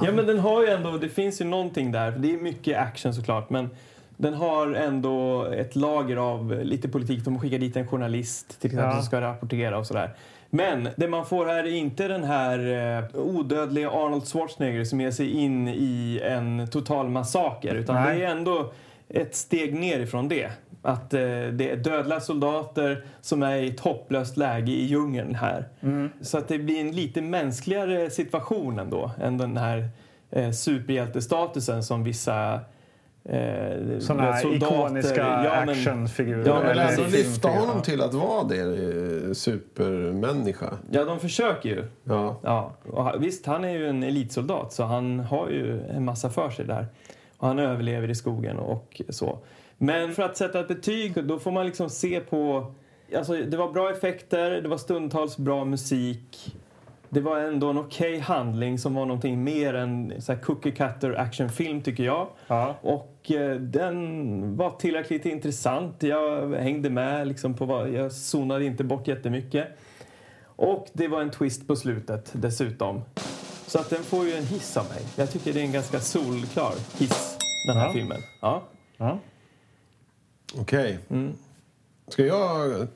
Ja 0.00 0.12
men 0.12 0.26
den 0.26 0.38
har 0.38 0.62
ju 0.62 0.68
ändå, 0.68 0.96
det 0.98 1.08
finns 1.08 1.40
ju 1.40 1.44
någonting 1.44 1.92
där. 1.92 2.10
Det 2.10 2.34
är 2.34 2.38
mycket 2.38 2.78
action 2.78 3.14
såklart 3.14 3.50
men 3.50 3.70
den 4.16 4.34
har 4.34 4.72
ändå 4.74 5.44
ett 5.44 5.76
lager 5.76 6.16
av 6.16 6.60
lite 6.62 6.88
politik. 6.88 7.24
De 7.24 7.40
skickar 7.40 7.58
dit 7.58 7.76
en 7.76 7.86
journalist 7.86 8.60
till 8.60 8.70
exempel 8.70 8.88
Ja. 8.90 8.96
som 8.96 9.02
ska 9.02 9.20
rapportera 9.20 9.78
och 9.78 9.86
sådär. 9.86 10.10
Men 10.50 10.88
det 10.96 11.08
man 11.08 11.26
får 11.26 11.46
här 11.46 11.64
är 11.64 11.74
inte 11.76 12.08
den 12.08 12.24
här 12.24 12.58
eh, 12.98 13.20
odödliga 13.20 13.90
Arnold 13.90 14.24
Schwarzenegger 14.28 14.84
som 14.84 15.00
ger 15.00 15.10
sig 15.10 15.30
in 15.30 15.68
i 15.68 16.20
en 16.24 16.68
total 16.70 17.08
massaker. 17.08 17.74
Utan 17.74 17.94
Nej. 17.94 18.18
det 18.18 18.24
är 18.24 18.30
ändå 18.30 18.72
ett 19.08 19.34
steg 19.36 19.74
ner 19.74 20.00
ifrån 20.00 20.28
det. 20.28 20.50
Att 20.82 21.14
eh, 21.14 21.20
det 21.52 21.70
är 21.70 21.76
dödliga 21.76 22.20
soldater 22.20 23.04
som 23.20 23.42
är 23.42 23.56
i 23.56 23.68
ett 23.68 23.80
hopplöst 23.80 24.36
läge 24.36 24.72
i 24.72 24.84
djungeln 24.84 25.34
här. 25.34 25.68
Så 26.20 26.38
att 26.38 26.48
det 26.48 26.58
blir 26.58 26.80
en 26.80 26.92
lite 26.92 27.22
mänskligare 27.22 28.10
situation 28.10 28.78
ändå 28.78 29.10
än 29.22 29.38
den 29.38 29.56
här 29.56 29.88
eh, 30.30 30.50
superhjältestatusen 30.50 31.82
som 31.82 32.04
vissa 32.04 32.60
eh, 33.28 33.98
soldater- 33.98 34.54
ikoniska 34.56 35.16
Ja, 35.44 35.60
men- 35.60 35.68
actionfigurer. 35.68 36.46
Ja, 36.46 36.60
men 36.60 36.78
ändå 36.78 37.02
lyfta 37.02 37.10
filmfigurer. 37.10 37.54
honom 37.66 37.82
till 37.82 38.00
att 38.02 38.14
vara 38.14 38.44
det, 38.44 38.60
eh, 38.60 39.32
supermänniska. 39.32 40.70
Ja, 40.90 41.04
de 41.04 41.20
försöker 41.20 41.68
ju. 41.68 41.84
Ja. 42.04 42.36
Ja, 42.42 42.72
och 43.14 43.22
visst, 43.24 43.46
han 43.46 43.64
är 43.64 43.70
ju 43.70 43.88
en 43.88 44.02
elitsoldat 44.02 44.72
så 44.72 44.82
han 44.84 45.20
har 45.20 45.48
ju 45.48 45.80
en 45.86 46.04
massa 46.04 46.30
för 46.30 46.50
sig 46.50 46.64
där. 46.64 46.86
Och 47.38 47.48
han 47.48 47.58
överlever 47.58 48.10
i 48.10 48.14
skogen 48.14 48.58
och 48.58 49.02
så. 49.08 49.38
Men 49.78 50.12
för 50.12 50.22
att 50.22 50.36
sätta 50.36 50.60
ett 50.60 50.68
betyg, 50.68 51.24
då 51.26 51.38
får 51.38 51.50
man 51.50 51.66
liksom 51.66 51.90
se 51.90 52.20
på... 52.20 52.72
Alltså, 53.16 53.32
det 53.36 53.56
var 53.56 53.72
bra 53.72 53.90
effekter, 53.90 54.50
det 54.50 54.68
var 54.68 54.76
stundtals 54.76 55.36
bra 55.36 55.64
musik. 55.64 56.56
Det 57.08 57.20
var 57.20 57.38
ändå 57.38 57.70
en 57.70 57.78
okej 57.78 58.18
handling 58.18 58.78
som 58.78 58.94
var 58.94 59.06
någonting 59.06 59.44
mer 59.44 59.74
än 59.74 60.12
så 60.18 60.32
här 60.32 60.40
cookie 60.40 60.72
cutter 60.72 61.14
actionfilm 61.20 61.82
tycker 61.82 62.04
jag. 62.04 62.26
Ja. 62.46 62.74
Och 62.82 63.13
eh, 63.30 63.54
den 63.54 64.56
var 64.56 64.70
tillräckligt 64.70 65.26
intressant. 65.26 66.02
Jag 66.02 66.54
hängde 66.54 66.90
med 66.90 67.28
liksom 67.28 67.54
på 67.54 67.64
vad, 67.64 67.90
jag 67.90 68.12
zonade 68.12 68.64
inte 68.64 68.84
bort 68.84 69.08
jättemycket. 69.08 69.68
Och 70.56 70.86
det 70.92 71.08
var 71.08 71.20
en 71.22 71.30
twist 71.30 71.66
på 71.66 71.76
slutet 71.76 72.30
dessutom. 72.32 73.02
Så 73.66 73.78
att 73.78 73.90
den 73.90 74.02
får 74.02 74.24
ju 74.26 74.32
en 74.32 74.44
hiss 74.46 74.76
av 74.76 74.84
mig. 74.88 75.02
Jag 75.16 75.30
tycker 75.32 75.52
det 75.52 75.60
är 75.60 75.64
en 75.64 75.72
ganska 75.72 76.00
solklar 76.00 76.74
hiss, 76.98 77.38
den 77.66 77.76
här 77.76 77.86
Ja. 77.86 77.92
filmen. 77.92 78.18
Ja. 78.42 78.62
Ja. 78.96 79.18
Okej. 80.58 80.98
Mm. 81.10 81.32
Ska 82.08 82.26
jag 82.26 82.86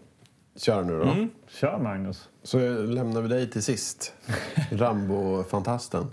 köra 0.56 0.82
nu 0.82 0.98
då? 0.98 1.26
Kör, 1.48 1.78
Magnus. 1.78 2.28
Så 2.42 2.58
lämnar 2.82 3.20
vi 3.22 3.28
dig 3.28 3.50
till 3.50 3.62
sist. 3.62 4.12
Rambo-fantasten. 4.70 6.06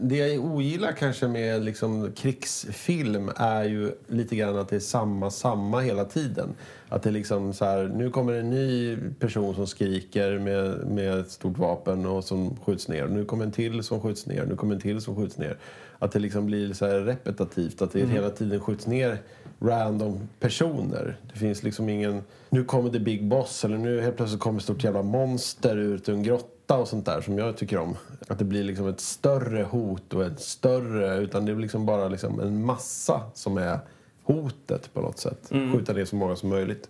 Det 0.00 0.16
jag 0.16 0.44
ogillar 0.44 0.92
kanske 0.92 1.28
med 1.28 1.64
liksom 1.64 2.12
krigsfilm 2.12 3.30
är 3.36 3.64
ju 3.64 3.92
lite 4.06 4.36
grann 4.36 4.58
att 4.58 4.68
det 4.68 4.76
är 4.76 4.80
samma, 4.80 5.30
samma 5.30 5.80
hela 5.80 6.04
tiden. 6.04 6.48
Att 6.88 7.02
det 7.02 7.10
är 7.10 7.12
liksom 7.12 7.52
så 7.52 7.64
här, 7.64 7.92
nu 7.94 8.10
kommer 8.10 8.32
en 8.32 8.50
ny 8.50 8.96
person 9.18 9.54
som 9.54 9.66
skriker 9.66 10.38
med, 10.38 10.86
med 10.86 11.18
ett 11.18 11.30
stort 11.30 11.58
vapen 11.58 12.06
och 12.06 12.24
som 12.24 12.56
skjuts 12.56 12.88
ner. 12.88 13.06
Nu 13.06 13.24
kommer 13.24 13.44
en 13.44 13.52
till 13.52 13.82
som 13.82 14.00
skjuts 14.00 14.26
ner, 14.26 14.46
nu 14.46 14.56
kommer 14.56 14.74
en 14.74 14.80
till 14.80 15.00
som 15.00 15.16
skjuts 15.16 15.38
ner. 15.38 15.56
Att 15.98 16.12
det 16.12 16.18
liksom 16.18 16.46
blir 16.46 16.72
så 16.72 16.86
repetitivt, 16.86 17.82
att 17.82 17.92
det 17.92 18.06
hela 18.06 18.30
tiden 18.30 18.60
skjuts 18.60 18.86
ner 18.86 19.18
random 19.60 20.28
personer. 20.40 21.16
Det 21.32 21.38
finns 21.38 21.62
liksom 21.62 21.88
ingen, 21.88 22.22
nu 22.50 22.64
kommer 22.64 22.90
the 22.90 22.98
big 22.98 23.28
boss 23.28 23.64
eller 23.64 23.78
nu 23.78 24.00
helt 24.00 24.16
plötsligt 24.16 24.40
kommer 24.40 24.58
ett 24.58 24.64
stort 24.64 24.84
jävla 24.84 25.02
monster 25.02 25.76
ut 25.76 26.08
ur 26.08 26.14
en 26.14 26.22
grotta 26.22 26.57
och 26.76 26.88
sånt 26.88 27.06
där 27.06 27.20
som 27.20 27.38
jag 27.38 27.56
tycker 27.56 27.78
om. 27.78 27.96
Att 28.28 28.38
det 28.38 28.44
blir 28.44 28.64
liksom 28.64 28.88
ett 28.88 29.00
större 29.00 29.62
hot 29.62 30.14
och 30.14 30.24
ett 30.24 30.40
större, 30.40 31.16
utan 31.16 31.44
det 31.44 31.52
är 31.52 31.56
liksom 31.56 31.86
bara 31.86 32.08
liksom 32.08 32.40
en 32.40 32.64
massa 32.64 33.20
som 33.34 33.58
är 33.58 33.78
hotet 34.24 34.94
på 34.94 35.00
något 35.00 35.18
sätt. 35.18 35.48
Skjuta 35.48 35.92
ner 35.92 36.04
så 36.04 36.16
många 36.16 36.36
som 36.36 36.48
möjligt. 36.48 36.88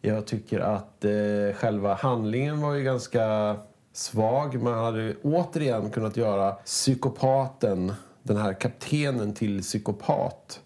Jag 0.00 0.26
tycker 0.26 0.60
att 0.60 1.04
eh, 1.04 1.10
själva 1.54 1.94
handlingen 1.94 2.60
var 2.60 2.74
ju 2.74 2.84
ganska 2.84 3.56
svag. 3.92 4.62
Man 4.62 4.84
hade 4.84 5.02
ju 5.02 5.16
återigen 5.22 5.90
kunnat 5.90 6.16
göra 6.16 6.52
psykopaten, 6.52 7.92
den 8.22 8.36
här 8.36 8.52
kaptenen 8.52 9.34
till 9.34 9.62
psykopat. 9.62 10.60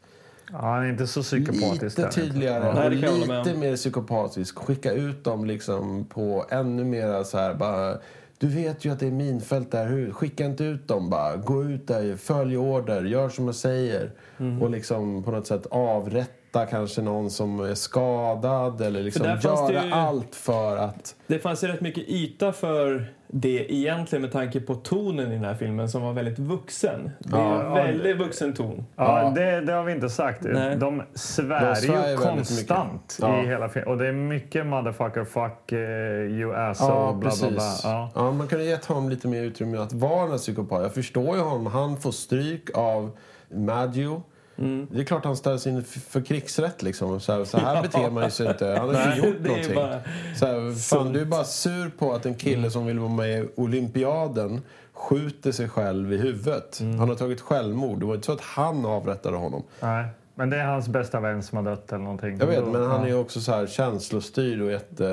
Ja, 0.52 0.58
han 0.58 0.84
är 0.84 0.88
inte 0.88 1.06
så 1.06 1.22
psykopatisk. 1.22 1.98
Lite 1.98 2.10
tydligare 2.10 2.74
Nej, 2.74 3.08
och 3.08 3.18
lite 3.18 3.58
mer 3.58 3.76
psykopatisk. 3.76 4.58
Skicka 4.58 4.92
ut 4.92 5.24
dem 5.24 5.44
liksom 5.44 6.04
på 6.04 6.46
ännu 6.50 6.84
mer 6.84 7.24
så 7.24 7.38
här 7.38 7.54
bara... 7.54 7.98
Du 8.44 8.50
vet 8.50 8.84
ju 8.84 8.92
att 8.92 9.00
det 9.00 9.06
är 9.06 9.10
minfält 9.10 9.70
där. 9.70 10.12
Skicka 10.12 10.44
inte 10.44 10.64
ut 10.64 10.88
dem 10.88 11.10
bara. 11.10 11.36
Gå 11.36 11.64
ut 11.64 11.86
där, 11.86 12.16
följ 12.16 12.56
order, 12.56 13.04
gör 13.04 13.28
som 13.28 13.46
jag 13.46 13.54
säger. 13.54 14.10
Mm. 14.38 14.62
Och 14.62 14.70
liksom 14.70 15.22
på 15.22 15.30
något 15.30 15.46
sätt 15.46 15.66
avrätta 15.66 16.43
kanske 16.66 17.02
någon 17.02 17.30
som 17.30 17.60
är 17.60 17.74
skadad. 17.74 18.80
Eller 18.80 19.02
liksom 19.02 19.26
göra 19.42 19.84
ju- 19.84 19.92
allt 19.92 20.34
för 20.34 20.76
att... 20.76 21.14
Det 21.26 21.38
fanns 21.38 21.64
ju 21.64 21.68
rätt 21.68 21.80
mycket 21.80 22.08
yta 22.08 22.52
för 22.52 23.06
det 23.28 23.74
egentligen 23.74 24.22
med 24.22 24.32
tanke 24.32 24.60
på 24.60 24.74
tonen 24.74 25.32
i 25.32 25.34
den 25.34 25.44
här 25.44 25.54
filmen 25.54 25.88
som 25.88 26.02
var 26.02 26.12
väldigt 26.12 26.38
vuxen. 26.38 27.10
Det 27.18 27.36
är 27.36 27.40
Ja. 27.40 27.62
en 27.62 27.72
väldigt 27.74 28.16
vuxen 28.18 28.54
ton. 28.54 28.86
Ja, 28.96 29.22
Ja. 29.22 29.30
Det, 29.30 29.60
det 29.60 29.72
har 29.72 29.82
vi 29.84 29.92
inte 29.92 30.08
sagt. 30.10 30.40
Nej. 30.42 30.76
De 30.76 31.02
svär, 31.14 32.10
ju 32.10 32.16
konstant. 32.16 33.18
Ja. 33.20 33.42
i 33.42 33.46
hela 33.46 33.68
filmen. 33.68 33.90
Och 33.92 33.98
det 33.98 34.08
är 34.08 34.12
mycket 34.12 34.66
motherfucker, 34.66 35.24
fuck, 35.24 35.72
uh, 35.72 35.78
you 35.78 36.54
asshole, 36.54 36.92
Ja, 36.94 37.12
bla 37.12 37.30
bla 37.40 37.50
bla. 37.50 37.62
Ja. 37.82 38.10
Ja, 38.14 38.32
man 38.32 38.46
kunde 38.48 38.64
gett 38.64 38.84
honom 38.84 39.08
lite 39.10 39.28
mer 39.28 39.42
utrymme 39.42 39.78
att 39.78 39.92
vara 39.92 40.20
den 40.22 40.30
här 40.30 40.38
psykopat. 40.38 40.82
Jag 40.82 40.94
förstår 40.94 41.36
ju 41.36 41.42
honom. 41.42 41.66
Han 41.66 41.96
får 41.96 42.12
stryk 42.12 42.70
av 42.76 43.10
Maggio. 43.50 44.22
Mm. 44.58 44.86
Det 44.90 45.00
är 45.00 45.04
klart 45.04 45.24
han 45.24 45.36
ställs 45.36 45.66
in 45.66 45.78
f- 45.78 46.04
för 46.08 46.20
krigsrätt. 46.20 46.82
Liksom. 46.82 47.20
Så, 47.20 47.32
här, 47.32 47.44
så 47.44 47.58
här 47.58 47.82
beter 47.82 48.10
man 48.10 48.30
sig 48.30 48.46
inte. 48.48 48.66
Han 48.66 48.94
har 48.94 49.12
inte 49.14 49.26
gjort 49.26 49.40
någonting. 49.40 49.74
bara 49.74 50.00
Så 50.36 50.46
här, 50.46 50.74
fan, 50.78 51.12
du 51.12 51.20
är 51.20 51.24
bara 51.24 51.44
sur 51.44 51.90
på 51.98 52.12
att 52.12 52.26
en 52.26 52.34
kille 52.34 52.70
som 52.70 52.86
vill 52.86 52.98
vara 52.98 53.10
med 53.12 53.40
i 53.44 53.48
Olympiaden 53.56 54.60
skjuter 54.92 55.52
sig 55.52 55.68
själv 55.68 56.12
i 56.12 56.16
huvudet. 56.16 56.80
Mm. 56.80 56.98
Han 56.98 57.08
har 57.08 57.16
tagit 57.16 57.40
självmord. 57.40 58.00
Det 58.00 58.06
var 58.06 58.14
inte 58.14 58.26
så 58.26 58.32
att 58.32 58.40
han 58.40 58.86
avrättade 58.86 59.36
honom. 59.36 59.62
Nej. 59.80 60.04
Men 60.36 60.50
det 60.50 60.56
är 60.56 60.66
hans 60.66 60.88
bästa 60.88 61.20
vän 61.20 61.42
som 61.42 61.56
har 61.58 61.64
dött 61.64 61.92
eller 61.92 62.04
någonting. 62.04 62.36
Jag 62.38 62.46
vet, 62.46 62.66
men 62.66 62.82
han 62.82 63.00
är 63.00 63.04
ja. 63.04 63.08
ju 63.08 63.14
också 63.14 63.40
så 63.40 63.52
här 63.52 63.66
känslostyrd 63.66 64.60
och 64.62 64.70
jätte... 64.70 65.04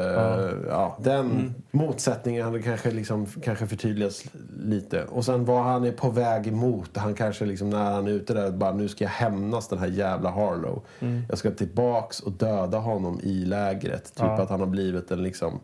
Ja. 0.70 0.98
den 1.02 1.54
motsättningen 1.72 2.46
hade 2.46 2.62
kanske, 2.62 2.92
liksom, 2.92 3.26
kanske 3.44 3.68
förtydligats 3.68 4.24
lite. 4.64 5.04
Och 5.04 5.26
sen 5.26 5.46
vad 5.46 5.64
han 5.64 5.86
är 5.86 5.92
på 5.92 6.10
väg 6.10 6.48
emot. 6.48 6.98
Han 6.98 7.14
kanske 7.14 7.46
liksom, 7.46 7.70
när 7.70 7.92
han 7.92 8.08
är 8.08 8.12
ute 8.12 8.34
där 8.34 8.52
bara 8.52 8.74
nu 8.74 8.88
ska 8.88 9.04
jag 9.04 9.12
hämnas 9.12 9.68
den 9.68 9.80
här 9.80 9.88
jävla 9.88 10.30
Harlow. 10.30 10.82
Jag 11.30 11.38
ska 11.38 11.52
tillbaks 11.52 12.20
och 12.20 12.32
döda 12.32 12.78
honom 12.78 13.20
i 13.24 13.46
lägret. 13.46 14.04
Typ 14.04 14.26
Ja. 14.26 14.42
att 14.42 14.50
han 14.50 14.60
har 14.60 14.68
blivit 14.68 15.12
en 15.12 15.24
liksom 15.24 15.60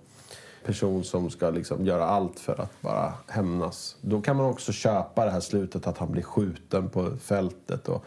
person 0.65 1.03
som 1.03 1.29
ska 1.29 1.49
liksom 1.49 1.85
göra 1.85 2.05
allt 2.05 2.39
för 2.39 2.61
att 2.61 2.81
bara 2.81 3.13
hämnas. 3.27 3.95
Då 4.01 4.21
kan 4.21 4.35
man 4.35 4.45
också 4.45 4.71
köpa 4.71 5.25
det 5.25 5.31
här 5.31 5.39
slutet 5.39 5.87
att 5.87 5.97
han 5.97 6.11
blir 6.11 6.23
skjuten 6.23 6.89
på 6.89 7.11
fältet. 7.21 7.87
Och, 7.87 8.03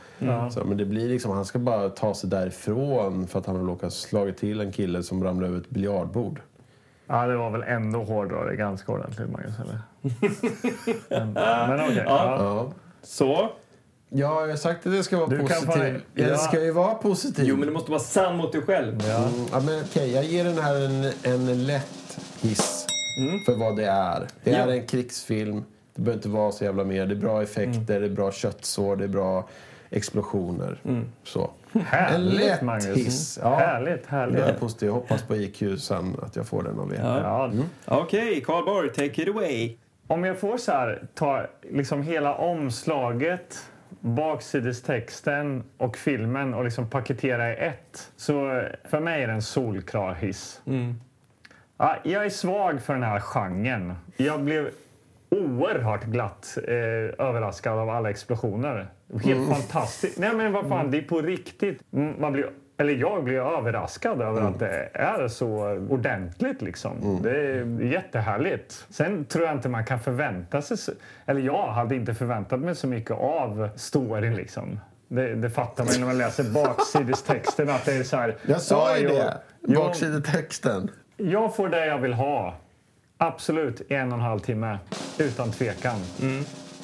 så, 0.52 0.64
men 0.64 0.76
det 0.76 0.84
blir 0.84 1.08
liksom, 1.08 1.30
han 1.32 1.44
ska 1.44 1.58
bara 1.58 1.88
ta 1.88 2.14
sig 2.14 2.30
därifrån 2.30 3.26
för 3.26 3.38
att 3.38 3.46
han 3.46 3.56
har 3.56 3.62
råkat 3.62 3.92
slagit 3.92 4.36
till 4.36 4.60
en 4.60 4.72
kille 4.72 5.02
som 5.02 5.24
ramlade 5.24 5.48
över 5.52 5.60
ett 5.60 5.70
biljardbord. 5.70 6.40
Ja, 7.06 7.26
det 7.26 7.36
var 7.36 7.50
väl 7.50 7.62
ändå 7.62 8.02
hårdare 8.04 8.56
ganska 8.56 8.92
ordentligt, 8.92 9.30
Magnus? 9.30 9.54
Eller? 9.58 9.80
men 11.08 11.32
men 11.68 11.80
okej. 11.80 12.02
ja. 12.06 12.36
Ja. 12.38 12.72
Så. 13.02 13.48
Ja, 14.12 14.40
jag 14.40 14.48
har 14.48 14.56
sagt 14.56 14.86
att 14.86 14.92
det 14.92 15.02
ska 15.02 15.16
vara 15.16 15.28
Du 15.28 15.38
positivt. 15.38 15.64
fan- 15.72 15.80
Ja. 15.80 16.00
ja. 16.14 16.28
Det 16.28 16.38
ska 16.38 16.60
ju 16.64 16.70
vara 16.72 16.94
positivt. 16.94 17.46
Jo, 17.46 17.56
men 17.56 17.66
du 17.66 17.72
måste 17.72 17.90
vara 17.90 18.00
sann 18.00 18.36
mot 18.36 18.52
dig 18.52 18.62
själv. 18.62 18.92
Mm, 18.94 19.46
ja, 19.52 19.60
men 19.60 19.80
okej, 19.84 20.12
jag 20.12 20.24
ger 20.24 20.44
den 20.44 20.58
här 20.58 20.74
en, 20.74 21.12
en 21.34 21.66
lätt 21.66 22.20
hiss 22.42 22.86
för 23.46 23.56
vad 23.58 23.76
det 23.76 23.86
är. 23.86 24.26
Det 24.44 24.52
är 24.52 24.66
Ja. 24.68 24.74
en 24.74 24.86
krigsfilm. 24.86 25.64
Det 25.94 26.02
behöver 26.02 26.18
inte 26.18 26.28
vara 26.28 26.52
så 26.52 26.64
jävla 26.64 26.84
mer. 26.84 27.06
Det 27.06 27.14
är 27.14 27.16
bra 27.16 27.42
effekter, 27.42 28.00
det 28.00 28.06
är 28.06 28.10
bra 28.10 28.32
köttsår, 28.32 28.96
det 28.96 29.04
är 29.04 29.08
bra 29.08 29.48
explosioner. 29.90 30.78
Så. 31.24 31.50
Härligt, 31.72 32.14
en 32.40 32.46
lätt 32.46 32.62
Magnus. 32.62 32.96
hiss. 32.96 33.38
Ja. 33.42 33.56
Härligt, 33.56 34.06
härligt. 34.06 34.36
Det 34.36 34.42
är 34.44 34.52
positivt. 34.54 34.86
Jag 34.86 34.92
hoppas 34.92 35.22
på 35.22 35.36
IQ 35.36 35.62
sen, 35.80 36.16
att 36.22 36.36
jag 36.36 36.46
får 36.46 36.62
den 36.62 36.78
av 36.80 36.92
er. 36.94 36.98
Ja. 37.02 37.52
Ja. 37.84 37.98
Okej, 38.02 38.40
Karl 38.46 38.64
Borg, 38.64 38.88
take 38.88 39.22
it 39.22 39.28
away. 39.28 39.76
Om 40.06 40.24
jag 40.24 40.38
får 40.40 40.56
så 40.58 40.72
här, 40.72 41.02
ta 41.14 41.46
liksom 41.70 42.02
hela 42.02 42.34
omslaget, 42.34 43.58
baksidestexten 44.00 45.62
och 45.78 45.96
filmen 45.96 46.54
och 46.54 46.64
liksom 46.64 46.90
paketera 46.90 47.52
i 47.52 47.56
ett. 47.56 48.10
Så 48.16 48.62
för 48.84 49.00
mig 49.00 49.22
är 49.22 49.26
det 49.26 49.32
en 49.32 49.42
solklar 49.42 50.14
hiss. 50.14 50.60
Ja, 51.82 51.96
jag 52.02 52.24
är 52.24 52.30
svag 52.30 52.82
för 52.82 52.92
den 52.94 53.02
här 53.02 53.20
genren. 53.20 53.94
Jag 54.16 54.40
blev 54.44 54.70
oerhört 55.28 56.04
glatt 56.04 56.58
eh, 56.68 56.74
överraskad 57.26 57.78
av 57.78 57.90
alla 57.90 58.10
explosioner. 58.10 58.88
Helt 59.24 59.48
fantastiskt. 59.48 60.18
Nej 60.18 60.32
men 60.34 60.52
vad 60.52 60.68
fan, 60.68 60.90
det 60.90 60.98
är 60.98 61.02
på 61.02 61.20
riktigt. 61.20 61.82
Mm, 61.92 62.14
Man 62.20 62.32
blir, 62.32 62.50
eller 62.76 62.92
jag 62.92 63.24
blir 63.24 63.38
överraskad 63.58 64.20
över 64.22 64.42
att 64.42 64.58
det 64.58 64.88
är 64.92 65.28
så 65.28 65.48
ordentligt 65.90 66.62
liksom. 66.62 67.20
Det 67.22 67.30
är 67.30 67.80
jättehärligt. 67.92 68.86
Sen 68.90 69.24
tror 69.24 69.44
jag 69.46 69.54
inte 69.54 69.68
man 69.68 69.84
kan 69.84 70.00
förvänta 70.00 70.62
sig, 70.62 70.76
så- 70.78 70.92
eller 71.26 71.40
jag 71.40 71.66
hade 71.66 71.94
inte 71.94 72.14
förväntat 72.14 72.60
mig 72.60 72.74
så 72.74 72.86
mycket 72.86 73.10
av 73.16 73.68
storyn 73.76 74.36
liksom. 74.36 74.80
Det, 75.08 75.34
det 75.34 75.50
fattar 75.50 75.84
man 75.84 75.94
när 75.98 76.06
man 76.06 76.18
läser 76.18 76.44
baksidestexten 76.54 77.68
att 77.70 77.84
det 77.84 77.92
är 77.92 78.02
så 78.02 78.16
här. 78.16 78.36
Jag 78.46 78.60
sa 78.60 78.96
ju 78.98 79.08
ja, 79.08 79.34
det! 79.60 79.74
Baksidetexten. 79.74 80.90
Jag 81.22 81.56
får 81.56 81.68
det 81.68 81.86
jag 81.86 81.98
vill 81.98 82.12
ha. 82.12 82.54
Absolut 83.18 83.90
en 83.90 84.12
och 84.12 84.18
en 84.18 84.24
halv 84.24 84.40
timme. 84.40 84.78
Utan 85.18 85.52
tvekan. 85.52 85.96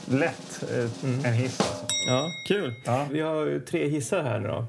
Lätt 0.09 0.65
eh, 0.75 1.27
en 1.27 1.33
hiss 1.33 1.61
alltså. 1.61 1.87
Ja, 2.09 2.29
kul. 2.49 2.73
Ja. 2.85 3.07
Vi 3.11 3.21
har 3.21 3.47
ju 3.47 3.61
tre 3.61 3.89
hissar 3.89 4.23
här 4.23 4.39
nu 4.39 4.49
då. 4.49 4.67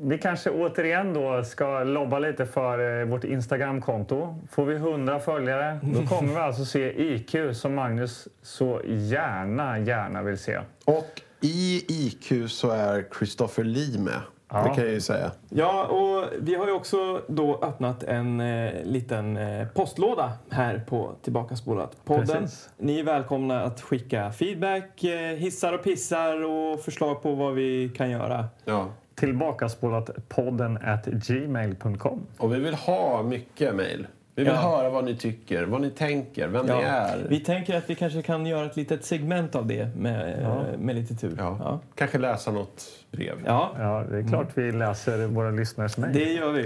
Vi 0.00 0.18
kanske 0.18 0.50
återigen 0.50 1.14
då 1.14 1.44
ska 1.44 1.84
lobba 1.84 2.18
lite 2.18 2.46
för 2.46 3.00
eh, 3.00 3.06
vårt 3.06 3.24
Instagramkonto. 3.24 4.38
Får 4.50 4.64
vi 4.64 4.74
100 4.74 5.20
följare, 5.20 5.80
då 5.82 6.06
kommer 6.16 6.32
vi 6.32 6.40
alltså 6.40 6.64
se 6.64 7.12
IQ 7.14 7.56
som 7.56 7.74
Magnus 7.74 8.28
så 8.42 8.80
gärna, 8.86 9.78
gärna 9.78 10.22
vill 10.22 10.38
se. 10.38 10.60
Och 10.84 11.22
i 11.40 11.84
IQ 11.88 12.50
så 12.50 12.70
är 12.70 13.04
Christopher 13.18 13.64
Lee 13.64 13.98
med. 13.98 14.20
Ja. 14.50 14.62
Det 14.62 14.68
kan 14.74 14.84
jag 14.84 14.92
ju 14.92 15.00
säga. 15.00 15.30
Ja, 15.48 15.84
och 15.86 16.28
vi 16.40 16.54
har 16.54 16.66
ju 16.66 16.72
också 16.72 17.22
då 17.28 17.58
öppnat 17.62 18.02
en 18.02 18.40
eh, 18.40 18.72
liten 18.84 19.36
eh, 19.36 19.68
postlåda 19.68 20.32
här 20.50 20.84
på 20.88 21.14
Tillbakaspolat-podden. 21.22 22.26
Precis. 22.26 22.68
Ni 22.78 22.98
är 22.98 23.04
välkomna 23.04 23.62
att 23.62 23.80
skicka 23.80 24.32
feedback, 24.32 25.04
eh, 25.04 25.36
hissar 25.36 25.72
och 25.72 25.84
pissar 25.84 26.44
och 26.44 26.80
förslag 26.80 27.22
på 27.22 27.34
vad 27.34 27.54
vi 27.54 27.88
kan 27.96 28.10
göra. 28.10 28.48
Ja. 28.64 28.86
Tillbakaspolat 29.14 30.10
podden 30.28 30.78
at 30.84 31.06
gmail.com. 31.06 32.26
Och 32.38 32.54
vi 32.54 32.58
vill 32.58 32.74
ha 32.74 33.22
mycket 33.22 33.74
mejl. 33.74 34.06
Vi 34.38 34.44
vill 34.44 34.52
Ja. 34.52 34.60
höra 34.60 34.90
vad 34.90 35.04
ni 35.04 35.16
tycker, 35.16 35.62
vad 35.64 35.80
ni 35.80 35.90
tänker, 35.90 36.48
vem 36.48 36.66
ni 36.66 36.72
Ja, 36.72 36.80
är. 36.82 37.26
vi 37.28 37.40
tänker 37.40 37.76
att 37.76 37.90
vi 37.90 37.94
kanske 37.94 38.22
kan 38.22 38.46
göra 38.46 38.66
ett 38.66 38.76
litet 38.76 39.04
segment 39.04 39.54
av 39.54 39.66
det 39.66 39.96
med, 39.96 40.42
eh, 40.42 40.78
med 40.78 40.96
lite 40.96 41.14
tur. 41.14 41.34
Ja. 41.38 41.56
Ja. 41.60 41.80
Kanske 41.94 42.18
läsa 42.18 42.50
något 42.52 42.84
brev. 43.10 43.42
Ja, 43.46 43.70
Ja, 43.78 44.04
det 44.10 44.18
är 44.18 44.28
klart 44.28 44.46
vi 44.54 44.72
läser 44.72 45.26
våra 45.26 45.50
lyssnares 45.50 45.98
mejl. 45.98 46.12
det 46.14 46.32
gör 46.32 46.52
vi. 46.52 46.64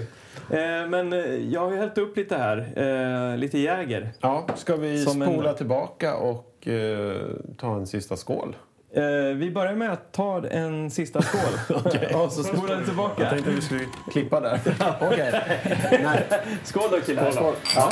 Eh, 0.50 0.88
men 0.88 1.12
eh, 1.12 1.18
jag 1.52 1.60
har 1.60 1.72
ju 1.72 1.78
hällt 1.78 1.98
upp 1.98 2.16
lite 2.16 2.36
här. 2.36 2.72
Eh, 3.32 3.36
lite 3.38 3.58
Jäger. 3.58 4.08
Ja, 4.20 4.46
ska 4.56 4.76
vi 4.76 5.04
Som 5.04 5.22
en- 5.22 5.28
spola 5.32 5.52
tillbaka 5.52 6.16
och 6.16 6.68
eh, 6.68 7.16
ta 7.58 7.76
en 7.76 7.86
sista 7.86 8.16
skål? 8.16 8.56
Eh, 8.94 9.02
vi 9.34 9.50
börjar 9.50 9.74
med 9.74 9.92
att 9.92 10.12
ta 10.12 10.46
en 10.46 10.90
sista 10.90 11.22
skål. 11.22 11.76
och 12.14 12.32
så 12.32 12.44
spolar 12.44 12.76
den 12.76 12.84
tillbaka. 12.84 13.22
Jag 13.22 13.30
tänkte 13.30 13.50
att 13.50 13.56
vi 13.56 13.62
skulle 13.62 13.86
klippa 14.12 14.40
där. 14.40 14.60
Okej. 15.00 15.42
Skål 16.64 16.90
då 16.90 17.00
killar. 17.00 17.30
Skål. 17.30 17.54
Ja. 17.76 17.90